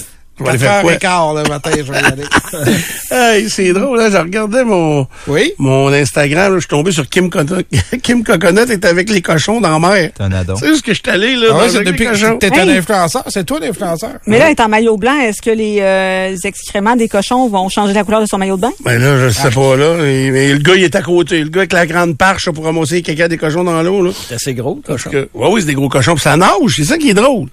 Aller 0.49 0.59
faire 0.59 0.83
quoi? 0.83 0.93
4h15 0.95 1.43
le 1.43 1.49
matin, 1.49 1.71
je 1.77 1.83
vais 1.93 2.01
y 2.01 2.05
aller. 2.05 2.23
Hey, 3.13 3.51
c'est 3.51 3.73
drôle, 3.73 3.99
là, 3.99 4.09
je 4.11 4.17
regardais 4.17 4.65
mon, 4.65 5.07
Oui? 5.27 5.53
mon 5.59 5.93
Instagram, 5.93 6.53
là, 6.53 6.55
je 6.57 6.61
suis 6.61 6.69
tombé 6.69 6.93
sur 6.93 7.09
Kim 7.09 7.29
Coconut. 7.29 7.67
Kim 8.03 8.23
Coconut 8.23 8.71
est 8.71 8.85
avec 8.85 9.11
les 9.11 9.21
cochons 9.21 9.61
dans 9.61 9.79
la 9.79 9.89
mer. 9.89 10.11
C'est 10.17 10.23
un 10.23 10.33
ado. 10.33 10.55
Tu 10.55 10.65
sais 10.67 10.77
ce 10.77 10.83
que 10.83 10.95
je 10.95 11.01
suis 11.03 11.11
allé, 11.11 11.35
là, 11.35 11.49
Ah 11.51 11.57
ouais, 11.59 11.69
c'est 11.71 11.83
depuis 11.83 12.05
que 12.07 12.37
t'es 12.39 12.59
un 12.59 12.69
influenceur. 12.69 13.25
C'est 13.29 13.45
toi 13.45 13.59
l'influenceur. 13.61 14.13
Mais 14.27 14.39
là, 14.39 14.51
est 14.51 14.61
en 14.61 14.69
maillot 14.69 14.97
blanc, 14.97 15.19
est-ce 15.21 15.43
que 15.43 15.51
les 15.51 15.79
euh, 15.81 16.37
excréments 16.45 16.95
des 16.97 17.09
cochons 17.09 17.49
vont 17.49 17.69
changer 17.69 17.93
la 17.93 18.05
couleur 18.05 18.21
de 18.21 18.27
son 18.27 18.39
maillot 18.39 18.57
de 18.57 18.63
bain? 18.63 18.73
Ben 18.85 19.01
là, 19.01 19.19
je 19.29 19.31
sais 19.31 19.51
pas, 19.51 19.77
là. 19.77 19.97
Et- 20.07 20.31
mais 20.31 20.53
le 20.53 20.59
gars, 20.59 20.75
il 20.77 20.85
est 20.85 20.95
à 20.95 21.03
côté. 21.03 21.41
Le 21.43 21.49
gars 21.51 21.61
avec 21.61 21.73
la 21.73 21.87
grande 21.87 22.17
parche 22.17 22.47
là, 22.47 22.53
pour 22.53 22.65
ramasser 22.65 22.97
les 22.97 23.03
caca 23.03 23.27
des 23.29 23.39
cochons 23.39 23.65
dans 23.65 23.83
l'eau, 23.83 24.03
là. 24.05 24.11
C'est 24.29 24.35
assez 24.37 24.55
gros, 24.55 24.81
Parce 24.87 25.03
cochon. 25.05 25.11
que, 25.11 25.29
ouais, 25.35 25.49
oui, 25.51 25.61
c'est 25.61 25.67
des 25.67 25.75
gros 25.75 25.89
cochons. 25.89 26.15
Puis 26.15 26.23
ça 26.23 26.37
nage, 26.37 26.51
c'est 26.77 26.85
ça 26.85 26.97
qui 26.97 27.11
est 27.11 27.15
drôle. 27.15 27.49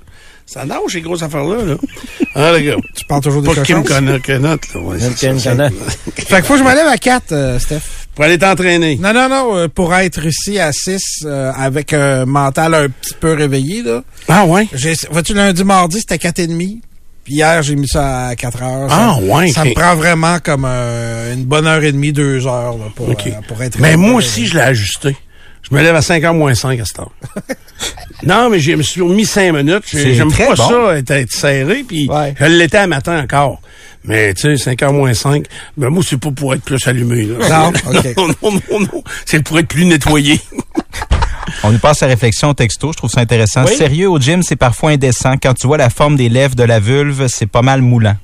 Ça 0.47 0.63
nage, 0.65 0.79
ces 0.89 1.01
grosses 1.01 1.21
affaires-là, 1.23 1.63
là. 1.65 1.75
Ah, 2.39 2.51
les 2.55 2.65
gars. 2.65 2.75
Tu 2.95 3.03
parles 3.05 3.21
toujours 3.23 3.41
des 3.41 3.47
Pas 3.53 3.61
Kim 3.63 3.81
cochons. 3.83 4.05
Coconut, 4.05 4.39
là. 4.39 4.79
Ouais, 4.81 4.97
c'est 4.99 5.15
Kim. 5.15 5.39
Fait 6.15 6.35
qu'il 6.35 6.43
faut 6.43 6.53
que 6.53 6.59
je 6.59 6.63
me 6.63 6.73
lève 6.75 6.85
à 6.87 6.97
4, 6.97 7.31
euh, 7.31 7.57
Steph. 7.59 7.79
Pour 8.13 8.25
aller 8.25 8.37
t'entraîner. 8.37 8.95
Non, 8.97 9.11
non, 9.11 9.27
non, 9.27 9.57
euh, 9.57 9.67
pour 9.67 9.93
être 9.95 10.23
ici 10.23 10.59
à 10.59 10.71
6 10.71 11.01
euh, 11.25 11.51
avec 11.57 11.93
un 11.93 12.25
mental 12.25 12.75
un 12.75 12.89
petit 12.89 13.15
peu 13.19 13.33
réveillé, 13.33 13.81
là. 13.81 14.03
Ah, 14.27 14.45
ouais? 14.45 14.67
Vois-tu, 15.09 15.33
lundi, 15.33 15.63
mardi, 15.63 15.99
c'était 15.99 16.17
4,5. 16.17 16.79
Puis 17.23 17.33
hier, 17.33 17.61
j'ai 17.63 17.75
mis 17.75 17.87
ça 17.87 18.27
à 18.27 18.35
4 18.35 18.61
heures. 18.61 18.89
Ça- 18.89 18.95
Ah, 18.99 19.17
ouais, 19.19 19.49
Ça 19.49 19.65
me 19.65 19.73
prend 19.73 19.95
vraiment 19.95 20.37
comme 20.39 20.65
euh, 20.67 21.33
une 21.33 21.43
bonne 21.45 21.65
heure 21.65 21.83
et 21.83 21.91
demie, 21.91 22.13
deux 22.13 22.45
heures, 22.45 22.77
là, 22.77 22.85
pour, 22.95 23.09
euh, 23.09 23.13
pour 23.47 23.61
être 23.63 23.79
Mais 23.79 23.97
moi 23.97 24.13
aussi, 24.13 24.45
je 24.45 24.53
l'ai 24.53 24.61
ajusté. 24.61 25.17
Je 25.69 25.75
me 25.75 25.81
lève 25.81 25.95
à 25.95 25.99
5h 25.99 26.33
moins 26.33 26.53
5 26.55 26.79
à 26.79 26.85
cette 26.85 26.99
heure. 26.99 27.11
non, 28.23 28.49
mais 28.49 28.59
je 28.59 28.71
me 28.73 28.83
suis 28.83 29.01
mis 29.01 29.25
5 29.25 29.51
minutes. 29.53 29.83
J'aime 29.91 30.31
pas 30.31 30.55
bon. 30.55 30.55
ça, 30.55 30.97
être, 30.97 31.11
être 31.11 31.31
serré, 31.31 31.83
puis 31.87 32.07
Ouais. 32.09 32.33
je 32.39 32.45
l'étais 32.45 32.77
à 32.77 32.87
matin 32.87 33.21
encore. 33.21 33.61
Mais 34.05 34.33
tu 34.33 34.55
sais, 34.57 34.71
5h 34.71 34.93
moins 34.93 35.13
5, 35.13 35.45
ben 35.75 35.89
moi, 35.89 36.01
c'est 36.07 36.17
pas 36.17 36.31
pour 36.31 36.53
être 36.53 36.63
plus 36.63 36.87
allumé. 36.87 37.23
Là. 37.25 37.49
Non, 37.49 37.73
non, 38.17 38.27
non, 38.27 38.51
non, 38.71 38.79
non. 38.79 39.03
C'est 39.25 39.43
pour 39.43 39.59
être 39.59 39.67
plus 39.67 39.85
nettoyé. 39.85 40.39
On 41.63 41.71
nous 41.71 41.79
passe 41.79 42.03
à 42.03 42.07
réflexion 42.07 42.49
au 42.49 42.53
texto, 42.53 42.91
je 42.91 42.97
trouve 42.97 43.09
ça 43.09 43.21
intéressant. 43.21 43.65
Oui. 43.65 43.75
Sérieux, 43.75 44.09
au 44.09 44.19
gym, 44.19 44.43
c'est 44.43 44.55
parfois 44.55 44.91
indécent. 44.91 45.33
Quand 45.41 45.53
tu 45.53 45.67
vois 45.67 45.77
la 45.77 45.89
forme 45.89 46.15
des 46.15 46.29
lèvres 46.29 46.55
de 46.55 46.63
la 46.63 46.79
vulve, 46.79 47.27
c'est 47.27 47.45
pas 47.47 47.61
mal 47.61 47.81
moulant. 47.81 48.15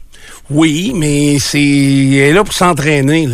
Oui, 0.50 0.92
mais 0.96 1.40
c'est 1.40 1.62
elle 1.62 2.14
est 2.14 2.34
là 2.34 2.44
pour 2.44 2.54
s'entraîner. 2.54 3.28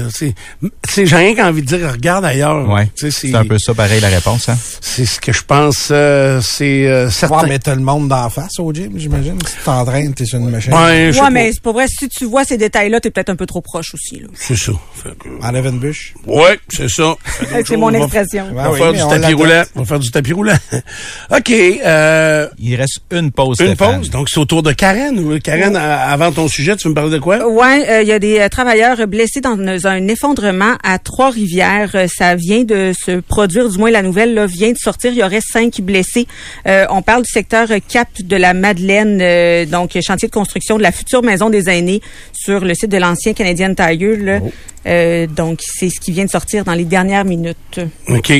J'ai 0.96 1.16
rien 1.16 1.36
qu'envie 1.36 1.62
de 1.62 1.68
dire, 1.68 1.92
regarde 1.92 2.24
ailleurs. 2.26 2.70
Ouais. 2.70 2.90
C'est, 2.96 3.12
C'est 3.12 3.34
un 3.36 3.46
peu 3.46 3.58
ça, 3.58 3.74
pareil, 3.74 4.00
la 4.00 4.10
réponse. 4.10 4.48
Hein? 4.50 4.58
c'est 4.82 5.06
ce 5.06 5.20
que 5.20 5.32
je 5.34 5.42
pense. 5.44 5.90
euh, 5.92 6.40
c'est 6.42 6.88
euh, 6.88 7.10
certain. 7.10 7.42
Ouais, 7.44 7.50
mais 7.50 7.60
t'as 7.60 7.76
le 7.76 7.82
monde 7.82 8.08
d'en 8.10 8.30
face 8.30 8.60
au 8.60 8.72
gym, 8.74 8.94
j'imagine. 8.96 9.38
Si 9.46 9.56
tu 9.58 9.64
t'entraînes, 9.64 10.14
t'es 10.14 10.26
sur 10.26 10.40
une 10.40 10.50
machine. 10.50 10.74
Ouais, 10.74 11.12
Ouais, 11.20 11.30
mais 11.32 11.52
c'est 11.52 11.62
pas 11.62 11.72
vrai. 11.72 11.88
Si 11.88 12.08
tu 12.10 12.26
vois 12.26 12.44
ces 12.46 12.58
détails-là, 12.58 13.00
t'es 13.00 13.10
peut-être 13.12 13.30
un 13.30 13.36
peu 13.36 13.46
trop 13.46 13.62
proche 13.62 13.94
aussi. 13.94 14.20
Là. 14.20 14.28
C'est 14.36 14.56
ça. 14.58 14.72
Que- 15.04 15.46
Enlève 15.46 15.66
une 15.66 15.80
bûche. 15.80 16.14
Ouais, 16.28 16.60
c'est 16.70 16.90
ça. 16.90 17.16
C'est 17.66 17.76
mon 17.78 17.88
choses, 17.92 17.96
on 17.96 18.00
va- 18.00 18.06
expression. 18.06 18.46
On 18.52 18.56
va 18.56 18.72
oui, 18.72 18.78
faire 18.78 18.94
du 18.94 19.00
tapis 19.22 19.34
roulant. 19.34 19.64
On 19.76 19.80
va 19.82 19.86
faire 19.86 20.00
du 20.00 20.12
tapis 20.12 20.34
roulant. 20.34 20.58
OK. 21.36 21.52
Euh, 21.52 22.48
Il 22.60 22.76
reste 22.76 23.00
une 23.12 23.32
pause, 23.32 23.58
une 23.60 23.68
Stéphane. 23.68 24.00
pause. 24.00 24.10
Donc, 24.10 24.30
c'est 24.30 24.40
au 24.40 24.46
tour 24.46 24.64
de 24.64 24.72
Karen. 24.72 25.40
Karen, 25.40 25.76
avant 25.76 26.32
ton 26.32 26.48
sujet, 26.48 26.76
tu 26.76 26.88
veux 26.88 26.94
me 26.94 26.99
parler 27.00 27.16
de 27.16 27.20
quoi? 27.22 27.48
Ouais, 27.48 27.90
euh, 27.90 28.02
il 28.02 28.08
y 28.08 28.12
a 28.12 28.20
des 28.20 28.40
euh, 28.40 28.50
travailleurs 28.50 29.08
blessés 29.08 29.42
dans 29.42 29.58
un 29.88 30.08
effondrement 30.08 30.76
à 30.84 31.00
Trois-Rivières. 31.00 31.92
Euh, 31.96 32.08
ça 32.08 32.36
vient 32.36 32.64
de 32.64 32.92
se 32.94 33.20
produire, 33.20 33.70
du 33.70 33.78
moins 33.78 33.92
la 33.92 34.02
nouvelle 34.02 34.34
là, 34.34 34.46
vient 34.46 34.72
de 34.72 34.78
sortir. 34.78 35.12
Il 35.12 35.18
y 35.18 35.24
aurait 35.24 35.42
cinq 35.42 35.82
blessés. 35.82 36.28
Euh, 36.68 36.86
on 36.90 37.02
parle 37.02 37.24
du 37.24 37.30
secteur 37.30 37.68
Cap 37.88 38.08
de 38.20 38.36
la 38.36 38.54
Madeleine, 38.54 39.20
euh, 39.22 39.66
donc 39.66 39.98
chantier 40.02 40.28
de 40.28 40.34
construction 40.34 40.78
de 40.78 40.84
la 40.84 40.92
future 40.92 41.24
maison 41.24 41.50
des 41.50 41.70
aînés 41.70 42.02
sur 42.34 42.66
le 42.66 42.74
site 42.74 42.92
de 42.92 42.98
l'ancien 42.98 43.34
Canadian 43.34 43.74
Tire. 43.74 44.18
là. 44.20 44.40
Euh, 44.86 45.28
donc 45.28 45.60
c'est 45.62 45.90
ce 45.90 46.00
qui 46.00 46.12
vient 46.12 46.26
de 46.26 46.30
sortir 46.30 46.64
dans 46.64 46.74
les 46.74 46.86
dernières 46.86 47.26
minutes. 47.26 47.80
OK. 48.08 48.32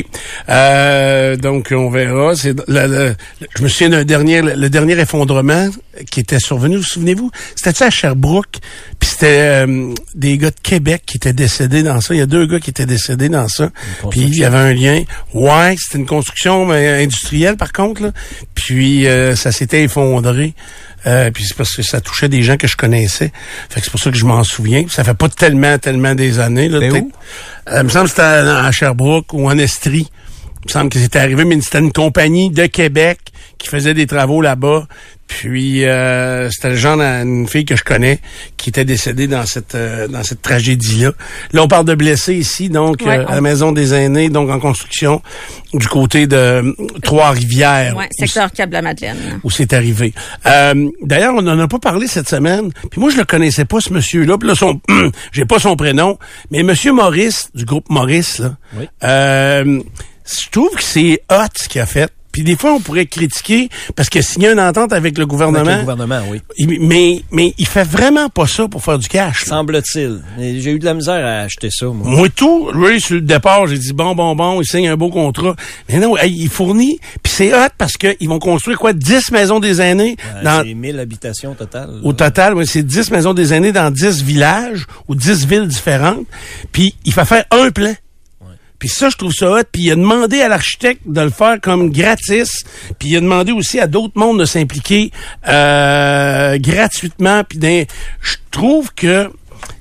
Euh, 0.48 1.36
donc, 1.36 1.68
on 1.72 1.90
verra. 1.90 2.34
C'est 2.34 2.56
le- 2.68 2.86
le- 2.86 3.14
je 3.56 3.62
me 3.62 3.68
souviens 3.68 3.90
d'un 3.90 4.04
dernier, 4.04 4.42
le, 4.42 4.54
le 4.54 4.70
dernier 4.70 4.98
effondrement 4.98 5.68
qui 6.10 6.20
était 6.20 6.38
survenu. 6.40 6.76
Vous 6.76 6.82
souvenez-vous? 6.82 7.30
C'était 7.56 7.84
à 7.84 7.90
Sherbrooke? 7.90 8.58
Puis 8.98 9.10
c'était 9.10 9.26
euh, 9.66 9.94
des 10.14 10.38
gars 10.38 10.50
de 10.50 10.60
Québec 10.62 11.02
qui 11.06 11.18
étaient 11.18 11.32
décédés 11.32 11.82
dans 11.82 12.00
ça. 12.00 12.14
Il 12.14 12.18
y 12.18 12.22
a 12.22 12.26
deux 12.26 12.46
gars 12.46 12.58
qui 12.60 12.70
étaient 12.70 12.86
décédés 12.86 13.28
dans 13.28 13.48
ça. 13.48 13.70
Puis 14.10 14.20
il 14.20 14.36
y 14.36 14.44
avait 14.44 14.58
un 14.58 14.72
lien. 14.72 15.02
Ouais, 15.34 15.76
c'était 15.78 15.98
une 15.98 16.06
construction 16.06 16.64
mais 16.66 17.02
industrielle 17.02 17.56
par 17.56 17.72
contre. 17.72 18.02
Là. 18.02 18.12
Puis 18.54 19.06
euh, 19.06 19.36
ça 19.36 19.52
s'était 19.52 19.82
effondré. 19.84 20.54
Euh, 21.06 21.30
puis 21.30 21.44
c'est 21.44 21.56
parce 21.56 21.74
que 21.74 21.82
ça 21.82 22.00
touchait 22.00 22.28
des 22.28 22.42
gens 22.42 22.56
que 22.56 22.66
je 22.66 22.76
connaissais. 22.76 23.32
Fait 23.68 23.80
que 23.80 23.86
c'est 23.86 23.90
pour 23.90 24.00
ça 24.00 24.10
que 24.10 24.16
je 24.16 24.24
m'en 24.26 24.44
souviens. 24.44 24.84
Ça 24.88 25.04
fait 25.04 25.14
pas 25.14 25.28
tellement, 25.28 25.78
tellement 25.78 26.14
des 26.14 26.38
années. 26.38 26.68
Là, 26.68 26.78
où? 26.78 27.10
euh, 27.68 27.78
il 27.78 27.82
me 27.84 27.88
semble 27.88 28.04
que 28.04 28.10
c'était 28.10 28.22
à, 28.22 28.64
à 28.64 28.70
Sherbrooke 28.70 29.32
ou 29.32 29.48
en 29.48 29.58
Estrie. 29.58 30.10
Il 30.62 30.68
me 30.68 30.70
semble 30.70 30.90
que 30.90 30.98
c'était 30.98 31.18
arrivé, 31.18 31.44
mais 31.44 31.60
c'était 31.60 31.78
une 31.78 31.92
compagnie 31.92 32.50
de 32.50 32.66
Québec 32.66 33.18
qui 33.60 33.68
faisait 33.68 33.94
des 33.94 34.06
travaux 34.06 34.40
là-bas. 34.40 34.86
Puis 35.28 35.84
euh, 35.84 36.50
c'était 36.50 36.70
le 36.70 36.74
genre 36.76 36.96
d'une 36.96 37.46
fille 37.46 37.64
que 37.64 37.76
je 37.76 37.84
connais 37.84 38.18
qui 38.56 38.70
était 38.70 38.84
décédée 38.84 39.28
dans 39.28 39.46
cette 39.46 39.76
euh, 39.76 40.08
dans 40.08 40.24
cette 40.24 40.42
tragédie-là. 40.42 41.12
Là, 41.52 41.62
on 41.62 41.68
parle 41.68 41.84
de 41.84 41.94
blessés 41.94 42.34
ici, 42.34 42.68
donc 42.68 42.96
Ouais, 43.06 43.18
euh, 43.18 43.26
à 43.28 43.36
la 43.36 43.40
maison 43.40 43.70
des 43.70 43.94
aînés, 43.94 44.28
donc 44.28 44.50
en 44.50 44.58
construction 44.58 45.22
du 45.72 45.86
côté 45.86 46.26
de 46.26 46.34
euh, 46.36 46.72
Trois-Rivières. 47.04 47.96
Ouais, 47.96 48.06
où 48.10 48.24
secteur 48.26 48.50
Cap 48.50 48.70
de 48.70 48.74
la 48.74 48.82
Madeleine. 48.82 49.38
où 49.44 49.50
c'est 49.52 49.72
arrivé. 49.72 50.12
Euh, 50.46 50.88
D'ailleurs, 51.02 51.34
on 51.36 51.42
n'en 51.42 51.58
a 51.60 51.68
pas 51.68 51.78
parlé 51.78 52.08
cette 52.08 52.28
semaine. 52.28 52.72
Puis 52.90 53.00
moi, 53.00 53.10
je 53.10 53.16
le 53.18 53.24
connaissais 53.24 53.64
pas, 53.66 53.80
ce 53.80 53.92
monsieur-là. 53.92 54.36
Puis 54.36 54.48
là, 54.48 54.56
son, 54.56 54.80
j'ai 55.32 55.44
pas 55.44 55.60
son 55.60 55.76
prénom, 55.76 56.18
mais 56.50 56.64
Monsieur 56.64 56.92
Maurice, 56.92 57.50
du 57.54 57.64
groupe 57.66 57.88
Maurice, 57.88 58.40
là, 58.40 58.56
Oui. 58.76 58.88
euh, 59.04 59.80
je 60.26 60.48
trouve 60.50 60.70
que 60.74 60.82
c'est 60.82 61.22
hot 61.30 61.44
ce 61.54 61.68
qu'il 61.68 61.80
a 61.82 61.86
fait. 61.86 62.10
Puis 62.32 62.42
des 62.42 62.56
fois, 62.56 62.72
on 62.74 62.80
pourrait 62.80 63.06
critiquer 63.06 63.68
parce 63.96 64.08
qu'il 64.08 64.20
a 64.20 64.22
signé 64.22 64.48
une 64.50 64.60
entente 64.60 64.92
avec 64.92 65.16
le 65.18 65.22
Avec 65.22 65.30
gouvernement. 65.30 65.74
le 65.76 65.80
gouvernement, 65.80 66.20
oui. 66.30 66.40
Il- 66.56 66.80
mais, 66.80 67.22
mais 67.30 67.54
il 67.58 67.66
fait 67.66 67.84
vraiment 67.84 68.28
pas 68.28 68.46
ça 68.46 68.68
pour 68.68 68.82
faire 68.84 68.98
du 68.98 69.08
cash. 69.08 69.44
Semble-t-il. 69.44 70.20
Et 70.40 70.60
J'ai 70.60 70.72
eu 70.72 70.78
de 70.78 70.84
la 70.84 70.94
misère 70.94 71.24
à 71.26 71.40
acheter 71.42 71.70
ça, 71.70 71.86
moi. 71.86 72.08
Moi, 72.08 72.28
tout, 72.28 72.70
lui, 72.72 73.00
sur 73.00 73.14
le 73.16 73.20
départ, 73.22 73.66
j'ai 73.66 73.78
dit 73.78 73.92
bon, 73.92 74.14
bon, 74.14 74.34
bon, 74.36 74.60
il 74.60 74.66
signe 74.66 74.88
un 74.88 74.96
beau 74.96 75.10
contrat. 75.10 75.54
Mais 75.88 75.98
non, 75.98 76.16
il 76.24 76.48
fournit, 76.48 76.98
puis 77.22 77.32
c'est 77.32 77.52
hot 77.54 77.68
parce 77.78 77.94
qu'ils 77.94 78.28
vont 78.28 78.38
construire 78.38 78.78
quoi, 78.78 78.92
10 78.92 79.30
maisons 79.32 79.60
des 79.60 79.80
aînés 79.80 80.16
Euh, 80.36 80.42
dans, 80.44 80.62
C'est 80.64 80.74
1000 80.74 80.98
habitations 80.98 81.54
totales. 81.54 82.00
Au 82.02 82.12
total, 82.12 82.54
ouais, 82.54 82.66
c'est 82.66 82.82
10 82.82 83.10
maisons 83.10 83.34
des 83.34 83.52
aînés 83.54 83.72
dans 83.72 83.90
10 83.90 84.22
villages 84.22 84.86
ou 85.08 85.14
10 85.14 85.46
villes 85.46 85.66
différentes. 85.66 86.26
Puis 86.72 86.94
il 87.04 87.12
fait 87.12 87.24
faire 87.24 87.44
un 87.50 87.70
plan. 87.70 87.92
Puis 88.80 88.88
ça, 88.88 89.10
je 89.10 89.16
trouve 89.16 89.32
ça 89.32 89.48
hot. 89.52 89.62
Puis 89.70 89.82
il 89.82 89.92
a 89.92 89.94
demandé 89.94 90.40
à 90.40 90.48
l'architecte 90.48 91.02
de 91.06 91.20
le 91.20 91.30
faire 91.30 91.60
comme 91.60 91.92
gratis. 91.92 92.64
Puis 92.98 93.10
il 93.10 93.16
a 93.16 93.20
demandé 93.20 93.52
aussi 93.52 93.78
à 93.78 93.86
d'autres 93.86 94.18
mondes 94.18 94.40
de 94.40 94.44
s'impliquer 94.44 95.12
euh, 95.46 96.58
gratuitement. 96.58 97.44
Puis 97.44 97.60
je 97.60 98.36
trouve 98.50 98.92
que 98.94 99.30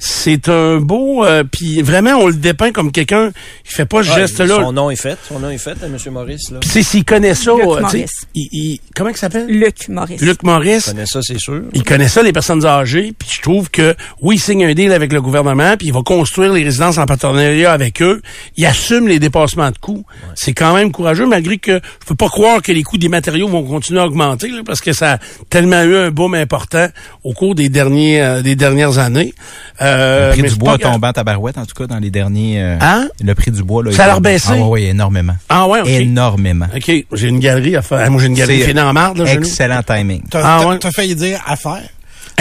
c'est 0.01 0.47
un 0.47 0.77
beau... 0.77 1.25
euh, 1.25 1.43
puis 1.43 1.81
vraiment, 1.81 2.12
on 2.12 2.27
le 2.27 2.33
dépeint 2.33 2.71
comme 2.71 2.91
quelqu'un 2.91 3.31
qui 3.65 3.73
fait 3.73 3.85
pas 3.85 4.01
ce 4.03 4.12
Ah, 4.13 4.19
geste-là. 4.19 4.55
Son 4.55 4.71
nom 4.71 4.89
est 4.89 4.95
fait. 4.95 5.17
Son 5.27 5.39
nom 5.39 5.49
est 5.49 5.57
fait, 5.57 5.71
à 5.83 5.88
M. 5.88 5.97
Maurice. 6.12 6.51
Là. 6.51 6.59
Puis 6.62 6.69
c'est 6.69 6.83
s'il 6.83 7.03
connaît 7.03 7.33
ça... 7.35 7.51
Luc 7.53 7.63
euh, 7.67 7.81
Maurice. 7.81 8.12
il- 8.33 8.47
il- 8.51 8.79
comment 8.95 9.09
il 9.09 9.17
s'appelle? 9.17 9.47
Luc 9.47 9.89
Maurice. 9.89 10.21
Luc 10.21 10.43
Maurice. 10.43 10.85
Je 10.88 10.91
connais 10.91 11.05
ça, 11.05 11.19
c'est 11.21 11.39
sûr. 11.39 11.63
Il 11.73 11.83
connaît 11.83 12.07
ça, 12.07 12.23
les 12.23 12.31
personnes 12.31 12.65
âgées, 12.65 13.13
puis 13.17 13.27
je 13.35 13.41
trouve 13.41 13.69
que, 13.69 13.93
oui, 14.21 14.35
il 14.35 14.39
signe 14.39 14.63
un 14.65 14.73
deal 14.73 14.91
avec 14.93 15.12
le 15.12 15.21
gouvernement, 15.21 15.75
puis 15.77 15.88
il 15.88 15.93
va 15.93 16.01
construire 16.01 16.53
les 16.53 16.63
résidences 16.63 16.97
en 16.97 17.05
partenariat 17.05 17.73
avec 17.73 18.01
eux. 18.01 18.21
Il 18.55 18.65
assume 18.65 19.07
les 19.07 19.19
dépassements 19.19 19.69
de 19.71 19.77
coûts. 19.77 20.05
C'est 20.35 20.53
quand 20.53 20.73
même 20.73 20.91
courageux, 20.93 21.25
malgré 21.25 21.57
que 21.57 21.81
je 22.01 22.05
peux 22.07 22.15
pas 22.15 22.29
croire 22.29 22.62
que 22.62 22.71
les 22.71 22.83
coûts 22.83 22.97
des 22.97 23.09
matériaux 23.09 23.49
vont 23.49 23.63
continuer 23.63 23.99
à 23.99 24.05
augmenter, 24.05 24.47
là, 24.49 24.62
parce 24.65 24.79
que 24.79 24.93
ça 24.93 25.13
a 25.13 25.17
tellement 25.49 25.83
eu 25.83 25.95
un 25.97 26.12
boom 26.12 26.35
important 26.35 26.88
au 27.25 27.33
cours 27.33 27.53
des 27.55 27.67
derniers 27.69 28.21
euh, 28.21 28.41
des 28.41 28.55
dernières 28.55 28.97
années. 28.97 29.33
Euh, 29.81 29.88
le 29.97 30.32
prix 30.32 30.41
mais 30.43 30.49
du 30.49 30.56
bois 30.56 30.78
pas 30.78 30.89
tombant 30.91 31.08
à 31.08 31.13
tabarouette, 31.13 31.58
en 31.58 31.65
tout 31.65 31.73
cas, 31.75 31.88
dans 31.88 31.99
les 31.99 32.10
derniers... 32.12 32.62
euh, 32.62 32.78
Hein? 32.82 33.10
Le 33.23 33.36
prix 33.36 33.52
du 33.52 33.63
bois, 33.63 33.84
là. 33.84 33.91
Ça 33.91 34.04
a 34.06 34.08
l'air 34.08 34.21
baissé? 34.21 34.49
Ah 34.54 34.65
oui, 34.67 34.86
énormément. 34.86 35.36
Ah 35.49 35.67
ouais, 35.67 35.82
ok. 35.82 35.88
Énormément. 35.88 36.67
OK, 36.75 36.91
j'ai 37.13 37.28
une 37.28 37.39
galerie 37.39 37.75
à 37.75 37.82
faire. 37.82 38.10
Moi, 38.12 38.21
j'ai 38.21 38.28
une 38.28 38.34
galerie 38.36 38.62
finie 38.62 38.80
en 38.82 38.93
marde, 38.93 39.17
là. 39.19 39.34
Excellent 39.34 39.82
timing. 39.84 40.23
T'as 40.30 40.41
Ah 40.43 40.67
ouais. 40.67 40.78
t'as 40.80 40.91
failli 40.91 41.15
dire 41.15 41.39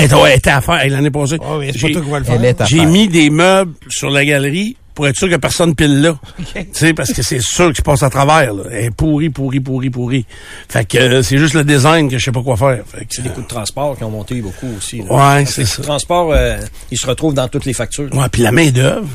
était, 0.05 0.15
ouais, 0.15 0.31
elle 0.33 0.39
était 0.39 0.51
à 0.51 0.61
faire 0.61 0.89
l'année 0.89 1.11
passée. 1.11 1.39
Ah 1.43 1.57
oui, 1.59 1.71
c'est 1.73 1.81
pas 1.81 1.87
J'ai- 1.89 1.93
toi 1.95 2.03
qui 2.03 2.11
va 2.11 2.19
le 2.21 2.25
Elle 2.29 2.33
faire. 2.41 2.45
est 2.45 2.61
à 2.61 2.65
J'ai 2.67 2.77
faire. 2.79 2.89
mis 2.89 3.09
des 3.09 3.31
meubles 3.31 3.73
sur 3.89 4.11
la 4.11 4.25
galerie 4.25 4.77
pour 4.99 5.07
être 5.07 5.15
sûr 5.17 5.31
que 5.31 5.37
personne 5.37 5.77
pile 5.77 6.01
là. 6.03 6.19
Tu 6.55 6.65
sais, 6.73 6.93
parce 6.93 7.13
que 7.13 7.23
c'est 7.23 7.41
sûr 7.41 7.73
qu'il 7.73 7.85
passe 7.85 8.03
à 8.03 8.11
travers. 8.11 8.53
Là. 8.53 8.65
Elle 8.73 8.87
est 8.87 8.91
pourrie, 8.91 9.31
pourrie, 9.31 9.61
pourrie, 9.61 9.91
pourrie. 9.91 10.27
Fait 10.69 10.85
que 10.85 10.99
euh, 10.99 11.23
c'est 11.23 11.39
juste 11.39 11.55
le 11.55 11.63
design 11.63 12.11
que 12.11 12.19
je 12.19 12.25
sais 12.25 12.33
pas 12.33 12.43
quoi 12.43 12.57
faire. 12.57 12.81
Fait 12.85 13.03
que, 13.05 13.15
C'est 13.15 13.23
les 13.23 13.31
coûts 13.31 13.43
de 13.43 13.47
transport 13.47 13.97
qui 13.97 14.03
ont 14.03 14.11
monté 14.11 14.41
beaucoup 14.41 14.67
aussi. 14.77 15.03
là. 15.03 15.37
Ouais, 15.37 15.47
c'est 15.47 15.61
les 15.61 15.67
ça. 15.69 15.77
coûts 15.77 15.83
de 15.83 15.87
transport, 15.87 16.33
euh, 16.33 16.57
ils 16.91 16.99
se 16.99 17.07
retrouvent 17.07 17.33
dans 17.33 17.47
toutes 17.47 17.65
les 17.65 17.75
factures. 17.75 18.13
Ouais, 18.13 18.29
puis 18.29 18.43
la 18.43 18.51
main 18.51 18.71
d'œuvre. 18.71 19.07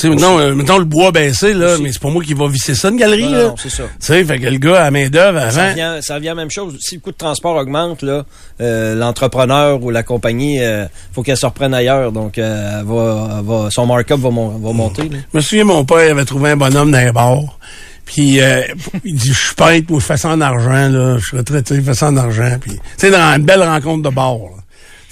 Tu 0.00 0.06
sais, 0.06 0.08
maintenant, 0.14 0.38
euh, 0.38 0.54
mettons 0.54 0.78
le 0.78 0.84
bois 0.86 1.12
baissé, 1.12 1.52
là, 1.52 1.76
mais 1.78 1.92
c'est 1.92 2.00
pas 2.00 2.08
moi 2.08 2.24
qui 2.24 2.32
va 2.32 2.48
visser 2.48 2.74
ça, 2.74 2.88
une 2.88 2.96
galerie, 2.96 3.24
Non, 3.24 3.32
là. 3.32 3.44
non, 3.48 3.54
c'est 3.58 3.68
ça. 3.68 3.82
Tu 3.82 3.90
sais, 4.00 4.24
fait 4.24 4.38
que 4.38 4.46
le 4.46 4.56
gars 4.56 4.80
à 4.80 4.84
la 4.84 4.90
main 4.90 5.08
d'œuvre 5.10 5.38
Ça 5.50 5.60
avant. 5.62 5.70
revient, 5.72 5.98
ça 6.02 6.14
revient 6.14 6.28
à 6.28 6.30
la 6.30 6.34
même 6.36 6.50
chose. 6.50 6.76
Si 6.80 6.94
le 6.94 7.00
coût 7.02 7.10
de 7.12 7.16
transport 7.18 7.56
augmente, 7.56 8.00
là, 8.02 8.24
euh, 8.62 8.94
l'entrepreneur 8.94 9.82
ou 9.82 9.90
la 9.90 10.02
compagnie, 10.02 10.58
euh, 10.62 10.86
faut 11.12 11.22
qu'elle 11.22 11.36
se 11.36 11.44
reprenne 11.44 11.74
ailleurs. 11.74 12.12
Donc, 12.12 12.38
euh, 12.38 12.80
elle 12.80 12.86
va, 12.86 13.28
elle 13.40 13.44
va- 13.44 13.68
son 13.70 13.84
markup 13.86 14.16
va, 14.18 14.30
mon- 14.30 14.56
va 14.58 14.72
monter. 14.72 15.02
là. 15.02 15.18
Je 15.32 15.36
me 15.36 15.42
souviens, 15.42 15.64
mon 15.64 15.84
père 15.84 16.10
avait 16.12 16.24
trouvé 16.24 16.50
un 16.52 16.56
bonhomme 16.56 16.90
dans 16.92 16.98
un 16.98 17.12
bar. 17.12 17.58
Puis 18.06 18.40
euh, 18.40 18.62
il 19.04 19.14
dit, 19.16 19.28
je 19.34 19.38
suis 19.38 19.54
peintre, 19.54 19.86
moi 19.90 20.00
je 20.00 20.06
fais 20.06 20.16
ça 20.16 20.30
en 20.30 20.40
argent, 20.40 20.88
là. 20.88 21.18
Je 21.18 21.24
suis 21.26 21.36
retraité, 21.36 21.76
je 21.76 21.82
fais 21.82 21.94
ça 21.94 22.08
en 22.08 22.16
argent. 22.16 22.56
Puis, 22.60 22.72
tu 22.72 22.78
sais, 22.96 23.10
dans 23.10 23.36
une 23.36 23.44
belle 23.44 23.62
rencontre 23.62 24.08
de 24.08 24.14
bar. 24.14 24.38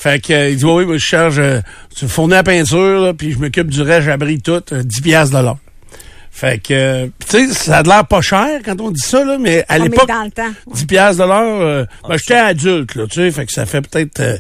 Fait 0.01 0.21
que 0.25 0.33
euh, 0.33 0.51
il 0.51 0.57
dit, 0.57 0.65
oui, 0.65 0.73
oui, 0.75 0.87
moi 0.87 0.97
je 0.97 1.05
charge, 1.05 1.41
euh, 1.41 1.61
tu 1.97 2.07
fournis 2.07 2.35
la 2.35 2.45
peinture, 2.45 3.01
là, 3.01 3.13
puis 3.15 3.33
je 3.33 3.39
m'occupe 3.39 3.67
du 3.69 3.83
reste, 3.83 4.03
j'abris 4.07 4.41
tout, 4.41 4.63
euh, 4.73 4.83
10 4.85 5.01
piastres 5.01 5.37
de 5.37 5.43
l'heure. 5.43 5.59
Fait 6.31 6.63
que, 6.63 6.73
euh, 6.73 7.07
tu 7.29 7.49
sais, 7.49 7.53
ça 7.53 7.79
a 7.79 7.83
l'air 7.83 8.07
pas 8.07 8.21
cher 8.21 8.61
quand 8.65 8.81
on 8.81 8.93
dit 8.93 9.01
ça, 9.05 9.25
là, 9.25 9.39
mais 9.41 9.63
à 9.63 9.65
Ah, 9.71 9.79
l'époque, 9.81 10.07
dans 10.07 10.23
le 10.23 10.31
temps. 10.31 10.53
10 10.73 10.85
piastres 10.87 11.21
de 11.25 11.29
l'heure, 11.29 11.61
euh, 11.63 11.85
ben, 12.09 12.17
j'étais 12.17 12.35
adulte, 12.35 12.95
là, 12.95 13.07
tu 13.09 13.15
sais, 13.17 13.31
fait 13.33 13.45
que 13.47 13.53
ça 13.53 13.67
fait 13.67 13.81
peut-être... 13.81 14.21
euh, 14.21 14.37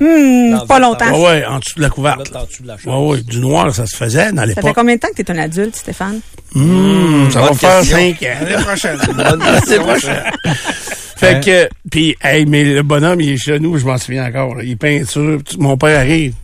Hmm, 0.00 0.66
pas 0.66 0.78
longtemps. 0.78 1.10
ouais, 1.18 1.24
ouais, 1.24 1.44
en 1.46 1.60
dessous 1.60 1.76
de 1.78 1.80
la 1.82 1.88
couverte. 1.88 2.30
t'es 2.30 2.36
en 2.36 2.44
dessous 2.44 2.62
de 2.62 2.68
la 2.68 2.76
Ouais, 2.84 3.06
ouais, 3.12 3.22
du 3.22 3.40
noir, 3.40 3.74
ça 3.74 3.86
se 3.86 3.96
faisait 3.96 4.32
dans 4.32 4.42
Ça 4.42 4.48
fait 4.48 4.54
l'époque. 4.56 4.74
combien 4.74 4.96
de 4.96 5.00
temps 5.00 5.08
que 5.16 5.22
tu 5.22 5.32
es 5.32 5.34
un 5.34 5.38
adulte, 5.38 5.76
Stéphane? 5.76 6.20
Hum, 6.54 7.30
ça 7.32 7.40
va 7.40 7.54
faire 7.54 7.78
question. 7.80 7.96
5 7.96 8.22
ans. 8.22 8.26
L'année 8.42 8.62
prochaine. 8.64 8.98
C'est 9.66 9.78
prochain. 9.78 10.22
Fait 11.20 11.44
que, 11.44 11.68
puis, 11.90 12.16
hey, 12.22 12.46
mais 12.46 12.64
le 12.64 12.82
bonhomme, 12.82 13.20
il 13.20 13.30
est 13.30 13.36
chez 13.36 13.58
nous, 13.58 13.76
je 13.78 13.84
m'en 13.84 13.98
souviens 13.98 14.26
encore. 14.26 14.54
là. 14.54 14.62
Il 14.64 14.72
est 14.72 14.76
peinture. 14.76 15.38
Mon 15.58 15.76
père 15.76 15.98
arrive. 16.00 16.34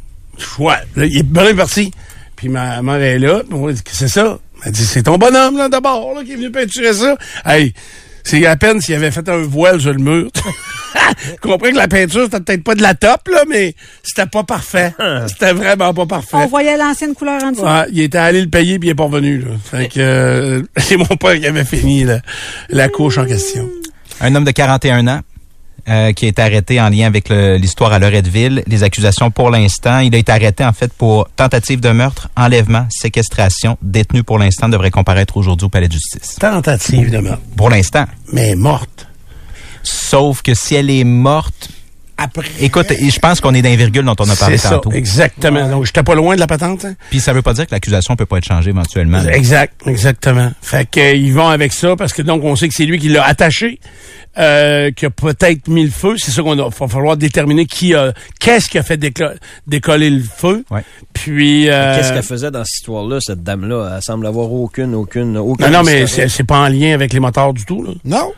Ouais, 0.59 0.75
là, 0.97 1.07
il 1.07 1.17
est 1.19 1.23
bien 1.23 1.55
parti. 1.55 1.91
Puis 2.37 2.51
ma 2.51 2.83
mère 2.83 3.01
est 3.01 3.19
là. 3.19 3.43
on 3.51 3.69
dit, 3.71 3.83
Qu'est-ce 3.83 3.83
que 3.83 3.97
c'est 3.97 4.09
ça? 4.09 4.39
Elle 4.65 4.73
dit, 4.73 4.85
c'est 4.85 5.05
ton 5.05 5.17
bonhomme, 5.17 5.57
là, 5.57 5.69
d'abord, 5.69 6.15
là, 6.15 6.23
qui 6.25 6.33
est 6.33 6.37
venu 6.37 6.51
peinturer 6.51 6.93
ça. 6.93 7.17
Hey, 7.45 7.73
c'est 8.23 8.45
à 8.45 8.57
peine 8.57 8.81
s'il 8.81 8.95
avait 8.97 9.11
fait 9.11 9.27
un 9.29 9.39
voile 9.39 9.81
sur 9.81 9.93
le 9.93 9.99
mur. 9.99 10.29
Je 11.21 11.37
comprends 11.41 11.71
que 11.71 11.77
la 11.77 11.89
peinture, 11.89 12.25
c'était 12.25 12.41
peut-être 12.41 12.65
pas 12.65 12.75
de 12.75 12.83
la 12.83 12.95
top, 12.95 13.29
là, 13.31 13.45
mais 13.49 13.75
c'était 14.03 14.27
pas 14.27 14.43
parfait. 14.43 14.93
C'était 15.29 15.53
vraiment 15.53 15.95
pas 15.95 16.07
parfait. 16.07 16.37
On 16.37 16.47
voyait 16.47 16.77
l'ancienne 16.77 17.15
couleur 17.15 17.43
en 17.45 17.53
dessous. 17.53 17.63
Ouais, 17.63 17.85
il 17.93 18.01
était 18.01 18.19
allé 18.19 18.41
le 18.41 18.49
payer 18.49 18.79
puis 18.79 18.89
il 18.89 18.93
est 18.93 18.97
pas 18.97 19.05
revenu. 19.05 19.39
Là. 19.39 19.47
Fait 19.71 19.89
que 19.89 20.01
euh, 20.01 20.63
c'est 20.77 20.97
mon 20.97 21.05
père 21.05 21.39
qui 21.39 21.47
avait 21.47 21.65
fini 21.65 22.05
la, 22.05 22.21
la 22.71 22.89
couche 22.89 23.19
en 23.19 23.27
question. 23.27 23.69
Un 24.21 24.35
homme 24.35 24.45
de 24.45 24.51
41 24.51 25.07
ans 25.09 25.21
euh, 25.89 26.13
qui 26.13 26.25
a 26.25 26.29
été 26.29 26.43
arrêté 26.43 26.81
en 26.81 26.89
lien 26.89 27.07
avec 27.07 27.29
l'histoire 27.29 27.93
à 27.93 27.99
Loretteville. 27.99 28.65
Les 28.67 28.83
accusations 28.83 29.31
pour 29.31 29.51
l'instant, 29.51 29.99
il 30.01 30.15
a 30.15 30.19
été 30.19 30.33
arrêté 30.33 30.65
en 30.65 30.73
fait 30.73 30.93
pour 30.93 31.29
tentative 31.37 31.81
de 31.81 31.91
meurtre, 31.91 32.29
enlèvement, 32.37 32.87
séquestration, 32.91 33.77
détenu 33.83 34.23
pour 34.25 34.39
l'instant, 34.39 34.69
devrait 34.69 34.91
comparaître 34.91 35.37
aujourd'hui 35.37 35.67
au 35.67 35.69
palais 35.69 35.89
de 35.89 35.93
justice. 35.93 36.37
Tentative 36.41 37.11
de 37.11 37.19
meurtre, 37.19 37.43
Pour 37.57 37.71
l'instant. 37.71 38.07
mais 38.33 38.55
morte. 38.57 39.07
Sauf 39.83 40.43
que 40.43 40.55
si 40.55 40.75
elle 40.75 40.91
est 40.91 41.05
morte, 41.05 41.69
Après. 42.19 42.49
écoute, 42.61 42.91
et 42.91 43.11
je 43.11 43.19
pense 43.19 43.41
qu'on 43.41 43.53
est 43.55 43.61
dans 43.63 43.69
les 43.69 43.77
virgules 43.77 44.05
dont 44.05 44.17
on 44.19 44.29
a 44.31 44.37
parlé 44.37 44.57
C'est 44.57 44.69
ça, 44.69 44.75
tantôt. 44.77 44.91
exactement. 44.93 45.69
Donc 45.69 45.85
j'étais 45.87 46.03
pas 46.03 46.15
loin 46.15 46.35
de 46.35 46.41
la 46.41 46.47
patente. 46.47 46.85
hein? 46.85 46.95
Puis 47.11 47.21
ça 47.21 47.33
veut 47.33 47.43
pas 47.43 47.53
dire 47.53 47.67
que 47.67 47.73
l'accusation 47.73 48.17
peut 48.17 48.25
pas 48.27 48.39
être 48.39 48.47
changée 48.47 48.71
éventuellement. 48.71 49.23
là. 49.23 49.37
Exact, 49.37 49.75
exactement. 49.87 50.51
Fait 50.63 50.89
que 50.91 50.99
euh, 51.01 51.13
ils 51.15 51.33
vont 51.35 51.49
avec 51.49 51.73
ça 51.73 51.95
parce 51.97 52.13
que 52.13 52.23
donc 52.23 52.43
on 52.45 52.57
sait 52.57 52.69
que 52.69 52.75
c'est 52.75 52.87
lui 52.87 52.99
qui 52.99 53.09
l'a 53.11 53.25
attaché, 53.27 53.81
euh, 54.39 54.91
qui 54.93 55.05
a 55.07 55.11
peut-être 55.11 55.69
mis 55.69 55.85
le 55.85 55.91
feu. 55.91 56.15
C'est 56.17 56.31
ça 56.31 56.43
qu'on 56.43 56.59
a. 56.59 56.69
Va 56.71 56.89
falloir 56.89 57.17
déterminer 57.19 57.67
qui 57.67 57.95
a, 57.95 58.13
qu'est-ce 58.41 58.69
qui 58.71 58.79
a 58.79 58.83
fait 58.83 58.99
décoller 59.67 60.11
le 60.11 60.23
feu. 60.23 60.65
Ouais. 60.71 60.83
Puis. 61.13 61.69
euh, 61.71 61.97
Qu'est-ce 61.97 62.13
qu'elle 62.13 62.23
faisait 62.23 62.51
dans 62.51 62.65
cette 62.65 62.77
histoire-là, 62.77 63.19
cette 63.21 63.43
dame-là? 63.43 63.93
Elle 63.97 64.03
semble 64.03 64.27
avoir 64.27 64.51
aucune, 64.53 64.95
aucune, 64.95 65.37
aucune. 65.37 65.67
Non, 65.67 65.73
non, 65.79 65.83
mais 65.85 66.07
c'est 66.07 66.29
c'est 66.29 66.45
pas 66.45 66.61
en 66.61 66.69
lien 66.69 66.95
avec 66.95 67.13
les 67.13 67.21
moteurs 67.21 67.53
du 67.53 67.65
tout. 67.65 67.83
Là. 67.83 67.91
Non? 68.05 68.33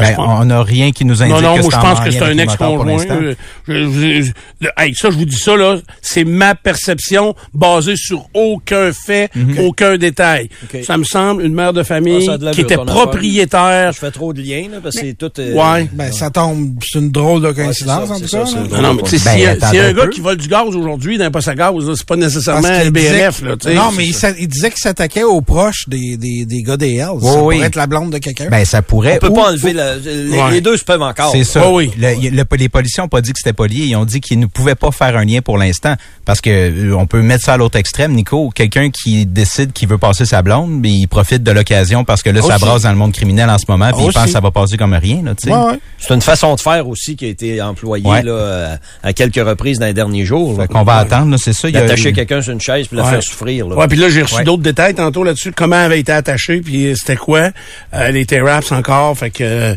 Ben, 0.00 0.08
Ben, 0.10 0.16
pense- 0.16 0.40
on 0.40 0.44
n'a 0.46 0.62
rien 0.62 0.92
qui 0.92 1.04
nous 1.04 1.22
indique 1.22 1.34
Non, 1.36 1.40
non, 1.42 1.56
que 1.56 1.62
moi, 1.62 1.70
je 1.72 1.76
en 1.76 1.80
pense 1.80 2.00
que 2.00 2.10
c'est 2.10 2.22
un 2.22 2.38
ex-conjoint. 2.38 2.84
l'instant. 2.86 3.14
Euh, 3.20 3.34
je- 3.66 3.72
je- 3.90 4.22
je- 4.22 4.32
de- 4.66 4.70
hey, 4.76 4.94
ça, 4.94 5.10
je 5.10 5.16
vous 5.16 5.24
dis 5.24 5.36
ça, 5.38 5.56
là, 5.56 5.76
c'est 6.02 6.24
ma 6.24 6.54
perception 6.54 7.34
basée 7.54 7.96
sur 7.96 8.26
aucun 8.34 8.90
fait, 8.92 9.30
aucun 9.60 9.96
détail. 9.96 10.48
Ça 10.84 10.96
me 10.96 11.04
semble 11.04 11.44
une 11.44 11.54
mère 11.54 11.72
de 11.72 11.80
Ah, 11.80 11.84
famille 11.84 12.26
de 12.26 12.50
qui 12.50 12.60
était 12.62 12.76
propriétaire. 12.76 13.92
Je 13.92 13.98
fais 13.98 14.10
trop 14.10 14.32
de 14.32 14.40
liens, 14.42 14.66
là, 14.72 14.78
parce 14.82 14.96
que 14.96 15.02
c'est 15.02 15.14
tout. 15.14 15.30
euh, 15.38 15.54
Ouais. 15.54 15.88
Ben, 15.92 16.12
ça 16.12 16.30
tombe, 16.30 16.74
c'est 16.82 16.98
une 16.98 17.10
drôle 17.10 17.42
de 17.42 17.52
coïncidence, 17.52 18.08
Ouais, 18.08 18.14
en 18.16 18.20
tout 18.20 18.26
cas. 18.28 18.46
ça, 18.46 18.60
Non, 18.70 18.82
non, 18.82 18.94
mais 18.94 19.02
tu 19.02 19.18
sais, 19.18 19.24
Ben, 19.24 19.32
s'il 19.32 19.40
y 19.42 19.46
a, 19.46 19.50
attendez 19.50 19.66
s'il 19.66 19.76
y 19.76 19.80
a 19.80 19.84
un 19.84 19.88
un 19.88 19.92
gars 19.92 20.06
qui 20.08 20.20
vole 20.20 20.36
du 20.36 20.48
gaz 20.48 20.74
aujourd'hui 20.74 21.18
dans 21.18 21.24
un 21.24 21.30
poste 21.30 21.48
à 21.48 21.54
gaz, 21.54 21.74
là, 21.74 21.92
c'est 21.96 22.06
pas 22.06 22.16
nécessairement 22.16 22.68
BRF, 22.90 23.42
là, 23.42 23.56
tu 23.56 23.68
sais. 23.68 23.74
Non, 23.74 23.90
mais 23.96 24.04
il, 24.06 24.48
disait 24.48 24.70
qu'il 24.70 24.78
s'attaquait 24.78 25.24
aux 25.24 25.40
proches 25.40 25.84
des, 25.88 26.16
des, 26.16 26.44
des 26.44 26.62
gars 26.62 26.76
des 26.76 26.94
Hells. 26.96 27.20
ça 27.22 27.42
oui. 27.42 27.56
pourrait 27.56 27.60
être 27.66 27.76
la 27.76 27.86
blonde 27.86 28.10
de 28.12 28.18
quelqu'un. 28.18 28.48
Ben, 28.50 28.64
ça 28.64 28.82
pourrait. 28.82 29.18
On 29.22 29.26
peut 29.26 29.32
pas 29.32 29.48
enlever 29.50 29.72
la, 29.72 29.87
les, 29.96 30.30
Ouais. 30.38 30.50
les 30.52 30.60
deux 30.60 30.76
se 30.76 30.84
peuvent 30.84 31.02
encore. 31.02 31.32
C'est 31.32 31.44
ça. 31.44 31.68
Oui. 31.70 31.90
Le- 31.98 32.30
le- 32.30 32.56
les 32.56 32.68
policiers 32.68 33.02
n'ont 33.02 33.08
pas 33.08 33.20
dit 33.20 33.32
que 33.32 33.38
c'était 33.38 33.52
pas 33.52 33.66
lié. 33.66 33.84
Ils 33.86 33.96
ont 33.96 34.04
dit 34.04 34.20
qu'ils 34.20 34.38
ne 34.38 34.46
pouvaient 34.46 34.74
pas 34.74 34.90
faire 34.90 35.16
un 35.16 35.24
lien 35.24 35.40
pour 35.40 35.58
l'instant. 35.58 35.94
Parce 36.24 36.40
que 36.40 36.50
euh, 36.50 36.96
on 36.96 37.06
peut 37.06 37.22
mettre 37.22 37.44
ça 37.44 37.54
à 37.54 37.56
l'autre 37.56 37.76
extrême, 37.78 38.12
Nico. 38.12 38.50
Quelqu'un 38.54 38.90
qui 38.90 39.24
décide 39.26 39.72
qu'il 39.72 39.88
veut 39.88 39.98
passer 39.98 40.24
sa 40.26 40.42
blonde, 40.42 40.70
mais 40.80 40.90
il 40.90 41.06
profite 41.06 41.42
de 41.42 41.50
l'occasion 41.50 42.04
parce 42.04 42.22
que 42.22 42.30
là, 42.30 42.42
ça 42.42 42.58
brasse 42.58 42.82
dans 42.82 42.90
le 42.90 42.96
monde 42.96 43.12
criminel 43.12 43.48
en 43.48 43.58
ce 43.58 43.64
moment, 43.68 43.90
puis 43.92 44.04
il 44.06 44.12
pense 44.12 44.26
que 44.26 44.30
ça 44.30 44.40
va 44.40 44.50
passer 44.50 44.76
comme 44.76 44.92
rien, 44.94 45.22
là. 45.24 45.32
Ouais. 45.46 45.78
C'est 45.98 46.14
une 46.14 46.20
façon 46.22 46.54
de 46.54 46.60
faire 46.60 46.86
aussi 46.88 47.16
qui 47.16 47.24
a 47.24 47.28
été 47.28 47.60
employée 47.62 48.06
Ouais. 48.06 48.22
là, 48.22 48.32
euh, 48.32 48.76
à 49.02 49.12
quelques 49.12 49.36
reprises 49.46 49.78
dans 49.78 49.86
les 49.86 49.94
derniers 49.94 50.24
jours. 50.24 50.52
là. 50.58 50.64
Fait 50.66 50.72
qu'on 50.72 50.82
va 50.84 50.96
attendre, 50.96 51.36
c'est 51.38 51.52
ça. 51.52 51.68
Il 51.68 51.74
y 51.74 51.78
a- 51.78 51.82
D'attacher 51.82 52.12
quelqu'un 52.12 52.42
sur 52.42 52.52
une 52.52 52.60
chaise 52.60 52.86
puis 52.88 52.96
la 52.96 53.04
Ouais. 53.04 53.10
faire 53.12 53.22
souffrir. 53.22 53.66
Là. 53.68 53.76
Ouais, 53.76 53.88
puis 53.88 53.96
là, 53.98 54.08
j'ai 54.10 54.22
reçu 54.22 54.36
Ouais. 54.36 54.44
d'autres 54.44 54.62
détails 54.62 54.94
tantôt 54.94 55.24
là-dessus, 55.24 55.52
comment 55.52 55.76
elle 55.76 55.82
avait 55.86 56.00
été 56.00 56.12
attachée, 56.12 56.60
puis 56.60 56.94
c'était 56.96 57.16
quoi? 57.16 57.50
Euh, 57.94 58.10
les 58.10 58.26
T-Raps 58.26 58.70
encore, 58.72 59.16
fait 59.16 59.30
que... 59.30 59.67
euh, 59.72 59.76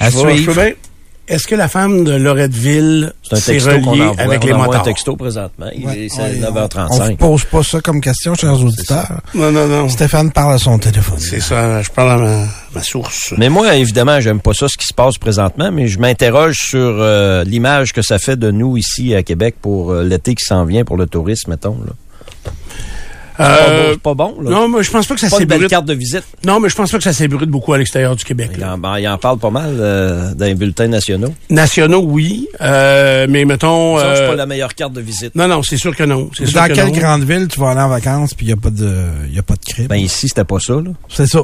À 0.00 0.10
suivre. 0.10 0.62
Est-ce 1.26 1.46
que 1.46 1.54
la 1.54 1.68
femme 1.68 2.04
de 2.04 2.12
Loretteville 2.12 3.14
C'est 3.22 3.32
un 3.36 3.40
s'est 3.40 3.52
texto 3.52 3.70
qu'on 3.80 3.92
reliée 3.92 4.02
envoie. 4.02 4.22
avec 4.22 4.42
on 4.42 4.46
les 4.46 4.52
un 4.52 4.58
motards? 4.58 4.82
texto 4.82 5.16
présentement. 5.16 5.66
Il 5.74 5.86
Ouais, 5.86 5.98
est 6.00 6.08
c'est 6.10 6.20
ouais, 6.20 6.32
On 6.46 6.52
ne 6.52 6.66
9h35. 6.66 7.16
pose 7.16 7.44
pas 7.46 7.62
ça 7.62 7.80
comme 7.80 8.02
question, 8.02 8.34
chers 8.34 8.60
auditeurs. 8.62 9.22
Non, 9.34 9.50
non, 9.50 9.66
non. 9.66 9.88
Stéphane 9.88 10.30
parle 10.32 10.52
à 10.52 10.58
son 10.58 10.78
téléphone. 10.78 11.16
C'est 11.18 11.40
ça, 11.40 11.80
je 11.80 11.88
parle 11.88 12.10
à 12.10 12.16
ma, 12.18 12.46
ma 12.74 12.82
source. 12.82 13.32
Mais 13.38 13.48
moi, 13.48 13.74
évidemment, 13.74 14.20
j'aime 14.20 14.40
pas 14.40 14.52
ça 14.52 14.68
ce 14.68 14.76
qui 14.76 14.86
se 14.86 14.92
passe 14.92 15.16
présentement, 15.16 15.72
mais 15.72 15.88
je 15.88 15.98
m'interroge 15.98 16.56
sur 16.58 16.78
euh, 17.00 17.42
l'image 17.44 17.94
que 17.94 18.02
ça 18.02 18.18
fait 18.18 18.36
de 18.36 18.50
nous 18.50 18.76
ici 18.76 19.14
à 19.14 19.22
Québec 19.22 19.54
pour 19.62 19.92
euh, 19.92 20.04
l'été 20.04 20.34
qui 20.34 20.44
s'en 20.44 20.66
vient 20.66 20.84
pour 20.84 20.98
le 20.98 21.06
tourisme, 21.06 21.52
mettons. 21.52 21.78
Là. 21.86 22.52
C'est 23.36 23.42
pas, 23.42 23.66
Euh, 23.68 23.92
bon, 23.94 23.98
pas 23.98 24.14
bon, 24.14 24.40
là. 24.42 24.50
non, 24.50 24.68
mais 24.68 24.82
je 24.82 24.90
pense 24.90 25.06
pas 25.06 25.14
que 25.14 25.20
ça 25.20 25.28
pas 25.28 25.38
une 25.40 25.44
belle 25.46 25.54
s'ébruite. 25.56 25.70
carte 25.70 25.86
de 25.86 25.94
visite. 25.94 26.22
Non, 26.46 26.60
mais 26.60 26.68
je 26.68 26.76
pense 26.76 26.90
pas 26.92 26.98
que 26.98 27.04
ça 27.04 27.12
s'ébruite 27.12 27.50
beaucoup 27.50 27.72
à 27.72 27.78
l'extérieur 27.78 28.14
du 28.14 28.24
Québec. 28.24 28.50
Il 28.56 28.64
en, 28.64 28.78
ben, 28.78 28.98
il 28.98 29.08
en 29.08 29.18
parle 29.18 29.38
pas 29.38 29.50
mal 29.50 29.76
euh, 29.78 30.34
dans 30.34 30.44
les 30.46 30.54
bulletins 30.54 30.86
nationaux. 30.86 31.34
Nationaux, 31.50 32.02
oui, 32.04 32.46
euh, 32.60 33.26
mais 33.28 33.44
mettons. 33.44 33.98
Ça, 33.98 34.14
c'est 34.16 34.22
euh, 34.22 34.28
pas 34.30 34.36
la 34.36 34.46
meilleure 34.46 34.74
carte 34.74 34.92
de 34.92 35.00
visite? 35.00 35.34
Non, 35.34 35.48
non, 35.48 35.62
c'est 35.62 35.76
sûr 35.78 35.96
que 35.96 36.04
non. 36.04 36.30
Sûr 36.32 36.46
Dans 36.52 36.68
que 36.68 36.74
quelle 36.74 36.86
non. 36.86 36.92
grande 36.92 37.24
ville 37.24 37.48
tu 37.48 37.58
vas 37.58 37.70
aller 37.70 37.80
en 37.80 37.88
vacances 37.88 38.34
puis 38.34 38.46
il 38.46 38.48
n'y 38.48 38.52
a 38.52 38.56
pas 38.56 38.70
de, 38.70 39.00
y 39.32 39.38
a 39.38 39.42
pas 39.42 39.54
de 39.54 39.64
crime? 39.64 39.86
Ben 39.88 39.96
ici, 39.96 40.28
c'était 40.28 40.44
pas 40.44 40.60
ça. 40.60 40.74
là. 40.74 40.90
c'est 41.08 41.26
ça. 41.26 41.40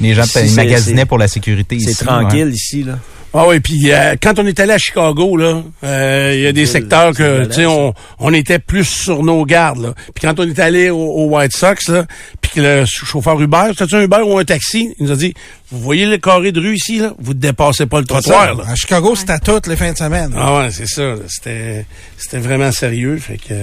Les 0.00 0.14
gens 0.14 0.24
Si, 0.24 0.54
magasinaient 0.56 1.04
pour 1.06 1.18
la 1.18 1.28
sécurité 1.28 1.76
ici. 1.76 1.92
C'est 1.94 2.06
tranquille 2.06 2.46
ouais. 2.46 2.52
ici. 2.52 2.82
là. 2.82 2.98
Ah 3.32 3.46
oui, 3.46 3.60
puis 3.60 3.92
euh, 3.92 4.16
quand 4.20 4.40
on 4.40 4.46
est 4.46 4.58
allé 4.58 4.72
à 4.72 4.78
Chicago, 4.78 5.36
là, 5.36 5.62
euh, 5.84 6.32
il 6.34 6.40
y 6.40 6.46
a 6.48 6.52
des 6.52 6.66
secteurs 6.66 7.12
que, 7.12 7.44
tu 7.46 7.52
sais, 7.52 7.66
on, 7.66 7.94
on 8.18 8.34
était 8.34 8.58
plus 8.58 8.84
sur 8.84 9.22
nos 9.22 9.44
gardes. 9.44 9.78
Là. 9.78 9.94
Puis 10.14 10.22
quand 10.26 10.40
on 10.40 10.48
est 10.48 10.58
allé 10.58 10.90
au, 10.90 10.98
au 10.98 11.26
White 11.26 11.54
Sox, 11.54 11.88
là, 11.88 12.06
puis 12.40 12.50
que 12.56 12.60
le 12.60 12.84
chauffeur 12.86 13.40
Uber, 13.40 13.70
c'était 13.78 13.94
un 13.94 14.00
Uber 14.02 14.22
ou 14.24 14.36
un 14.36 14.44
taxi, 14.44 14.94
il 14.98 15.06
nous 15.06 15.12
a 15.12 15.16
dit, 15.16 15.32
vous 15.70 15.78
voyez 15.78 16.06
le 16.06 16.18
carré 16.18 16.50
de 16.50 16.60
rue 16.60 16.74
ici, 16.74 16.98
là, 16.98 17.14
vous 17.20 17.32
ne 17.32 17.38
dépassez 17.38 17.86
pas 17.86 18.00
le 18.00 18.06
trottoir. 18.06 18.56
Là. 18.56 18.64
À 18.68 18.74
Chicago, 18.74 19.14
c'était 19.14 19.38
toutes 19.38 19.68
les 19.68 19.76
fins 19.76 19.92
de 19.92 19.98
semaine. 19.98 20.34
Ah 20.36 20.58
ouais, 20.58 20.70
c'est 20.72 20.88
ça. 20.88 21.02
là. 21.02 21.16
C'était, 21.28 21.86
c'était 22.18 22.38
vraiment 22.38 22.72
sérieux. 22.72 23.16
Fait 23.18 23.36
que, 23.38 23.54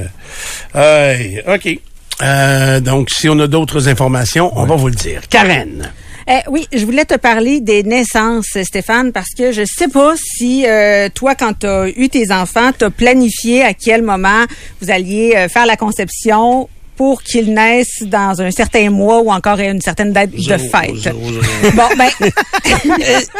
euh, 0.77 1.55
ok. 1.55 1.77
Euh, 2.23 2.79
donc, 2.79 3.09
si 3.11 3.27
on 3.27 3.37
a 3.39 3.47
d'autres 3.47 3.89
informations, 3.89 4.49
on 4.55 4.65
va 4.65 4.75
vous 4.75 4.87
le 4.87 4.95
dire. 4.95 5.21
Karen. 5.29 5.91
Eh, 6.29 6.39
oui, 6.49 6.67
je 6.73 6.83
voulais 6.85 7.05
te 7.05 7.15
parler 7.15 7.61
des 7.61 7.83
naissances, 7.83 8.57
Stéphane, 8.63 9.13
parce 9.13 9.29
que 9.37 9.53
je 9.53 9.63
sais 9.63 9.87
pas 9.87 10.13
si 10.17 10.65
euh, 10.67 11.07
toi, 11.13 11.35
quand 11.35 11.53
tu 11.59 11.67
as 11.67 11.87
eu 11.87 12.09
tes 12.09 12.31
enfants, 12.33 12.71
tu 12.77 12.83
as 12.83 12.89
planifié 12.89 13.61
à 13.63 13.73
quel 13.73 14.01
moment 14.01 14.43
vous 14.81 14.91
alliez 14.91 15.33
euh, 15.37 15.47
faire 15.47 15.65
la 15.65 15.77
conception 15.77 16.67
pour 16.97 17.23
qu'ils 17.23 17.53
naissent 17.53 18.01
dans 18.03 18.41
un 18.41 18.51
certain 18.51 18.89
mois 18.89 19.21
ou 19.21 19.31
encore 19.31 19.59
à 19.59 19.63
une 19.63 19.79
certaine 19.79 20.11
date 20.11 20.31
de 20.31 20.57
fête. 20.57 21.13
Bon, 21.75 21.87
ben, 21.97 22.09
Il 22.75 22.89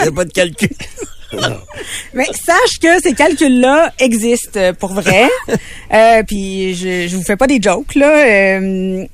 n'y 0.02 0.08
a 0.08 0.12
pas 0.12 0.24
de 0.26 0.32
calcul. 0.32 0.70
Mais 2.14 2.26
sache 2.26 2.80
que 2.82 3.02
ces 3.04 3.14
calculs-là 3.14 3.92
existent 4.00 4.72
pour 4.80 4.94
vrai. 4.94 5.28
euh, 5.94 6.24
puis 6.26 6.74
je, 6.76 7.08
je 7.10 7.16
vous 7.18 7.24
fais 7.24 7.36
pas 7.36 7.48
des 7.48 7.60
jokes 7.62 7.96
là. 7.96 8.26
Euh, 8.26 9.06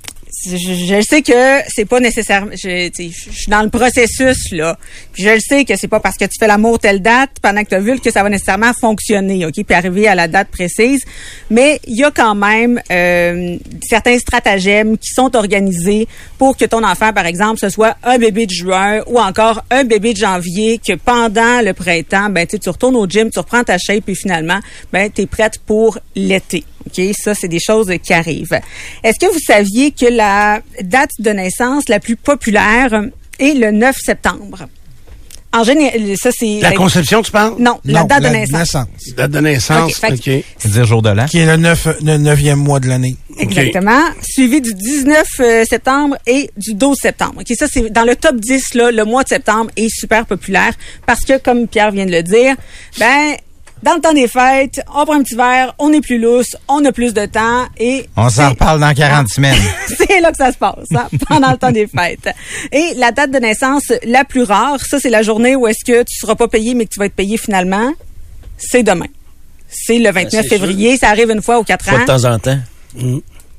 je, 0.45 0.57
je 0.57 1.01
sais 1.01 1.21
que 1.21 1.61
c'est 1.67 1.85
pas 1.85 1.99
nécessaire. 1.99 2.47
Je, 2.51 2.89
je 2.97 3.31
suis 3.31 3.49
dans 3.49 3.61
le 3.61 3.69
processus 3.69 4.51
là. 4.51 4.77
Puis 5.13 5.23
je 5.23 5.29
le 5.29 5.39
sais 5.39 5.63
que 5.63 5.75
c'est 5.75 5.87
pas 5.87 5.99
parce 5.99 6.17
que 6.17 6.25
tu 6.25 6.37
fais 6.39 6.47
l'amour 6.47 6.79
telle 6.79 7.01
date 7.01 7.31
pendant 7.41 7.63
que 7.63 7.69
tu 7.69 7.75
as 7.75 7.79
vu 7.79 7.99
que 7.99 8.11
ça 8.11 8.23
va 8.23 8.29
nécessairement 8.29 8.73
fonctionner, 8.73 9.45
ok, 9.45 9.53
puis 9.53 9.75
arriver 9.75 10.07
à 10.07 10.15
la 10.15 10.27
date 10.27 10.49
précise. 10.49 11.03
Mais 11.49 11.79
il 11.87 11.97
y 11.97 12.03
a 12.03 12.11
quand 12.11 12.35
même 12.35 12.81
euh, 12.91 13.57
certains 13.87 14.17
stratagèmes 14.17 14.97
qui 14.97 15.09
sont 15.13 15.35
organisés 15.35 16.07
pour 16.37 16.57
que 16.57 16.65
ton 16.65 16.83
enfant, 16.83 17.13
par 17.13 17.25
exemple, 17.25 17.59
ce 17.59 17.69
soit 17.69 17.95
un 18.03 18.17
bébé 18.17 18.45
de 18.45 18.51
juin 18.51 19.01
ou 19.07 19.19
encore 19.19 19.63
un 19.69 19.83
bébé 19.83 20.13
de 20.13 20.17
janvier, 20.17 20.79
que 20.85 20.93
pendant 20.93 21.61
le 21.61 21.73
printemps, 21.73 22.29
ben 22.29 22.47
tu 22.47 22.69
retournes 22.69 22.95
au 22.95 23.07
gym, 23.07 23.29
tu 23.29 23.39
reprends 23.39 23.63
ta 23.63 23.77
shape 23.77 24.09
et 24.09 24.15
finalement, 24.15 24.59
ben 24.91 25.11
es 25.15 25.25
prête 25.27 25.59
pour 25.65 25.99
l'été. 26.15 26.63
OK, 26.85 27.01
ça, 27.17 27.33
c'est 27.33 27.47
des 27.47 27.59
choses 27.59 27.91
qui 28.03 28.13
arrivent. 28.13 28.59
Est-ce 29.03 29.19
que 29.19 29.31
vous 29.31 29.39
saviez 29.39 29.91
que 29.91 30.05
la 30.05 30.22
date 30.81 31.11
de 31.19 31.29
naissance 31.31 31.89
la 31.89 31.99
plus 31.99 32.15
populaire 32.15 33.03
est 33.39 33.53
le 33.53 33.71
9 33.71 33.95
septembre? 33.97 34.67
En 35.55 35.63
général, 35.63 36.17
ça, 36.17 36.31
c'est... 36.35 36.59
La 36.61 36.71
conception, 36.71 37.21
tu 37.21 37.31
parles? 37.31 37.53
Non, 37.59 37.79
la 37.85 38.03
date 38.05 38.19
de 38.19 38.23
la 38.23 38.31
naissance. 38.31 38.87
Date 39.15 39.29
de 39.29 39.39
naissance, 39.39 40.01
Ok, 40.03 40.43
C'est-à-dire 40.57 40.85
jour 40.85 41.03
de 41.03 41.09
l'an. 41.09 41.25
Qui 41.27 41.37
est 41.39 41.45
le, 41.45 41.57
neuf, 41.57 41.87
le 42.01 42.17
neuvième 42.17 42.57
mois 42.57 42.79
de 42.79 42.87
l'année. 42.87 43.15
Exactement. 43.37 44.01
Suivi 44.23 44.61
du 44.61 44.73
19 44.73 45.27
euh, 45.39 45.63
septembre 45.69 46.17
et 46.25 46.49
du 46.57 46.73
12 46.73 46.97
septembre. 46.99 47.41
OK, 47.41 47.55
ça, 47.55 47.67
c'est 47.71 47.87
dans 47.91 48.03
le 48.03 48.15
top 48.15 48.37
10, 48.37 48.73
là, 48.73 48.89
le 48.89 49.05
mois 49.05 49.23
de 49.23 49.29
septembre 49.29 49.69
est 49.75 49.89
super 49.89 50.25
populaire 50.25 50.73
parce 51.05 51.21
que, 51.21 51.37
comme 51.37 51.67
Pierre 51.67 51.91
vient 51.91 52.07
de 52.07 52.11
le 52.11 52.23
dire, 52.23 52.55
ben, 52.97 53.35
dans 53.83 53.95
le 53.95 54.01
temps 54.01 54.13
des 54.13 54.27
fêtes, 54.27 54.81
on 54.95 55.05
prend 55.05 55.15
un 55.15 55.23
petit 55.23 55.35
verre, 55.35 55.73
on 55.77 55.91
est 55.93 56.01
plus 56.01 56.17
lousse, 56.19 56.55
on 56.67 56.83
a 56.85 56.91
plus 56.91 57.13
de 57.13 57.25
temps 57.25 57.65
et 57.77 58.07
On 58.15 58.29
s'en 58.29 58.49
reparle 58.51 58.79
dans 58.79 58.93
40 58.93 59.27
semaines. 59.29 59.59
c'est 59.87 60.19
là 60.21 60.31
que 60.31 60.37
ça 60.37 60.51
se 60.51 60.57
passe, 60.57 60.91
hein, 60.95 61.07
pendant 61.27 61.51
le 61.51 61.57
temps 61.57 61.71
des 61.71 61.87
fêtes. 61.87 62.29
Et 62.71 62.93
la 62.95 63.11
date 63.11 63.31
de 63.31 63.39
naissance 63.39 63.91
la 64.05 64.23
plus 64.23 64.43
rare, 64.43 64.79
ça, 64.79 64.99
c'est 64.99 65.09
la 65.09 65.21
journée 65.21 65.55
où 65.55 65.67
est-ce 65.67 65.83
que 65.85 66.03
tu 66.03 66.15
seras 66.17 66.35
pas 66.35 66.47
payé, 66.47 66.73
mais 66.73 66.85
que 66.85 66.91
tu 66.91 66.99
vas 66.99 67.05
être 67.05 67.15
payé 67.15 67.37
finalement. 67.37 67.91
C'est 68.57 68.83
demain. 68.83 69.07
C'est 69.67 69.97
le 69.99 70.11
29 70.11 70.43
c'est 70.43 70.47
février. 70.49 70.97
Ça 70.97 71.09
arrive 71.09 71.29
une 71.31 71.41
fois 71.41 71.59
aux 71.59 71.63
quatre 71.63 71.83
Fois 71.83 71.97
de 71.97 72.03
ans. 72.03 72.05
temps 72.05 72.25
en 72.25 72.39
temps. 72.39 72.59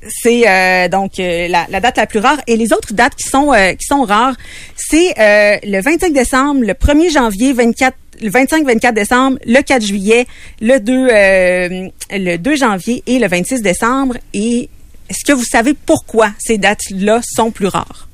C'est 0.07 0.47
euh, 0.47 0.87
donc 0.87 1.19
euh, 1.19 1.47
la, 1.47 1.65
la 1.69 1.79
date 1.79 1.97
la 1.97 2.05
plus 2.05 2.19
rare. 2.19 2.37
Et 2.47 2.57
les 2.57 2.71
autres 2.73 2.93
dates 2.93 3.15
qui 3.15 3.27
sont 3.27 3.51
euh, 3.53 3.73
qui 3.73 3.85
sont 3.87 4.03
rares, 4.03 4.35
c'est 4.75 5.19
euh, 5.19 5.57
le 5.63 5.81
25 5.81 6.13
décembre, 6.13 6.61
le 6.61 6.73
1er 6.73 7.11
janvier, 7.11 7.53
24 7.53 7.95
le 8.21 8.29
25-24 8.29 8.93
décembre, 8.93 9.37
le 9.45 9.61
4 9.61 9.85
juillet, 9.85 10.25
le 10.61 10.79
2 10.79 10.93
euh, 10.93 11.89
le 12.11 12.37
2 12.37 12.55
janvier 12.55 13.03
et 13.07 13.19
le 13.19 13.27
26 13.27 13.61
décembre. 13.61 14.17
Et 14.33 14.69
est-ce 15.09 15.25
que 15.25 15.33
vous 15.33 15.43
savez 15.43 15.73
pourquoi 15.73 16.31
ces 16.39 16.57
dates-là 16.57 17.21
sont 17.23 17.51
plus 17.51 17.67
rares? 17.67 18.07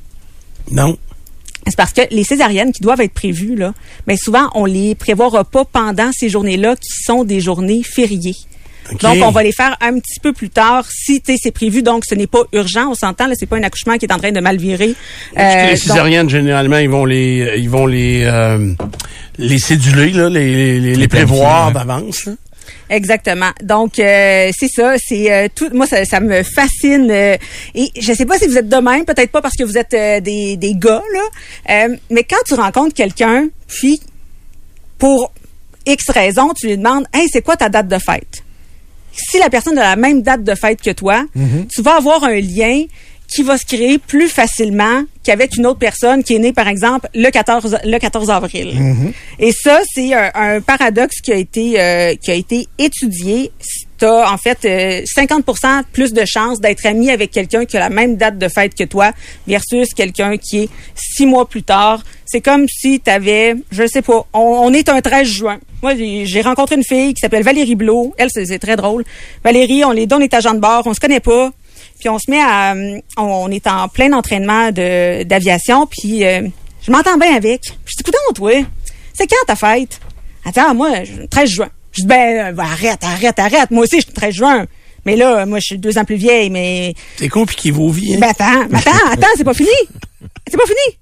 Non. 0.72 0.98
C'est 1.68 1.76
parce 1.76 1.94
que 1.94 2.02
les 2.10 2.24
césariennes 2.24 2.72
qui 2.72 2.82
doivent 2.82 3.02
être 3.02 3.14
prévues, 3.14 3.56
là, 3.56 3.74
mais 4.08 4.18
souvent, 4.18 4.50
on 4.56 4.66
les 4.66 4.96
prévoira 4.96 5.44
pas 5.44 5.64
pendant 5.64 6.12
ces 6.12 6.28
journées-là 6.28 6.76
qui 6.76 6.90
sont 7.04 7.24
des 7.24 7.40
journées 7.40 7.84
fériées. 7.84 8.36
Donc, 9.02 9.18
on 9.24 9.32
va 9.32 9.44
les 9.44 9.52
faire 9.54 9.78
un 9.82 9.94
petit 10.00 10.20
peu 10.22 10.34
plus 10.34 10.50
tard 10.50 10.86
si 10.92 11.22
tu 11.22 11.34
sais, 11.34 11.40
c'est 11.42 11.52
prévu. 11.52 11.82
Donc, 11.82 12.04
ce 12.08 12.14
n'est 12.16 12.28
pas 12.28 12.44
urgent. 12.52 12.90
On 12.92 12.96
s'entend, 12.96 13.28
là, 13.28 13.36
c'est 13.40 13.46
pas 13.46 13.58
un 13.58 13.64
accouchement 13.64 13.98
qui 13.98 14.06
est 14.06 14.12
en 14.14 14.18
train 14.18 14.32
de 14.32 14.40
mal 14.42 14.58
virer. 14.58 14.96
Parce 15.34 15.54
que 15.56 15.60
Euh, 15.60 15.64
les 15.66 15.70
donc- 15.74 15.78
césariennes, 15.78 16.30
généralement, 16.30 16.78
ils 16.78 16.90
vont 16.90 17.06
les, 17.06 17.54
ils 17.58 17.70
vont 17.70 17.86
les, 17.86 18.24
euh, 18.26 18.74
les 19.38 19.60
céduler, 19.60 20.10
là, 20.12 20.30
les, 20.30 20.80
les, 20.80 20.96
les 20.96 21.08
prévoir 21.08 21.72
d'avance. 21.72 22.26
là. 22.26 22.34
Exactement. 22.90 23.52
Donc 23.64 24.00
euh, 24.00 24.52
c'est 24.58 24.68
ça, 24.68 24.96
c'est 24.98 25.32
euh, 25.32 25.48
tout. 25.56 25.70
Moi 25.74 25.88
ça, 25.88 26.04
ça 26.04 26.20
me 26.20 26.44
fascine 26.44 27.10
euh, 27.10 27.38
et 27.74 27.90
je 27.98 28.12
sais 28.14 28.26
pas 28.26 28.38
si 28.38 28.48
vous 28.48 28.58
êtes 28.58 28.68
de 28.68 28.76
même, 28.78 29.06
peut-être 29.06 29.32
pas 29.32 29.42
parce 29.42 29.56
que 29.56 29.64
vous 29.64 29.78
êtes 29.78 29.94
euh, 29.94 30.20
des, 30.20 30.58
des 30.58 30.74
gars 30.76 31.02
là, 31.14 31.86
euh, 31.88 31.96
mais 32.10 32.24
quand 32.26 32.44
tu 32.46 32.54
rencontres 32.56 32.94
quelqu'un, 32.94 33.48
puis 33.68 34.02
pour 34.98 35.32
X 35.86 36.10
raison, 36.10 36.52
tu 36.54 36.68
lui 36.68 36.78
demandes, 36.78 37.06
hey 37.14 37.28
c'est 37.32 37.42
quoi 37.42 37.56
ta 37.56 37.70
date 37.70 37.88
de 37.88 37.98
fête 37.98 38.44
Si 39.14 39.38
la 39.40 39.50
personne 39.50 39.78
a 39.78 39.84
la 39.84 39.96
même 39.96 40.22
date 40.22 40.44
de 40.44 40.56
fête 40.56 40.82
que 40.82 40.92
toi, 40.92 41.26
tu 41.70 41.82
vas 41.82 41.96
avoir 41.98 42.24
un 42.24 42.40
lien 42.40 42.84
qui 43.34 43.44
va 43.44 43.58
se 43.58 43.66
créer 43.66 43.98
plus 43.98 44.28
facilement 44.28 45.04
qu'avec 45.24 45.56
une 45.56 45.66
autre 45.66 45.80
personne 45.80 46.24
qui 46.24 46.36
est 46.36 46.40
née, 46.40 46.52
par 46.52 46.68
exemple, 46.68 47.08
le 47.16 47.30
14, 47.30 47.78
le 47.86 47.98
14 47.98 48.30
avril. 48.30 48.74
Et 49.40 49.52
ça, 49.54 49.80
c'est 49.94 50.14
un, 50.14 50.32
un 50.34 50.62
paradoxe 50.62 51.22
qui 51.22 51.32
a 51.32 51.36
été, 51.36 51.80
euh, 51.80 52.16
qui 52.16 52.32
a 52.32 52.34
été 52.34 52.68
étudié. 52.78 53.52
Tu 53.98 54.06
as, 54.06 54.32
en 54.32 54.38
fait, 54.38 54.66
euh, 54.66 55.04
50% 55.18 55.84
plus 55.94 56.12
de 56.12 56.24
chances 56.26 56.60
d'être 56.60 56.86
ami 56.86 57.10
avec 57.12 57.32
quelqu'un 57.32 57.66
qui 57.66 57.78
a 57.78 57.80
la 57.80 57.90
même 57.90 58.18
date 58.18 58.38
de 58.38 58.48
fête 58.50 58.76
que 58.76 58.84
toi 58.84 59.12
versus 59.48 59.94
quelqu'un 59.94 60.38
qui 60.38 60.64
est 60.64 60.70
six 60.96 61.26
mois 61.26 61.48
plus 61.48 61.64
tard. 61.64 62.04
C'est 62.26 62.42
comme 62.42 62.68
si 62.68 63.00
tu 63.00 63.10
avais, 63.10 63.56
je 63.72 63.88
sais 63.88 64.02
pas, 64.02 64.26
on, 64.34 64.40
on 64.40 64.74
est 64.74 64.90
un 64.90 65.00
13 65.00 65.28
juin. 65.28 65.60
Moi, 65.84 65.94
j'ai 65.96 66.42
rencontré 66.42 66.76
une 66.76 66.84
fille 66.84 67.14
qui 67.14 67.22
s'appelle 67.22 67.44
Valérie 67.44 67.76
Blot. 67.76 68.14
Elle, 68.18 68.30
c'est 68.32 68.60
très 68.60 68.76
drôle. 68.76 69.04
Valérie, 69.44 69.86
on 69.86 69.92
les 69.92 70.06
donne, 70.06 70.22
on 70.22 70.24
est 70.24 70.34
agent 70.34 70.54
de 70.54 70.60
bord, 70.60 70.84
on 70.86 70.94
se 70.94 71.00
connaît 71.00 71.20
pas. 71.20 71.52
Puis 72.02 72.10
on 72.10 72.18
se 72.20 72.30
met 72.30 72.42
à, 72.42 72.74
euh, 72.74 73.00
on, 73.16 73.22
on 73.24 73.50
est 73.50 73.66
en 73.68 73.88
plein 73.88 74.12
entraînement 74.12 74.72
de 74.72 75.24
d'aviation, 75.24 75.86
puis 75.88 76.26
euh, 76.26 76.48
je 76.82 76.92
m'entends 76.92 77.16
bien 77.18 77.36
avec. 77.36 77.64
Je 77.86 77.94
dis, 77.96 78.02
écoute, 78.02 78.16
toi, 78.36 78.52
c'est 79.14 79.28
quand 79.28 79.46
ta 79.48 79.56
fête? 79.56 80.00
Attends, 80.44 80.74
moi, 80.76 81.04
je- 81.04 81.26
13 81.28 81.50
juin. 81.50 81.70
Je 81.92 82.02
dis, 82.02 82.08
ben, 82.08 82.54
euh, 82.58 82.62
arrête, 82.62 83.04
arrête, 83.04 83.38
arrête. 83.38 83.70
Moi 83.72 83.84
aussi, 83.84 83.98
je 83.98 84.06
suis 84.06 84.14
13 84.14 84.34
juin. 84.34 84.66
Mais 85.06 85.16
là, 85.16 85.46
moi, 85.46 85.60
je 85.60 85.66
suis 85.66 85.78
deux 85.78 85.98
ans 85.98 86.06
plus 86.06 86.16
vieille, 86.16 86.50
mais... 86.50 86.94
C'est 87.18 87.30
compliqué 87.30 87.72
vos 87.72 87.90
vies. 87.90 88.16
hein? 88.16 88.18
Ben 88.20 88.30
attends, 88.30 88.68
mais 88.70 88.80
attends, 88.80 89.10
attends, 89.12 89.28
c'est 89.38 89.44
pas 89.44 89.54
fini. 89.54 89.70
C'est 90.50 90.58
pas 90.58 90.66
fini. 90.66 90.98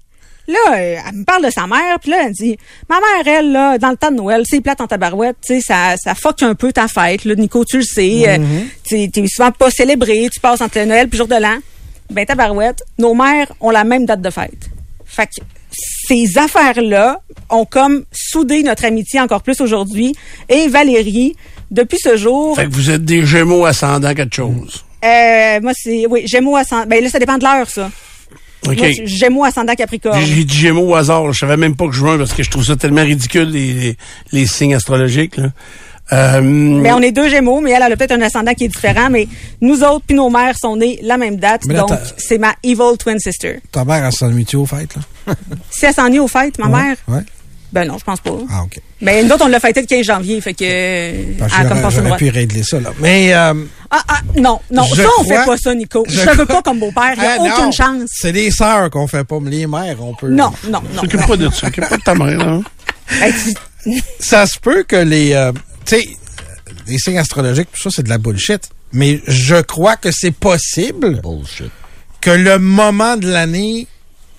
Là, 0.50 0.74
euh, 0.76 0.96
elle 1.08 1.16
me 1.18 1.24
parle 1.24 1.44
de 1.44 1.50
sa 1.50 1.66
mère, 1.66 1.98
puis 2.00 2.10
là, 2.10 2.22
elle 2.26 2.32
dit, 2.32 2.58
ma 2.88 2.96
mère, 2.96 3.34
elle, 3.38 3.52
là, 3.52 3.78
dans 3.78 3.90
le 3.90 3.96
temps 3.96 4.10
de 4.10 4.16
Noël, 4.16 4.42
c'est 4.48 4.60
plate 4.60 4.80
en 4.80 4.86
tabarouette, 4.86 5.36
tu 5.46 5.54
sais, 5.54 5.60
ça, 5.60 5.94
ça 5.96 6.14
fuck 6.14 6.42
un 6.42 6.54
peu 6.54 6.72
ta 6.72 6.88
fête, 6.88 7.24
là, 7.24 7.34
Nico, 7.36 7.64
tu 7.64 7.78
le 7.78 7.82
sais, 7.84 8.40
tu 8.84 9.10
t'es 9.10 9.26
souvent 9.28 9.52
pas 9.52 9.70
célébré, 9.70 10.28
tu 10.32 10.40
passes 10.40 10.60
entre 10.60 10.78
le 10.78 10.86
Noël 10.86 11.08
puis 11.08 11.18
le 11.18 11.24
jour 11.24 11.28
de 11.28 11.40
l'an. 11.40 11.58
Ben, 12.10 12.26
tabarouette, 12.26 12.82
nos 12.98 13.14
mères 13.14 13.52
ont 13.60 13.70
la 13.70 13.84
même 13.84 14.04
date 14.06 14.20
de 14.20 14.30
fête. 14.30 14.68
Fait 15.06 15.26
que 15.26 15.32
ces 16.08 16.36
affaires-là 16.38 17.20
ont 17.50 17.64
comme 17.64 18.04
soudé 18.10 18.62
notre 18.64 18.84
amitié 18.84 19.20
encore 19.20 19.42
plus 19.42 19.60
aujourd'hui. 19.60 20.14
Et 20.48 20.66
Valérie, 20.66 21.36
depuis 21.70 21.98
ce 22.00 22.16
jour, 22.16 22.56
Fait 22.56 22.64
que 22.64 22.70
vous 22.72 22.90
êtes 22.90 23.04
des 23.04 23.24
gémeaux 23.24 23.64
ascendants 23.64 24.12
quelque 24.14 24.34
chose. 24.34 24.84
euh, 25.04 25.60
moi, 25.62 25.72
c'est, 25.74 26.06
oui, 26.06 26.26
Gémeaux 26.26 26.56
ascendant, 26.56 26.86
ben 26.86 27.02
là, 27.02 27.08
ça 27.08 27.20
dépend 27.20 27.38
de 27.38 27.44
l'heure, 27.44 27.70
ça. 27.70 27.90
Gémeaux 29.06 29.44
ascendant 29.44 29.74
Capricorne. 29.74 30.20
J'ai 30.24 30.44
dit 30.44 30.56
Gémeaux 30.58 30.88
au 30.90 30.94
hasard. 30.94 31.32
Je 31.32 31.38
savais 31.38 31.56
même 31.56 31.76
pas 31.76 31.86
que 31.86 31.92
juin 31.94 32.18
parce 32.18 32.32
que 32.32 32.42
je 32.42 32.50
trouve 32.50 32.64
ça 32.64 32.76
tellement 32.76 33.02
ridicule, 33.02 33.48
les, 33.50 33.72
les, 33.74 33.96
les 34.32 34.46
signes 34.46 34.74
astrologiques. 34.74 35.36
Là. 35.36 35.48
Euh, 36.12 36.40
Mais 36.42 36.92
on 36.92 37.00
est 37.00 37.12
deux 37.12 37.28
Gémeaux, 37.28 37.60
mais 37.60 37.70
elle, 37.70 37.82
elle 37.86 37.92
a 37.92 37.96
peut-être 37.96 38.12
un 38.12 38.20
ascendant 38.20 38.52
qui 38.54 38.64
est 38.64 38.68
différent, 38.68 39.08
mais 39.10 39.28
nous 39.60 39.84
autres 39.84 40.04
puis 40.06 40.16
nos 40.16 40.28
mères 40.28 40.56
sont 40.58 40.76
nées 40.76 40.98
la 41.02 41.16
même 41.16 41.36
date, 41.36 41.62
Mais 41.66 41.74
là, 41.74 41.80
donc 41.82 41.98
c'est 42.16 42.38
ma 42.38 42.52
evil 42.64 42.96
twin 42.98 43.18
sister. 43.20 43.60
Ta 43.70 43.84
mère, 43.84 44.04
elle 44.04 44.12
s'ennuie-tu 44.12 44.56
aux 44.56 44.66
fêtes, 44.66 44.96
là? 44.96 45.34
Si 45.70 45.86
elle 45.86 45.94
s'ennuie 45.94 46.18
aux 46.18 46.26
fêtes, 46.28 46.58
ma 46.58 46.66
mère, 46.66 46.96
Ouais. 47.06 47.20
Ben 47.72 47.86
non, 47.86 47.98
je 47.98 48.04
pense 48.04 48.20
pas. 48.20 48.32
Ah, 48.50 48.62
OK. 48.64 48.80
Mais 49.00 49.22
nous 49.22 49.30
autres, 49.30 49.44
on 49.44 49.48
l'a 49.48 49.60
fêté 49.60 49.80
le 49.80 49.86
15 49.86 50.04
janvier, 50.04 50.40
fait 50.40 50.54
que 50.54 51.38
Parce 51.38 51.52
elle 51.58 51.66
a 51.66 51.68
que 51.70 51.80
comme 51.82 51.90
j'aurais 51.90 52.16
pu 52.16 52.28
régler 52.30 52.62
ça, 52.62 52.80
là. 52.80 52.90
Mais, 53.00 53.32
euh, 53.34 53.54
Ah, 53.90 54.02
ah, 54.08 54.20
non, 54.36 54.60
non, 54.70 54.84
ça, 54.84 55.02
on 55.18 55.22
crois- 55.24 55.36
fait 55.40 55.46
pas 55.46 55.56
ça, 55.56 55.74
Nico. 55.74 56.04
Je 56.08 56.20
je 56.20 56.24
te 56.26 56.36
veux 56.36 56.46
pas 56.46 56.62
comme 56.62 56.78
beau-père, 56.80 57.12
il 57.16 57.20
n'y 57.20 57.26
a 57.26 57.32
ah, 57.34 57.38
non, 57.38 57.54
aucune 57.58 57.72
chance. 57.72 58.10
C'est 58.12 58.32
les 58.32 58.50
sœurs 58.50 58.90
qu'on 58.90 59.06
fait 59.06 59.24
pas, 59.24 59.38
mais 59.40 59.50
les 59.50 59.66
mères, 59.66 59.96
on 60.00 60.14
peut. 60.14 60.28
Non, 60.28 60.52
non, 60.68 60.80
non. 60.94 61.00
S'occupe 61.02 61.26
pas 61.26 61.36
de 61.36 61.48
ça. 61.50 61.56
S'occupe 61.66 61.88
pas 61.88 61.96
de 61.96 62.02
ta 62.02 62.14
mère. 62.14 62.40
Hein? 62.40 62.62
Ça 64.20 64.46
se 64.46 64.58
peut 64.58 64.82
que 64.86 64.96
les, 64.96 65.32
euh, 65.32 65.52
tu 65.86 65.96
sais, 65.96 66.08
les 66.86 66.98
signes 66.98 67.18
astrologiques, 67.18 67.68
tout 67.72 67.80
ça, 67.80 67.90
c'est 67.90 68.02
de 68.02 68.08
la 68.10 68.18
bullshit. 68.18 68.68
Mais 68.92 69.20
je 69.26 69.56
crois 69.62 69.96
que 69.96 70.10
c'est 70.12 70.32
possible 70.32 71.20
Bullshit. 71.22 71.70
que 72.20 72.30
le 72.30 72.58
moment 72.58 73.16
de 73.16 73.28
l'année 73.30 73.86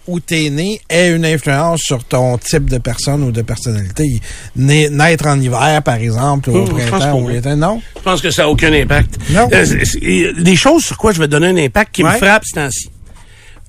où 0.07 0.19
t'es 0.19 0.49
né 0.49 0.81
ait 0.89 1.11
une 1.15 1.25
influence 1.25 1.81
sur 1.81 2.03
ton 2.03 2.37
type 2.37 2.69
de 2.69 2.77
personne 2.79 3.23
ou 3.23 3.31
de 3.31 3.41
personnalité. 3.41 4.19
Né- 4.55 4.89
naître 4.89 5.27
en 5.27 5.39
hiver, 5.39 5.81
par 5.83 5.95
exemple, 5.95 6.49
ou 6.49 6.57
au 6.57 6.65
pense 6.65 6.81
printemps 6.87 7.19
ou 7.19 7.29
l'été, 7.29 7.55
non? 7.55 7.81
Je 7.97 8.01
pense 8.01 8.21
que 8.21 8.31
ça 8.31 8.43
n'a 8.43 8.49
aucun 8.49 8.73
impact. 8.73 9.17
Non? 9.29 9.47
Euh, 9.53 9.65
c'est- 9.65 9.85
c'est- 9.85 10.33
des 10.41 10.55
choses 10.55 10.83
sur 10.83 10.97
quoi 10.97 11.11
je 11.13 11.19
vais 11.19 11.27
donner 11.27 11.47
un 11.47 11.57
impact 11.57 11.93
qui 11.93 12.03
me 12.03 12.09
frappe 12.17 12.43
ce 12.45 12.55
temps-ci. 12.55 12.89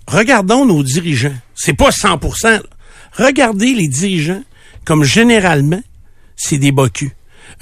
Regardons 0.08 0.64
nos 0.66 0.82
dirigeants. 0.82 1.34
C'est 1.54 1.74
pas 1.74 1.90
100 1.92 2.18
là. 2.44 2.60
Regardez 3.16 3.74
les 3.74 3.88
dirigeants 3.88 4.42
comme 4.84 5.04
généralement, 5.04 5.80
c'est 6.36 6.58
des 6.58 6.72
bocus. 6.72 7.10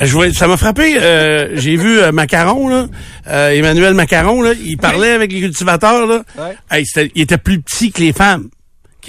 Euh, 0.01 0.07
Je 0.07 0.13
vois, 0.13 0.33
ça 0.33 0.47
m'a 0.47 0.57
frappé. 0.57 0.97
euh, 0.97 1.51
J'ai 1.59 1.77
vu 1.77 1.99
euh, 1.99 2.13
Macaron, 2.13 2.69
là, 2.69 2.87
euh, 3.29 3.51
Emmanuel 3.51 3.93
Macaron, 3.95 4.41
là, 4.41 4.53
il 4.65 4.77
parlait 4.79 5.11
avec 5.11 5.33
les 5.33 5.41
cultivateurs. 5.41 6.07
Là. 6.07 6.23
Ouais. 6.39 6.57
Hey, 6.71 6.87
c'était- 6.87 7.11
il 7.15 7.23
était 7.23 7.37
plus 7.39 7.61
petit 7.61 7.91
que 7.93 8.01
les 8.01 8.13
femmes 8.13 8.49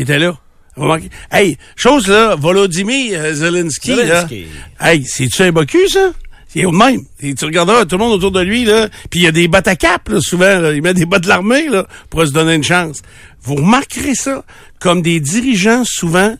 qui 0.01 0.11
étaient 0.11 0.19
là. 0.19 0.35
Hey, 1.31 1.57
chose 1.75 2.07
là, 2.07 2.35
Volodymyr 2.35 3.19
euh, 3.19 3.33
Zelensky, 3.35 3.95
Zelensky. 3.95 4.47
là. 4.79 4.89
Hey, 4.91 5.05
c'est-tu 5.05 5.43
un 5.43 5.51
bocu, 5.51 5.87
ça? 5.89 6.11
C'est 6.47 6.65
au 6.65 6.71
même. 6.71 7.01
Et 7.21 7.35
tu 7.35 7.45
regarderas 7.45 7.85
tout 7.85 7.97
le 7.97 8.03
monde 8.03 8.13
autour 8.13 8.31
de 8.31 8.41
lui, 8.41 8.65
là. 8.65 8.89
Puis 9.11 9.19
il 9.19 9.23
y 9.23 9.27
a 9.27 9.31
des 9.31 9.47
bottes 9.47 9.67
à 9.67 9.75
cap, 9.75 10.09
là, 10.09 10.19
souvent. 10.21 10.59
Là. 10.59 10.73
Il 10.73 10.81
met 10.81 10.95
des 10.95 11.05
bottes 11.05 11.23
de 11.23 11.27
l'armée, 11.27 11.69
là, 11.69 11.85
pour 12.09 12.25
se 12.25 12.31
donner 12.31 12.55
une 12.55 12.63
chance. 12.63 13.03
Vous 13.43 13.55
remarquerez 13.55 14.15
ça. 14.15 14.43
Comme 14.79 15.03
des 15.03 15.19
dirigeants, 15.19 15.83
souvent, 15.85 16.35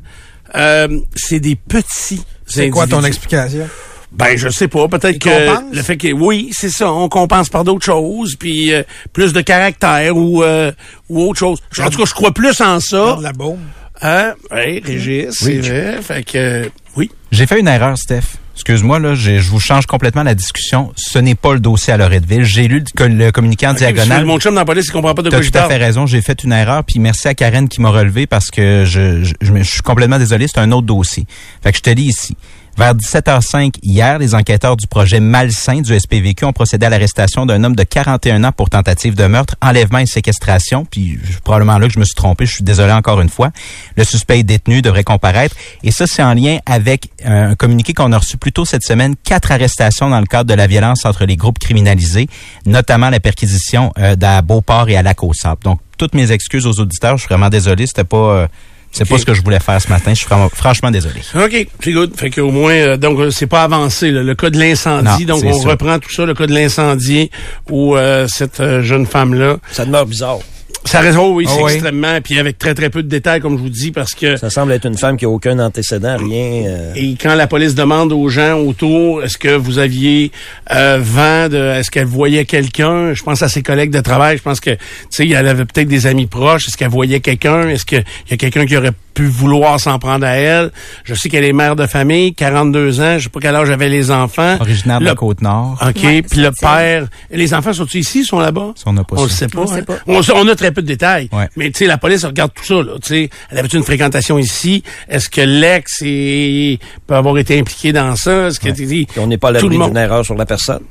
euh, 0.55 0.99
c'est 1.16 1.39
des 1.39 1.55
petits. 1.55 2.24
C'est 2.47 2.70
quoi 2.72 2.88
ton 2.88 3.03
explication? 3.03 3.70
Ben, 4.12 4.38
je 4.38 4.49
sais 4.49 4.68
pas. 4.68 4.88
Peut-être 4.88 5.20
que 5.20 5.74
le 5.76 5.82
fait 5.82 5.95
que 5.97 6.12
oui, 6.12 6.49
c'est 6.51 6.70
ça. 6.70 6.91
On 6.91 7.07
compense 7.07 7.49
par 7.49 7.64
d'autres 7.64 7.86
choses, 7.86 8.36
puis 8.36 8.74
euh, 8.74 8.84
plus 9.14 9.32
de 9.34 9.41
caractère 9.41 10.16
ou 10.18 10.43
euh, 10.43 10.72
ou 11.09 11.22
autre 11.22 11.39
chose. 11.39 11.59
En 11.80 11.89
tout 11.89 11.99
cas, 11.99 12.05
je 12.05 12.14
crois 12.14 12.32
plus 12.34 12.59
en 12.62 12.80
ça. 12.80 12.97
Garde 12.97 13.22
la 13.24 13.34
bombe. 13.34 13.59
Hein? 14.01 14.34
Oui, 14.51 14.82
Régis, 14.84 15.28
c'est 15.32 15.59
vrai. 15.59 16.01
Fait 16.01 16.24
que 16.24 16.38
euh, 16.38 16.70
oui. 16.97 17.09
J'ai 17.32 17.45
fait 17.47 17.59
une 17.59 17.68
erreur, 17.68 17.97
Steph. 17.97 18.38
Excuse-moi, 18.55 18.99
là, 18.99 19.16
je 19.16 19.39
vous 19.39 19.59
change 19.62 19.86
complètement 19.86 20.24
la 20.24 20.36
discussion. 20.36 20.91
Ce 20.97 21.18
n'est 21.18 21.36
pas 21.36 21.53
le 21.53 21.59
dossier 21.59 21.93
à 21.93 21.97
Loretteville. 21.97 22.43
J'ai 22.43 22.68
lu 22.68 22.84
le, 22.99 23.07
le 23.07 23.32
communiqué 23.32 23.66
en 23.66 23.72
Ok, 23.72 23.80
parce 23.80 23.91
que 23.91 23.95
diagonale. 23.95 24.26
Mon 24.26 24.39
chum 24.39 24.53
dans 24.53 24.62
la 24.62 24.66
police, 24.66 24.88
il 24.88 24.91
comprend 24.91 25.16
pas 25.16 25.22
de 25.22 25.30
Tu 25.30 25.36
quoi 25.36 25.39
as 25.39 25.41
je 25.43 25.49
tout 25.51 25.57
à 25.57 25.62
parle. 25.62 25.72
fait 25.72 25.78
raison. 25.78 26.05
J'ai 26.05 26.22
fait 26.22 26.43
une 26.43 26.51
erreur. 26.51 26.84
Puis 26.84 26.99
merci 26.99 27.28
à 27.30 27.34
Karen 27.34 27.70
qui 27.70 27.80
m'a 27.80 27.89
relevé 27.89 28.28
parce 28.28 28.51
que 28.51 28.84
je, 28.86 29.24
je, 29.24 29.34
je 29.39 29.53
je 29.55 29.64
suis 29.64 29.82
complètement 29.82 30.20
désolé. 30.20 30.47
C'est 30.47 30.59
un 30.59 30.72
autre 30.74 30.86
dossier. 30.86 31.26
Fait 31.64 31.72
que 31.72 31.78
je 31.78 31.82
te 31.82 31.89
lis 31.91 32.07
ici. 32.09 32.36
Vers 32.78 32.95
17h05 32.95 33.76
hier, 33.84 34.17
les 34.17 34.34
enquêteurs 34.34 34.78
du 34.78 34.88
projet 34.88 35.19
Malsain 35.19 35.82
du 35.82 35.97
SPVQ 35.99 36.45
ont 36.45 36.53
procédé 36.53 36.86
à 36.86 36.89
l'arrestation 36.89 37.45
d'un 37.45 37.63
homme 37.63 37.76
de 37.76 37.84
41 37.84 38.43
ans 38.45 38.51
pour 38.51 38.69
tentative 38.69 39.13
de 39.13 39.26
meurtre, 39.26 39.55
enlèvement 39.61 39.99
et 39.99 40.05
séquestration. 40.05 40.86
Puis 40.89 41.19
probablement 41.43 41.78
là 41.78 41.88
que 41.88 41.93
je 41.93 41.99
me 41.99 42.05
suis 42.05 42.15
trompé. 42.15 42.45
Je 42.45 42.53
suis 42.53 42.63
désolé 42.63 42.93
encore 42.93 43.19
une 43.22 43.30
fois. 43.30 43.51
Le 43.97 44.03
suspect 44.03 44.39
est 44.39 44.43
détenu, 44.43 44.82
devrait 44.82 45.03
comparaître. 45.03 45.55
Et 45.84 45.91
ça, 45.91 46.05
c'est 46.07 46.24
en 46.24 46.34
lien 46.34 46.59
avec 46.65 47.09
euh, 47.26 47.51
un 47.51 47.55
communiqué 47.55 47.93
qu'on 47.93 48.13
a 48.13 48.17
reçu 48.17 48.38
plus 48.38 48.53
tôt 48.53 48.65
cette 48.65 48.84
semaine. 48.84 49.15
Quatre 49.22 49.51
arrestations 49.51 50.09
dans 50.09 50.19
le 50.19 50.26
cadre 50.26 50.49
de 50.49 50.55
la 50.55 50.65
violence 50.65 51.05
entre 51.05 51.26
les 51.26 51.36
groupes 51.36 51.59
criminalisés, 51.59 52.30
notamment 52.65 53.09
la 53.09 53.19
perquisition 53.19 53.91
euh, 53.99 54.15
Beauport 54.41 54.89
et 54.89 54.95
à 54.95 55.03
Lac-aux-Sables. 55.03 55.61
Donc, 55.63 55.80
toutes 55.97 56.15
mes 56.15 56.32
excuses 56.32 56.65
aux 56.65 56.80
auditeurs. 56.80 57.17
Je 57.17 57.24
suis 57.24 57.30
vraiment 57.30 57.49
désolé. 57.49 57.86
C'était 57.86 58.05
pas... 58.05 58.17
euh, 58.17 58.47
c'est 58.92 59.08
pas 59.08 59.18
ce 59.18 59.26
que 59.26 59.34
je 59.34 59.42
voulais 59.42 59.60
faire 59.60 59.82
ce 59.82 59.89
matin. 59.89 60.14
Je 60.14 60.20
suis 60.20 60.28
franchement 60.56 60.92
désolé. 60.92 61.22
OK, 61.36 61.68
c'est 61.84 61.92
good. 61.92 62.14
Fait 62.16 62.30
qu'au 62.30 62.52
moins, 62.52 62.74
euh, 62.74 62.98
donc, 62.98 63.20
euh, 63.20 63.32
c'est 63.32 63.48
pas 63.48 63.64
avancé, 63.64 64.12
là. 64.12 64.22
le 64.24 64.36
cas 64.36 64.50
de 64.50 64.60
l'incendie. 64.60 65.26
Donc, 65.26 65.44
on 65.44 65.58
reprend 65.60 66.00
tout 66.00 66.12
ça, 66.12 66.26
le 66.26 66.34
cas 66.34 66.48
de 66.48 66.54
l'incendie 66.54 67.32
où 67.70 67.96
euh, 67.96 68.28
cette 68.28 68.60
euh, 68.60 68.82
jeune 68.82 69.06
femme-là, 69.06 69.58
Ça 69.72 69.86
demeure 69.86 70.06
bizarre. 70.06 70.39
Ça 70.86 71.00
reste, 71.00 71.18
oh 71.20 71.32
oui, 71.36 71.46
Ah 71.48 71.52
c'est 71.56 71.64
oui. 71.64 71.72
extrêmement, 71.74 72.20
puis 72.22 72.40
avec 72.40 72.58
très, 72.58 72.74
très 72.74 72.90
peu 72.90 73.04
de 73.04 73.08
détails, 73.08 73.40
comme 73.40 73.56
je 73.58 73.62
vous 73.62 73.70
dis, 73.70 73.92
parce 73.92 74.14
que 74.14 74.36
Ça 74.38 74.50
semble 74.50 74.72
être 74.74 74.86
une 74.86 74.98
femme 74.98 75.16
qui 75.18 75.26
a 75.26 75.30
aucun 75.30 75.58
antécédent, 75.60 76.18
rien. 76.18 76.64
euh, 76.68 76.94
Et 76.96 77.16
quand 77.22 77.36
la 77.36 77.48
police 77.48 77.76
demande 77.76 78.12
aux 78.12 78.30
gens 78.30 78.58
autour, 78.60 79.24
est-ce 79.24 79.38
que 79.38 79.56
vous 79.56 79.78
aviez 79.78 80.32
euh, 80.74 81.00
vent 81.02 81.50
de, 81.50 81.58
est-ce 81.58 81.92
qu'elle 81.92 82.08
voyait 82.08 82.46
quelqu'un? 82.46 83.14
Je 83.14 83.24
pense 83.24 83.42
à 83.42 83.50
ses 83.50 83.62
collègues 83.64 83.92
de 83.92 84.02
travail. 84.02 84.38
Je 84.38 84.44
pense 84.44 84.60
que, 84.60 84.72
tu 84.72 84.78
sais, 85.12 85.28
elle 85.30 85.48
avait 85.48 85.66
peut-être 85.66 85.88
des 85.88 86.08
amis 86.08 86.26
proches. 86.28 86.68
Est-ce 86.68 86.78
qu'elle 86.78 86.90
voyait 86.90 87.20
quelqu'un? 87.20 87.68
Est-ce 87.70 87.86
qu'il 87.86 88.04
y 88.30 88.34
a 88.34 88.38
quelqu'un 88.38 88.66
qui 88.66 88.76
aurait 88.76 88.92
pu 89.14 89.26
vouloir 89.26 89.80
s'en 89.80 90.00
prendre 90.00 90.26
à 90.26 90.32
elle? 90.36 90.72
Je 91.04 91.14
sais 91.14 91.30
qu'elle 91.30 91.46
est 91.46 91.54
mère 91.54 91.76
de 91.76 91.86
famille, 91.86 92.34
42 92.34 93.00
ans. 93.02 93.18
Je 93.20 93.24
sais 93.24 93.30
pas 93.30 93.40
quel 93.42 93.56
âge 93.56 93.70
avaient 93.70 93.90
les 93.90 94.10
enfants. 94.12 94.58
Originaire 94.60 95.00
de 95.00 95.04
Le- 95.06 95.10
la 95.12 95.16
Côte-Nord. 95.16 95.78
OK. 95.82 96.04
Ouais, 96.04 96.22
Puis 96.24 96.40
le 96.42 96.52
père. 96.60 97.08
Les 97.32 97.54
enfants 97.54 97.74
sont-ils 97.74 98.00
ici, 98.02 98.26
sont 98.26 98.40
là-bas? 98.40 98.74
On 98.86 98.94
n'a 98.94 99.04
pas 99.04 99.16
On 99.18 99.24
le 99.24 99.30
ça. 99.30 99.36
sait 99.36 99.48
pas. 99.48 99.60
On 99.60 99.64
le 99.64 99.68
sait 99.68 99.80
hein. 99.80 99.84
pas. 99.86 99.98
On, 100.08 100.22
sait- 100.22 100.32
on 100.36 100.48
a 100.48 100.56
très 100.56 100.70
peu 100.72 100.82
de 100.82 100.88
détails. 100.88 101.30
Ouais. 101.32 101.47
Mais 101.57 101.69
tu 101.72 101.80
sais, 101.80 101.86
la 101.86 101.97
police 101.97 102.24
regarde 102.26 102.51
tout 102.53 102.63
ça. 102.65 102.76
Là, 102.76 102.93
tu 103.01 103.07
sais, 103.09 103.30
elle 103.49 103.57
avait 103.59 103.67
une 103.67 103.84
fréquentation 103.84 104.38
ici. 104.38 104.84
Est-ce 105.09 105.30
que 105.30 105.41
l'ex 105.41 106.01
est- 106.03 106.80
peut 107.07 107.15
avoir 107.15 107.38
été 107.38 107.59
impliqué 107.59 107.91
dans 107.93 108.15
ça? 108.15 108.47
Est-ce 108.47 108.59
que 108.59 108.69
tu 108.69 108.86
dis 108.86 109.07
on 109.17 109.28
n'est 109.28 109.38
pas 109.38 109.49
à 109.49 109.51
l'abri 109.53 109.69
d'une 109.88 109.97
erreur 109.97 110.26
sur 110.26 110.36
la 110.36 110.45
personne? 110.45 110.82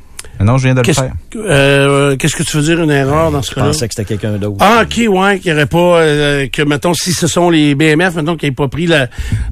Non, 0.43 0.57
je 0.57 0.64
viens 0.64 0.74
de 0.74 0.80
le 0.80 0.84
Qu'est-ce 0.84 1.01
faire. 1.01 1.12
que- 1.30 1.38
euh, 1.38 2.16
qu'est-ce 2.16 2.34
que 2.34 2.43
tu 2.43 2.57
veux 2.57 2.62
dire 2.62 2.80
une 2.82 2.91
erreur 2.91 3.30
dans 3.30 3.43
ce 3.43 3.51
Je 3.51 3.55
cas-là? 3.57 3.66
pensais 3.68 3.88
que 3.88 3.95
c'était 3.95 4.09
quelqu'un 4.16 4.38
d'autre. 4.38 4.57
Ah, 4.61 4.82
ok, 4.84 5.05
ouais, 5.09 5.38
qu'il 5.38 5.53
n'y 5.53 5.57
aurait 5.57 5.66
pas, 5.66 6.01
euh, 6.01 6.47
que, 6.49 6.62
mettons, 6.62 6.95
si 6.95 7.12
ce 7.12 7.26
sont 7.26 7.51
les 7.51 7.74
BMF, 7.74 8.14
mettons, 8.14 8.36
qui 8.36 8.47
n'aient 8.47 8.53
pas 8.53 8.68
pris 8.68 8.86
la, 8.86 9.09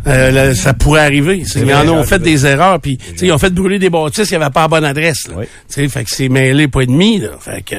euh, 0.07 0.31
la- 0.31 0.55
ça 0.55 0.73
pourrait 0.75 1.03
arriver. 1.03 1.43
C'est- 1.47 1.61
Il 1.61 1.69
y 1.69 1.75
en 1.75 1.87
a, 1.87 1.91
ont 1.91 2.05
fait 2.05 2.19
des 2.21 2.47
erreurs, 2.47 2.81
puis, 2.81 2.97
tu 2.97 3.19
sais, 3.19 3.27
ils 3.27 3.33
ont 3.33 3.39
fait 3.39 3.51
brûler 3.53 3.79
des 3.79 3.91
bâtisses, 3.91 4.31
il 4.31 4.39
n'y 4.39 4.43
avait 4.43 4.53
pas 4.53 4.63
la 4.63 4.69
bonne 4.69 4.85
adresse, 4.85 5.29
là. 5.29 5.35
Oui. 5.39 5.45
Tu 5.69 5.75
sais, 5.75 5.89
fait 5.89 6.05
que 6.05 6.11
c'est 6.11 6.29
mêlé, 6.31 6.69
pas 6.69 6.87
demi, 6.87 7.19
là. 7.21 7.29
Fait 7.39 7.63
que, 7.63 7.77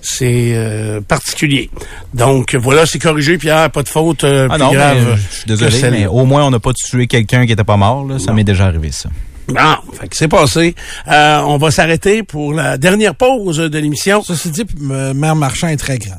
c'est, 0.00 0.52
euh, 0.54 1.00
particulier. 1.02 1.70
Donc, 2.14 2.54
voilà, 2.54 2.86
c'est 2.86 2.98
corrigé, 2.98 3.36
Pierre, 3.38 3.70
pas 3.70 3.82
de 3.82 3.88
faute, 3.88 4.24
euh, 4.24 4.48
Ah 4.50 4.54
plus 4.54 4.64
non, 4.64 4.72
grave. 4.72 5.18
je 5.30 5.36
suis 5.36 5.46
désolé, 5.46 5.90
mais 5.90 6.06
au 6.06 6.24
moins 6.24 6.44
on 6.46 6.50
n'a 6.50 6.58
pas 6.58 6.72
tué 6.72 7.06
quelqu'un 7.06 7.44
qui 7.44 7.52
était 7.52 7.64
pas 7.64 7.76
mort. 7.76 8.06
Là. 8.06 8.18
Ça 8.18 8.32
m'est 8.32 8.44
déjà 8.44 8.64
arrivé, 8.66 8.90
ça. 8.92 9.10
Bon, 9.48 9.60
fait 9.92 10.08
que 10.08 10.16
c'est 10.16 10.28
passé. 10.28 10.74
Euh, 11.08 11.38
on 11.46 11.56
va 11.58 11.70
s'arrêter 11.70 12.22
pour 12.22 12.52
la 12.52 12.76
dernière 12.78 13.14
pause 13.14 13.58
de 13.58 13.78
l'émission. 13.78 14.22
Ceci 14.22 14.50
dit, 14.50 14.64
euh, 14.90 15.14
Mère 15.14 15.36
Marchand 15.36 15.68
est 15.68 15.76
très 15.76 15.98
grand. 15.98 16.18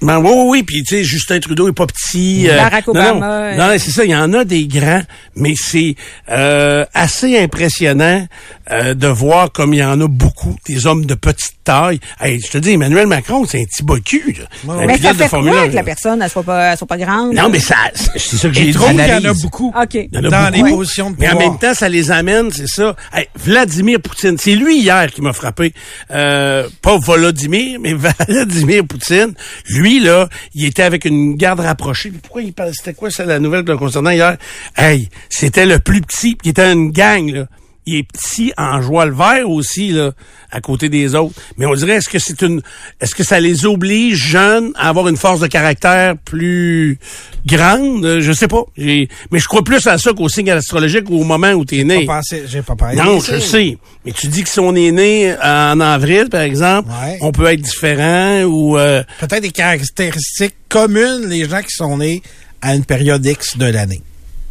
Ben, 0.00 0.18
oui, 0.18 0.30
oui, 0.34 0.44
oui. 0.48 0.62
Puis, 0.64 0.82
tu 0.82 0.96
sais, 0.96 1.04
Justin 1.04 1.38
Trudeau 1.38 1.68
est 1.68 1.72
pas 1.72 1.86
petit. 1.86 2.48
euh, 2.50 2.56
Barack 2.56 2.86
non, 2.88 2.92
Obama, 2.92 3.14
Non, 3.14 3.32
euh. 3.32 3.56
non, 3.56 3.78
c'est 3.78 3.90
ça. 3.92 4.04
Il 4.04 4.10
y 4.10 4.16
en 4.16 4.32
a 4.32 4.44
des 4.44 4.66
grands, 4.66 5.02
mais 5.36 5.54
c'est 5.56 5.94
euh, 6.28 6.84
assez 6.92 7.38
impressionnant 7.38 8.26
euh, 8.72 8.94
de 8.94 9.06
voir 9.08 9.52
comme 9.52 9.74
il 9.74 9.78
y 9.80 9.84
en 9.84 10.00
a 10.00 10.08
beaucoup, 10.08 10.56
des 10.66 10.86
hommes 10.86 11.04
de 11.06 11.14
petite 11.14 11.54
taille. 11.64 12.00
Hey, 12.20 12.40
je 12.40 12.50
te 12.50 12.58
dis, 12.58 12.70
Emmanuel 12.72 13.06
Macron, 13.06 13.44
c'est 13.46 13.60
un 13.60 13.64
petit 13.64 13.82
bocu. 13.82 14.36
là. 14.66 14.74
Un 14.74 14.86
Mais 14.86 14.98
ça 14.98 15.12
de 15.12 15.18
fait 15.18 15.28
quoi 15.28 15.38
1, 15.40 15.42
que 15.42 15.46
la 15.54 15.66
là? 15.74 15.82
personne, 15.84 16.22
elle 16.22 16.30
soit 16.30 16.42
pas, 16.42 16.72
elle 16.72 16.78
soit 16.78 16.86
pas 16.86 16.96
grande? 16.96 17.34
Non, 17.34 17.48
mais 17.48 17.60
ça, 17.60 17.76
c'est 18.16 18.36
ça 18.36 18.48
que 18.48 18.54
j'ai 18.54 18.62
Il 18.62 18.66
dit. 18.68 18.72
trouve 18.72 18.88
qu'il 18.90 18.98
y 19.06 19.12
en 19.12 19.24
a 19.30 19.34
beaucoup. 19.34 19.72
OK. 19.80 19.94
Il 19.94 20.08
y 20.12 20.18
en 20.18 20.24
a 20.24 20.28
Dans 20.30 20.50
beaucoup. 20.50 20.64
les 20.66 20.70
positions 20.72 21.10
de 21.10 21.16
Mais 21.18 21.28
en 21.28 21.32
pouvoir. 21.32 21.50
même 21.50 21.58
temps, 21.58 21.74
ça 21.74 21.88
les 21.88 22.10
amène, 22.10 22.50
c'est 22.50 22.66
ça. 22.68 22.96
Hey, 23.12 23.26
Vladimir 23.36 24.00
Poutine, 24.00 24.36
c'est 24.38 24.54
lui 24.54 24.78
hier 24.78 25.10
qui 25.12 25.20
m'a 25.22 25.32
frappé. 25.32 25.72
Euh, 26.10 26.68
pas 26.80 26.98
Volodymyr, 26.98 27.78
mais 27.80 27.94
Vladimir 28.28 28.84
Poutine. 28.86 29.34
Lui, 29.68 30.00
là, 30.00 30.28
il 30.54 30.64
était 30.66 30.82
avec 30.82 31.04
une 31.04 31.36
garde 31.36 31.60
rapprochée. 31.60 32.10
Pourquoi 32.22 32.42
il 32.42 32.52
parlait? 32.52 32.72
C'était 32.74 32.94
quoi, 32.94 33.10
ça, 33.10 33.24
la 33.24 33.38
nouvelle 33.38 33.64
le 33.66 33.76
concernant 33.76 34.10
hier? 34.10 34.36
Hey, 34.76 35.08
c'était 35.28 35.66
le 35.66 35.78
plus 35.78 36.00
petit. 36.00 36.34
puis 36.34 36.48
Il 36.48 36.50
était 36.50 36.72
une 36.72 36.90
gang, 36.90 37.28
là. 37.30 37.46
Il 37.84 37.96
est 37.96 38.04
petit 38.04 38.52
en 38.56 38.80
joie 38.80 39.06
le 39.06 39.12
vert 39.14 39.50
aussi, 39.50 39.88
là, 39.90 40.12
à 40.52 40.60
côté 40.60 40.88
des 40.88 41.16
autres. 41.16 41.34
Mais 41.56 41.66
on 41.66 41.74
dirait, 41.74 41.94
est-ce 41.94 42.08
que 42.08 42.20
c'est 42.20 42.40
une, 42.42 42.62
est-ce 43.00 43.12
que 43.14 43.24
ça 43.24 43.40
les 43.40 43.66
oblige, 43.66 44.16
jeunes, 44.18 44.70
à 44.76 44.88
avoir 44.88 45.08
une 45.08 45.16
force 45.16 45.40
de 45.40 45.48
caractère 45.48 46.16
plus 46.16 46.98
grande? 47.44 48.04
Euh, 48.04 48.20
Je 48.20 48.30
sais 48.32 48.46
pas. 48.46 48.62
J'ai- 48.76 49.08
Mais 49.32 49.40
je 49.40 49.46
crois 49.48 49.64
plus 49.64 49.84
à 49.88 49.98
ça 49.98 50.12
qu'au 50.12 50.28
signe 50.28 50.50
astrologique 50.52 51.10
ou 51.10 51.20
au 51.20 51.24
moment 51.24 51.50
où 51.54 51.64
t'es 51.64 51.82
né. 51.82 52.06
Pas 52.06 52.18
pensé- 52.18 52.44
J'ai 52.46 52.62
pas 52.62 52.76
parlé. 52.76 52.96
Non, 52.96 53.18
je 53.18 53.38
sais. 53.40 53.76
Mais 54.04 54.12
tu 54.12 54.28
dis 54.28 54.44
que 54.44 54.48
si 54.50 54.60
on 54.60 54.76
est 54.76 54.92
né 54.92 55.34
en 55.42 55.80
avril, 55.80 56.28
par 56.30 56.42
exemple, 56.42 56.88
Ouais. 57.02 57.18
on 57.20 57.32
peut 57.32 57.46
être 57.46 57.60
différent 57.62 58.42
ou 58.44 58.78
euh, 58.78 59.02
Peut-être 59.18 59.42
des 59.42 59.50
caractéristiques 59.50 60.54
communes, 60.68 61.26
les 61.28 61.48
gens 61.48 61.60
qui 61.62 61.74
sont 61.74 61.98
nés 61.98 62.22
à 62.60 62.76
une 62.76 62.84
période 62.84 63.26
X 63.26 63.56
de 63.58 63.66
l'année. 63.66 64.02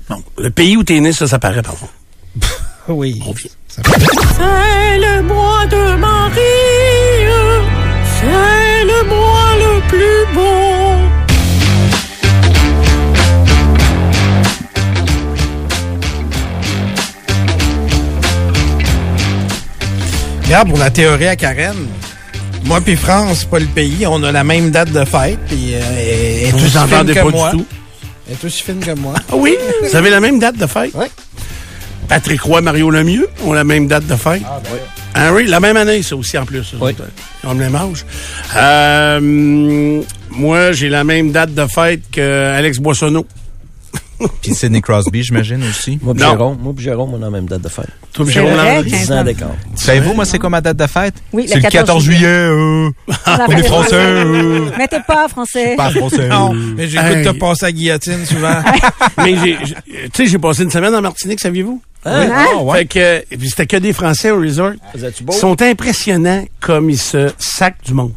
non. 0.09 0.21
Le 0.38 0.49
pays 0.49 0.75
où 0.75 0.84
t'es 0.84 0.99
né, 0.99 1.13
ça, 1.13 1.27
ça 1.27 1.39
paraît, 1.39 1.61
par 1.61 1.75
contre. 1.75 1.93
Oui. 2.88 3.21
On 3.25 3.32
vient. 3.32 3.49
Ça- 3.67 3.82
C'est 3.86 4.97
le 4.99 5.21
mois 5.23 5.65
de 5.67 5.95
Marie, 5.95 7.29
c'est 8.19 8.84
le 8.86 9.03
mois 9.07 9.55
le 9.57 9.88
plus 9.88 10.34
beau. 10.36 10.97
Regarde, 20.45 20.69
pour 20.69 20.77
la 20.79 20.89
théorie 20.89 21.27
à 21.27 21.36
Karen, 21.36 21.75
moi 22.65 22.82
puis 22.82 22.95
France, 22.97 23.45
pas 23.45 23.59
le 23.59 23.65
pays, 23.67 24.05
on 24.05 24.21
a 24.23 24.32
la 24.32 24.43
même 24.43 24.69
date 24.71 24.91
de 24.91 25.05
fête, 25.05 25.39
puis 25.47 25.75
euh, 25.75 25.79
elle 25.97 26.47
est 26.47 26.51
Vous 26.51 26.65
aussi 26.65 26.77
fine 26.77 27.05
que 27.07 27.13
pas 27.19 27.29
moi. 27.29 27.51
du 27.51 27.57
tout. 27.59 27.65
Elle 28.27 28.34
est 28.34 28.45
aussi 28.45 28.63
fine 28.63 28.79
que 28.79 28.91
moi. 28.91 29.13
Ah 29.32 29.36
oui? 29.36 29.55
Vous 29.89 29.95
avez 29.95 30.09
la 30.09 30.19
même 30.19 30.39
date 30.39 30.57
de 30.57 30.65
fête? 30.67 30.91
Oui. 30.93 31.05
Patrick 32.12 32.41
Roy, 32.41 32.59
Mario 32.59 32.89
Lemieux 32.89 33.30
ont 33.45 33.53
la 33.53 33.64
même 33.64 33.88
date 33.88 34.05
de 34.05 34.18
fête. 34.18 34.41
Ah, 35.14 35.32
oui, 35.32 35.47
la 35.47 35.62
même 35.62 35.78
année, 35.78 36.03
ça 36.03 36.18
aussi, 36.18 36.38
en 36.38 36.43
plus. 36.45 36.76
Oui. 36.82 36.93
Ils 37.41 37.47
ont 37.47 37.53
le 37.53 37.59
même 37.59 37.74
âge. 37.74 38.05
Euh, 38.57 40.01
moi, 40.30 40.74
j'ai 40.74 40.89
la 40.89 41.05
même 41.05 41.32
date 41.32 41.53
de 41.53 41.66
fête 41.68 42.01
que 42.12 42.51
Alex 42.53 42.80
Boissonneau. 42.80 43.26
Puis 44.41 44.53
Sidney 44.53 44.82
Crosby, 44.82 45.24
j'imagine 45.24 45.63
aussi. 45.63 45.99
Moi, 46.01 46.13
Non. 46.13 46.30
Jérôme, 46.32 46.57
moi, 46.61 46.74
pis 46.76 46.84
Jérôme, 46.84 47.11
on 47.13 47.17
a 47.17 47.26
la 47.26 47.30
même 47.30 47.45
date 47.45 47.61
de 47.61 47.69
fête. 47.69 47.88
Toi, 48.13 48.26
C'est 48.26 48.34
Jérôme 48.34 48.55
Landry. 48.55 48.91
15 48.91 48.99
10 49.01 49.11
ans 49.11 49.24
d'écart. 49.24 49.49
Savez-vous, 49.76 50.13
moi, 50.13 50.26
c'est 50.26 50.39
quoi 50.39 50.49
ma 50.49 50.61
date 50.61 50.78
de 50.78 50.88
fête? 50.88 51.15
Oui, 51.34 51.45
c'est 51.47 51.55
le 51.55 51.69
14 51.69 52.03
juillet. 52.03 52.26
euh. 52.28 52.89
on 53.07 53.51
est 53.51 53.63
français. 53.63 53.95
euh. 53.95 54.69
Mais 54.78 54.88
t'es 54.88 54.99
pas 55.05 55.28
français. 55.28 55.76
Pas 55.76 55.89
français. 55.91 56.28
Non, 56.28 56.53
euh. 56.53 56.74
mais 56.76 56.88
j'écoute 56.88 57.07
Hey. 57.15 57.26
te 57.26 57.32
passer 57.32 57.65
à 57.65 57.72
guillotine 57.72 58.26
souvent. 58.26 58.61
Mais 59.17 59.36
j'ai, 59.43 59.57
tu 59.57 60.09
sais, 60.13 60.26
j'ai 60.28 60.38
passé 60.39 60.63
une 60.63 60.72
semaine 60.72 60.93
en 60.95 61.01
Martinique, 61.01 61.39
saviez-vous? 61.39 61.82
Hein? 62.05 62.30
Ah, 62.34 62.57
ouais. 62.63 62.80
Fait 62.80 62.86
que, 62.86 63.24
et 63.34 63.38
puis 63.38 63.49
c'était 63.49 63.65
que 63.67 63.78
des 63.78 63.93
Français 63.93 64.32
au 64.32 64.39
resort. 64.39 64.72
Ils 64.95 65.34
sont 65.34 65.61
impressionnants 65.61 66.43
comme 66.59 66.89
ils 66.89 66.97
se 66.97 67.32
sacent 67.38 67.74
du 67.86 67.93
monde. 67.93 68.13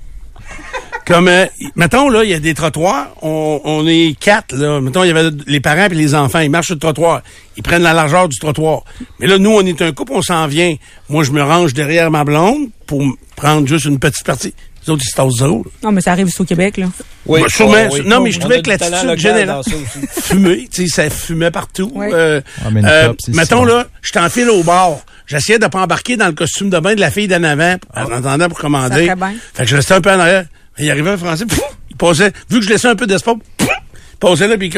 Comme, 1.07 1.28
euh, 1.28 1.46
mettons, 1.76 2.09
là, 2.09 2.24
il 2.24 2.30
y 2.30 2.34
a 2.34 2.38
des 2.40 2.55
trottoirs, 2.55 3.09
on, 3.22 3.61
on 3.64 3.86
est 3.86 4.16
quatre, 4.18 4.55
là. 4.57 4.80
Mettons, 4.80 5.05
il 5.05 5.09
y 5.09 5.11
avait 5.11 5.30
les 5.46 5.61
parents 5.61 5.86
et 5.86 5.94
les 5.94 6.14
enfants, 6.14 6.40
ils 6.40 6.50
marchent 6.50 6.66
sur 6.66 6.74
le 6.76 6.80
trottoir. 6.80 7.22
Ils 7.57 7.62
prennent 7.62 7.82
la 7.82 7.92
largeur 7.92 8.28
du 8.28 8.38
trottoir. 8.38 8.82
Mais 9.20 9.26
là, 9.26 9.38
nous, 9.38 9.50
on 9.50 9.61
est 9.66 9.80
un 9.82 9.92
couple, 9.92 10.12
on 10.14 10.22
s'en 10.22 10.46
vient. 10.46 10.74
Moi, 11.09 11.22
je 11.24 11.30
me 11.32 11.42
range 11.42 11.74
derrière 11.74 12.11
ma 12.11 12.24
blonde 12.24 12.68
pour 12.86 13.02
prendre 13.36 13.66
juste 13.68 13.84
une 13.84 13.98
petite 13.98 14.24
partie. 14.24 14.55
Les 14.86 14.90
autres, 14.92 15.02
ils 15.07 15.11
se 15.11 15.16
tassent 15.16 15.38
zéro, 15.38 15.62
là. 15.64 15.70
Non, 15.82 15.92
mais 15.92 16.00
ça 16.02 16.12
arrive 16.12 16.28
ici 16.28 16.40
au 16.40 16.44
Québec, 16.44 16.76
là. 16.76 16.86
Oui, 17.26 17.40
Bah, 17.42 17.46
sûrement. 17.48 17.74
oh, 17.90 17.94
oui. 17.94 18.02
Non, 18.07 18.20
mais 18.22 18.30
je 18.30 18.38
trouvais 18.40 18.61
que 18.61 18.68
l'attitude 18.68 19.18
générale. 19.18 19.46
dans 19.46 19.62
ça 19.62 19.70
aussi. 19.76 20.07
Fumé, 20.22 20.68
tu 20.70 20.86
sais, 20.86 21.02
ça 21.09 21.11
fumait 21.11 21.50
partout. 21.50 21.90
Oui. 21.94 22.07
Euh, 22.12 22.40
Ah, 22.62 22.68
euh, 22.68 23.12
mettons, 23.28 23.66
ça. 23.66 23.72
là, 23.72 23.86
je 24.02 24.12
t'enfile 24.12 24.50
au 24.50 24.62
bar. 24.62 24.96
J'essayais 25.26 25.59
de 25.59 25.66
pas 25.68 25.80
embarquer 25.82 26.18
dans 26.18 26.26
le 26.26 26.32
costume 26.34 26.68
de 26.68 26.78
bain 26.78 26.94
de 26.94 27.00
la 27.00 27.11
fille 27.11 27.28
d'en 27.28 27.42
avant, 27.44 27.76
en 27.96 28.12
attendant 28.12 28.48
pour 28.48 28.59
commander. 28.59 29.07
Ça 29.07 29.14
bien. 29.14 29.32
Fait 29.55 29.64
que 29.64 29.70
je 29.70 29.76
restais 29.76 29.94
un 29.94 30.02
peu 30.02 30.11
en 30.11 30.18
arrière. 30.20 30.44
Il 30.79 30.91
arrivait 30.91 31.11
un 31.11 31.16
Français, 31.16 31.47
pouf, 31.47 31.61
il 31.91 31.97
passait, 31.97 32.33
vu 32.51 32.59
que 32.59 32.64
je 32.64 32.70
laissais 32.70 32.89
un 32.89 32.97
peu 32.97 33.07
pouf, 33.07 33.68
il 33.68 34.18
passait 34.18 34.49
là, 34.49 34.57
puis 34.57 34.70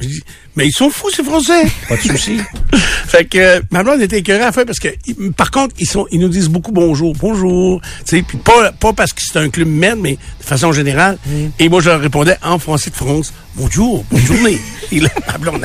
je 0.00 0.06
dis, 0.08 0.22
mais 0.56 0.66
ils 0.66 0.72
sont 0.72 0.90
fous, 0.90 1.10
ces 1.10 1.22
Français! 1.24 1.64
Pas 1.88 1.96
de 1.96 2.00
souci. 2.02 2.38
fait 3.06 3.24
que, 3.24 3.38
euh, 3.38 3.60
ma 3.70 3.82
blonde 3.82 4.00
était 4.02 4.18
écœurée 4.18 4.42
à 4.42 4.46
la 4.46 4.52
fin 4.52 4.64
parce 4.64 4.78
que, 4.78 4.88
par 5.36 5.50
contre, 5.50 5.74
ils 5.78 5.86
sont, 5.86 6.06
ils 6.10 6.20
nous 6.20 6.28
disent 6.28 6.48
beaucoup 6.48 6.72
bonjour, 6.72 7.14
bonjour, 7.18 7.80
tu 8.04 8.16
sais, 8.16 8.22
puis 8.22 8.38
pas, 8.38 8.72
pas 8.72 8.92
parce 8.92 9.12
que 9.12 9.20
c'est 9.24 9.38
un 9.38 9.48
club 9.48 9.68
med, 9.68 9.96
mais 10.00 10.12
de 10.12 10.44
façon 10.44 10.72
générale. 10.72 11.18
Et 11.58 11.68
moi, 11.68 11.80
je 11.80 11.88
leur 11.90 12.00
répondais 12.00 12.36
en 12.42 12.58
français 12.58 12.90
de 12.90 12.94
France, 12.96 13.32
bonjour, 13.54 14.04
bonne 14.10 14.20
journée. 14.26 14.58
Et 14.92 15.00
là, 15.00 15.08
ma 15.26 15.36
blonde. 15.38 15.64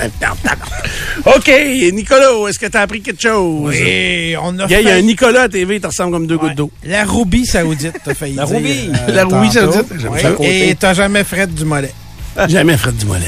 OK, 1.25 1.51
Nicolas, 1.93 2.31
est-ce 2.49 2.57
que 2.59 2.65
t'as 2.65 2.81
appris 2.81 3.01
quelque 3.01 3.21
chose? 3.21 3.75
Et 3.75 4.35
on 4.41 4.57
a 4.59 4.65
Il 4.65 4.71
y 4.71 4.75
a- 4.75 4.81
il 4.81 4.87
y 4.87 4.91
a 4.91 4.95
un 4.95 5.01
Nicolas 5.01 5.43
à 5.43 5.49
TV, 5.49 5.75
il 5.75 5.81
te 5.81 5.87
ressemble 5.87 6.11
comme 6.11 6.25
deux 6.27 6.35
Ouais. 6.35 6.41
gouttes 6.49 6.55
d'eau. 6.55 6.71
La 6.85 7.05
Roubie 7.05 7.45
saoudite, 7.45 7.93
t'as 8.03 8.13
failli 8.15 8.35
La 8.35 8.45
Roubie. 8.45 8.89
euh, 9.07 9.11
La 9.13 9.25
Roubie 9.25 9.51
saoudite, 9.51 9.85
ça. 10.21 10.31
Et 10.41 10.75
t'as 10.79 10.93
jamais 10.93 11.23
Fred 11.23 11.53
du 11.53 11.65
mollet. 11.65 11.93
Jamais 12.49 12.77
Fred 12.77 12.95
Dumoulin. 12.97 13.19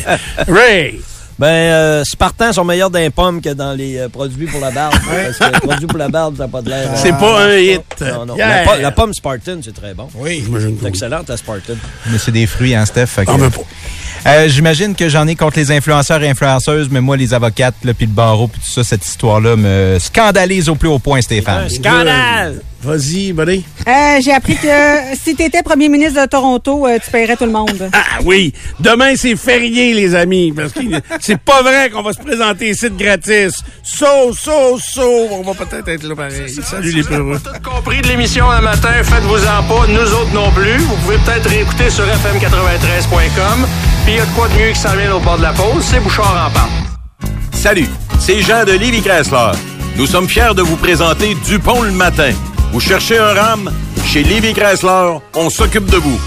Ray! 0.48 1.00
Ben, 1.40 1.48
euh, 1.48 2.04
Spartan 2.06 2.54
sont 2.54 2.64
meilleurs 2.64 2.92
dans 2.92 3.00
les 3.00 3.10
pommes 3.10 3.42
que 3.42 3.50
dans 3.50 3.74
les 3.74 3.98
euh, 3.98 4.08
produits 4.08 4.46
pour 4.46 4.62
la 4.62 4.70
barbe. 4.70 4.94
Parce 4.94 5.38
que 5.40 5.54
les 5.56 5.60
produits 5.62 5.88
pour 5.88 5.98
la 5.98 6.08
barbe, 6.08 6.38
ça 6.38 6.44
n'a 6.44 6.50
pas 6.50 6.62
de 6.62 6.70
l'air. 6.70 6.90
C'est 6.96 7.12
euh, 7.12 7.16
pas 7.18 7.46
un 7.46 7.58
hit. 7.58 7.82
Non, 8.02 8.26
non. 8.28 8.36
Yeah. 8.38 8.48
La, 8.48 8.64
po- 8.72 8.82
la 8.82 8.92
pomme 8.92 9.14
Spartan, 9.16 9.58
c'est 9.64 9.74
très 9.74 9.96
bon. 9.96 10.08
Oui. 10.16 10.44
J'imagine 10.46 10.76
C'est 10.78 10.84
oui. 10.84 10.90
excellent, 10.90 11.22
la 11.28 11.36
Spartan. 11.38 11.74
Mais 12.12 12.20
c'est 12.20 12.32
des 12.32 12.46
fruits, 12.46 12.76
hein, 12.76 12.86
Steph? 12.86 13.08
Fait 13.08 13.22
que- 13.26 13.32
T'en 13.32 13.38
veux 13.38 13.50
pas. 13.50 13.62
Euh, 14.28 14.48
J'imagine 14.48 14.94
que 14.96 15.10
j'en 15.10 15.28
ai 15.28 15.36
contre 15.36 15.58
les 15.58 15.72
influenceurs 15.72 16.22
et 16.22 16.30
influenceuses, 16.30 16.88
mais 16.92 17.02
moi, 17.02 17.18
les 17.18 17.34
avocates, 17.34 17.76
puis 17.82 18.06
le 18.06 18.06
barreau, 18.06 18.48
puis 18.48 18.62
tout 18.62 18.72
ça, 18.72 18.84
cette 18.84 19.04
histoire-là 19.06 19.56
me 19.56 19.98
scandalise 20.00 20.70
au 20.70 20.76
plus 20.76 20.88
haut 20.88 21.00
point, 21.00 21.20
Stéphane. 21.22 21.64
Un 21.66 21.70
scandale! 21.70 22.62
Vas-y, 22.84 23.32
buddy. 23.32 23.64
Euh, 23.88 24.20
j'ai 24.22 24.34
appris 24.34 24.58
que 24.58 24.68
si 25.16 25.36
tu 25.36 25.44
étais 25.44 25.64
premier 25.64 25.88
ministre 25.88 26.22
de 26.22 26.28
Toronto, 26.28 26.86
euh, 26.86 26.98
tu 27.04 27.10
paierais 27.10 27.38
tout 27.38 27.46
le 27.46 27.52
monde. 27.52 27.90
Ah 28.06 28.20
oui, 28.26 28.54
demain 28.80 29.16
c'est 29.16 29.36
férié 29.36 29.94
les 29.94 30.14
amis, 30.14 30.52
parce 30.52 30.74
que 30.74 30.82
c'est 31.20 31.40
pas 31.40 31.62
vrai 31.62 31.90
qu'on 31.90 32.04
va 32.04 32.14
se 32.14 32.20
présenter 32.20 32.70
ici 32.70 32.90
de 32.90 32.96
gratis. 32.96 33.64
So, 33.84 34.34
so, 34.34 34.78
so, 34.78 35.28
on 35.32 35.42
va 35.42 35.54
peut-être 35.54 35.88
être 35.88 36.04
là 36.04 36.16
pareil. 36.16 36.50
Salut 36.50 36.92
les 36.92 37.04
peureux. 37.04 37.40
Tout 37.44 37.70
compris 37.70 38.02
de 38.02 38.08
l'émission 38.08 38.50
un 38.52 38.62
matin, 38.62 38.92
faites-vous-en 39.04 39.64
pas, 39.64 39.88
nous 39.88 40.14
autres 40.14 40.34
non 40.34 40.52
plus. 40.52 40.78
Vous 40.78 40.96
pouvez 40.98 41.18
peut-être 41.18 41.50
réécouter 41.50 41.90
sur 41.90 42.04
fm93.com. 42.06 43.68
Puis 44.04 44.14
il 44.14 44.18
y 44.18 44.20
a 44.20 44.26
de 44.26 44.32
quoi 44.32 44.48
de 44.50 44.54
mieux 44.54 44.72
qui 44.72 44.80
s'en 44.80 44.96
vient 44.96 45.16
au 45.16 45.20
bord 45.20 45.38
de 45.38 45.44
la 45.44 45.54
pause, 45.54 45.84
c'est 45.84 46.00
Bouchard 46.02 46.48
en 46.48 46.52
parle. 46.52 46.70
Salut, 47.54 47.88
c'est 48.20 48.42
Jean 48.42 48.66
de 48.66 48.74
Livy 48.74 49.02
Chrysler. 49.02 49.52
Nous 49.96 50.08
sommes 50.08 50.28
fiers 50.28 50.54
de 50.56 50.62
vous 50.62 50.76
présenter 50.76 51.36
Dupont 51.46 51.82
le 51.82 51.92
matin. 51.92 52.34
Vous 52.74 52.80
cherchez 52.80 53.20
un 53.20 53.34
RAM? 53.36 53.72
Chez 54.04 54.24
Livy 54.24 54.52
Chrysler, 54.54 55.20
on 55.36 55.52
s'occupe 55.52 55.86
de 55.92 55.98
vous. 55.98 56.20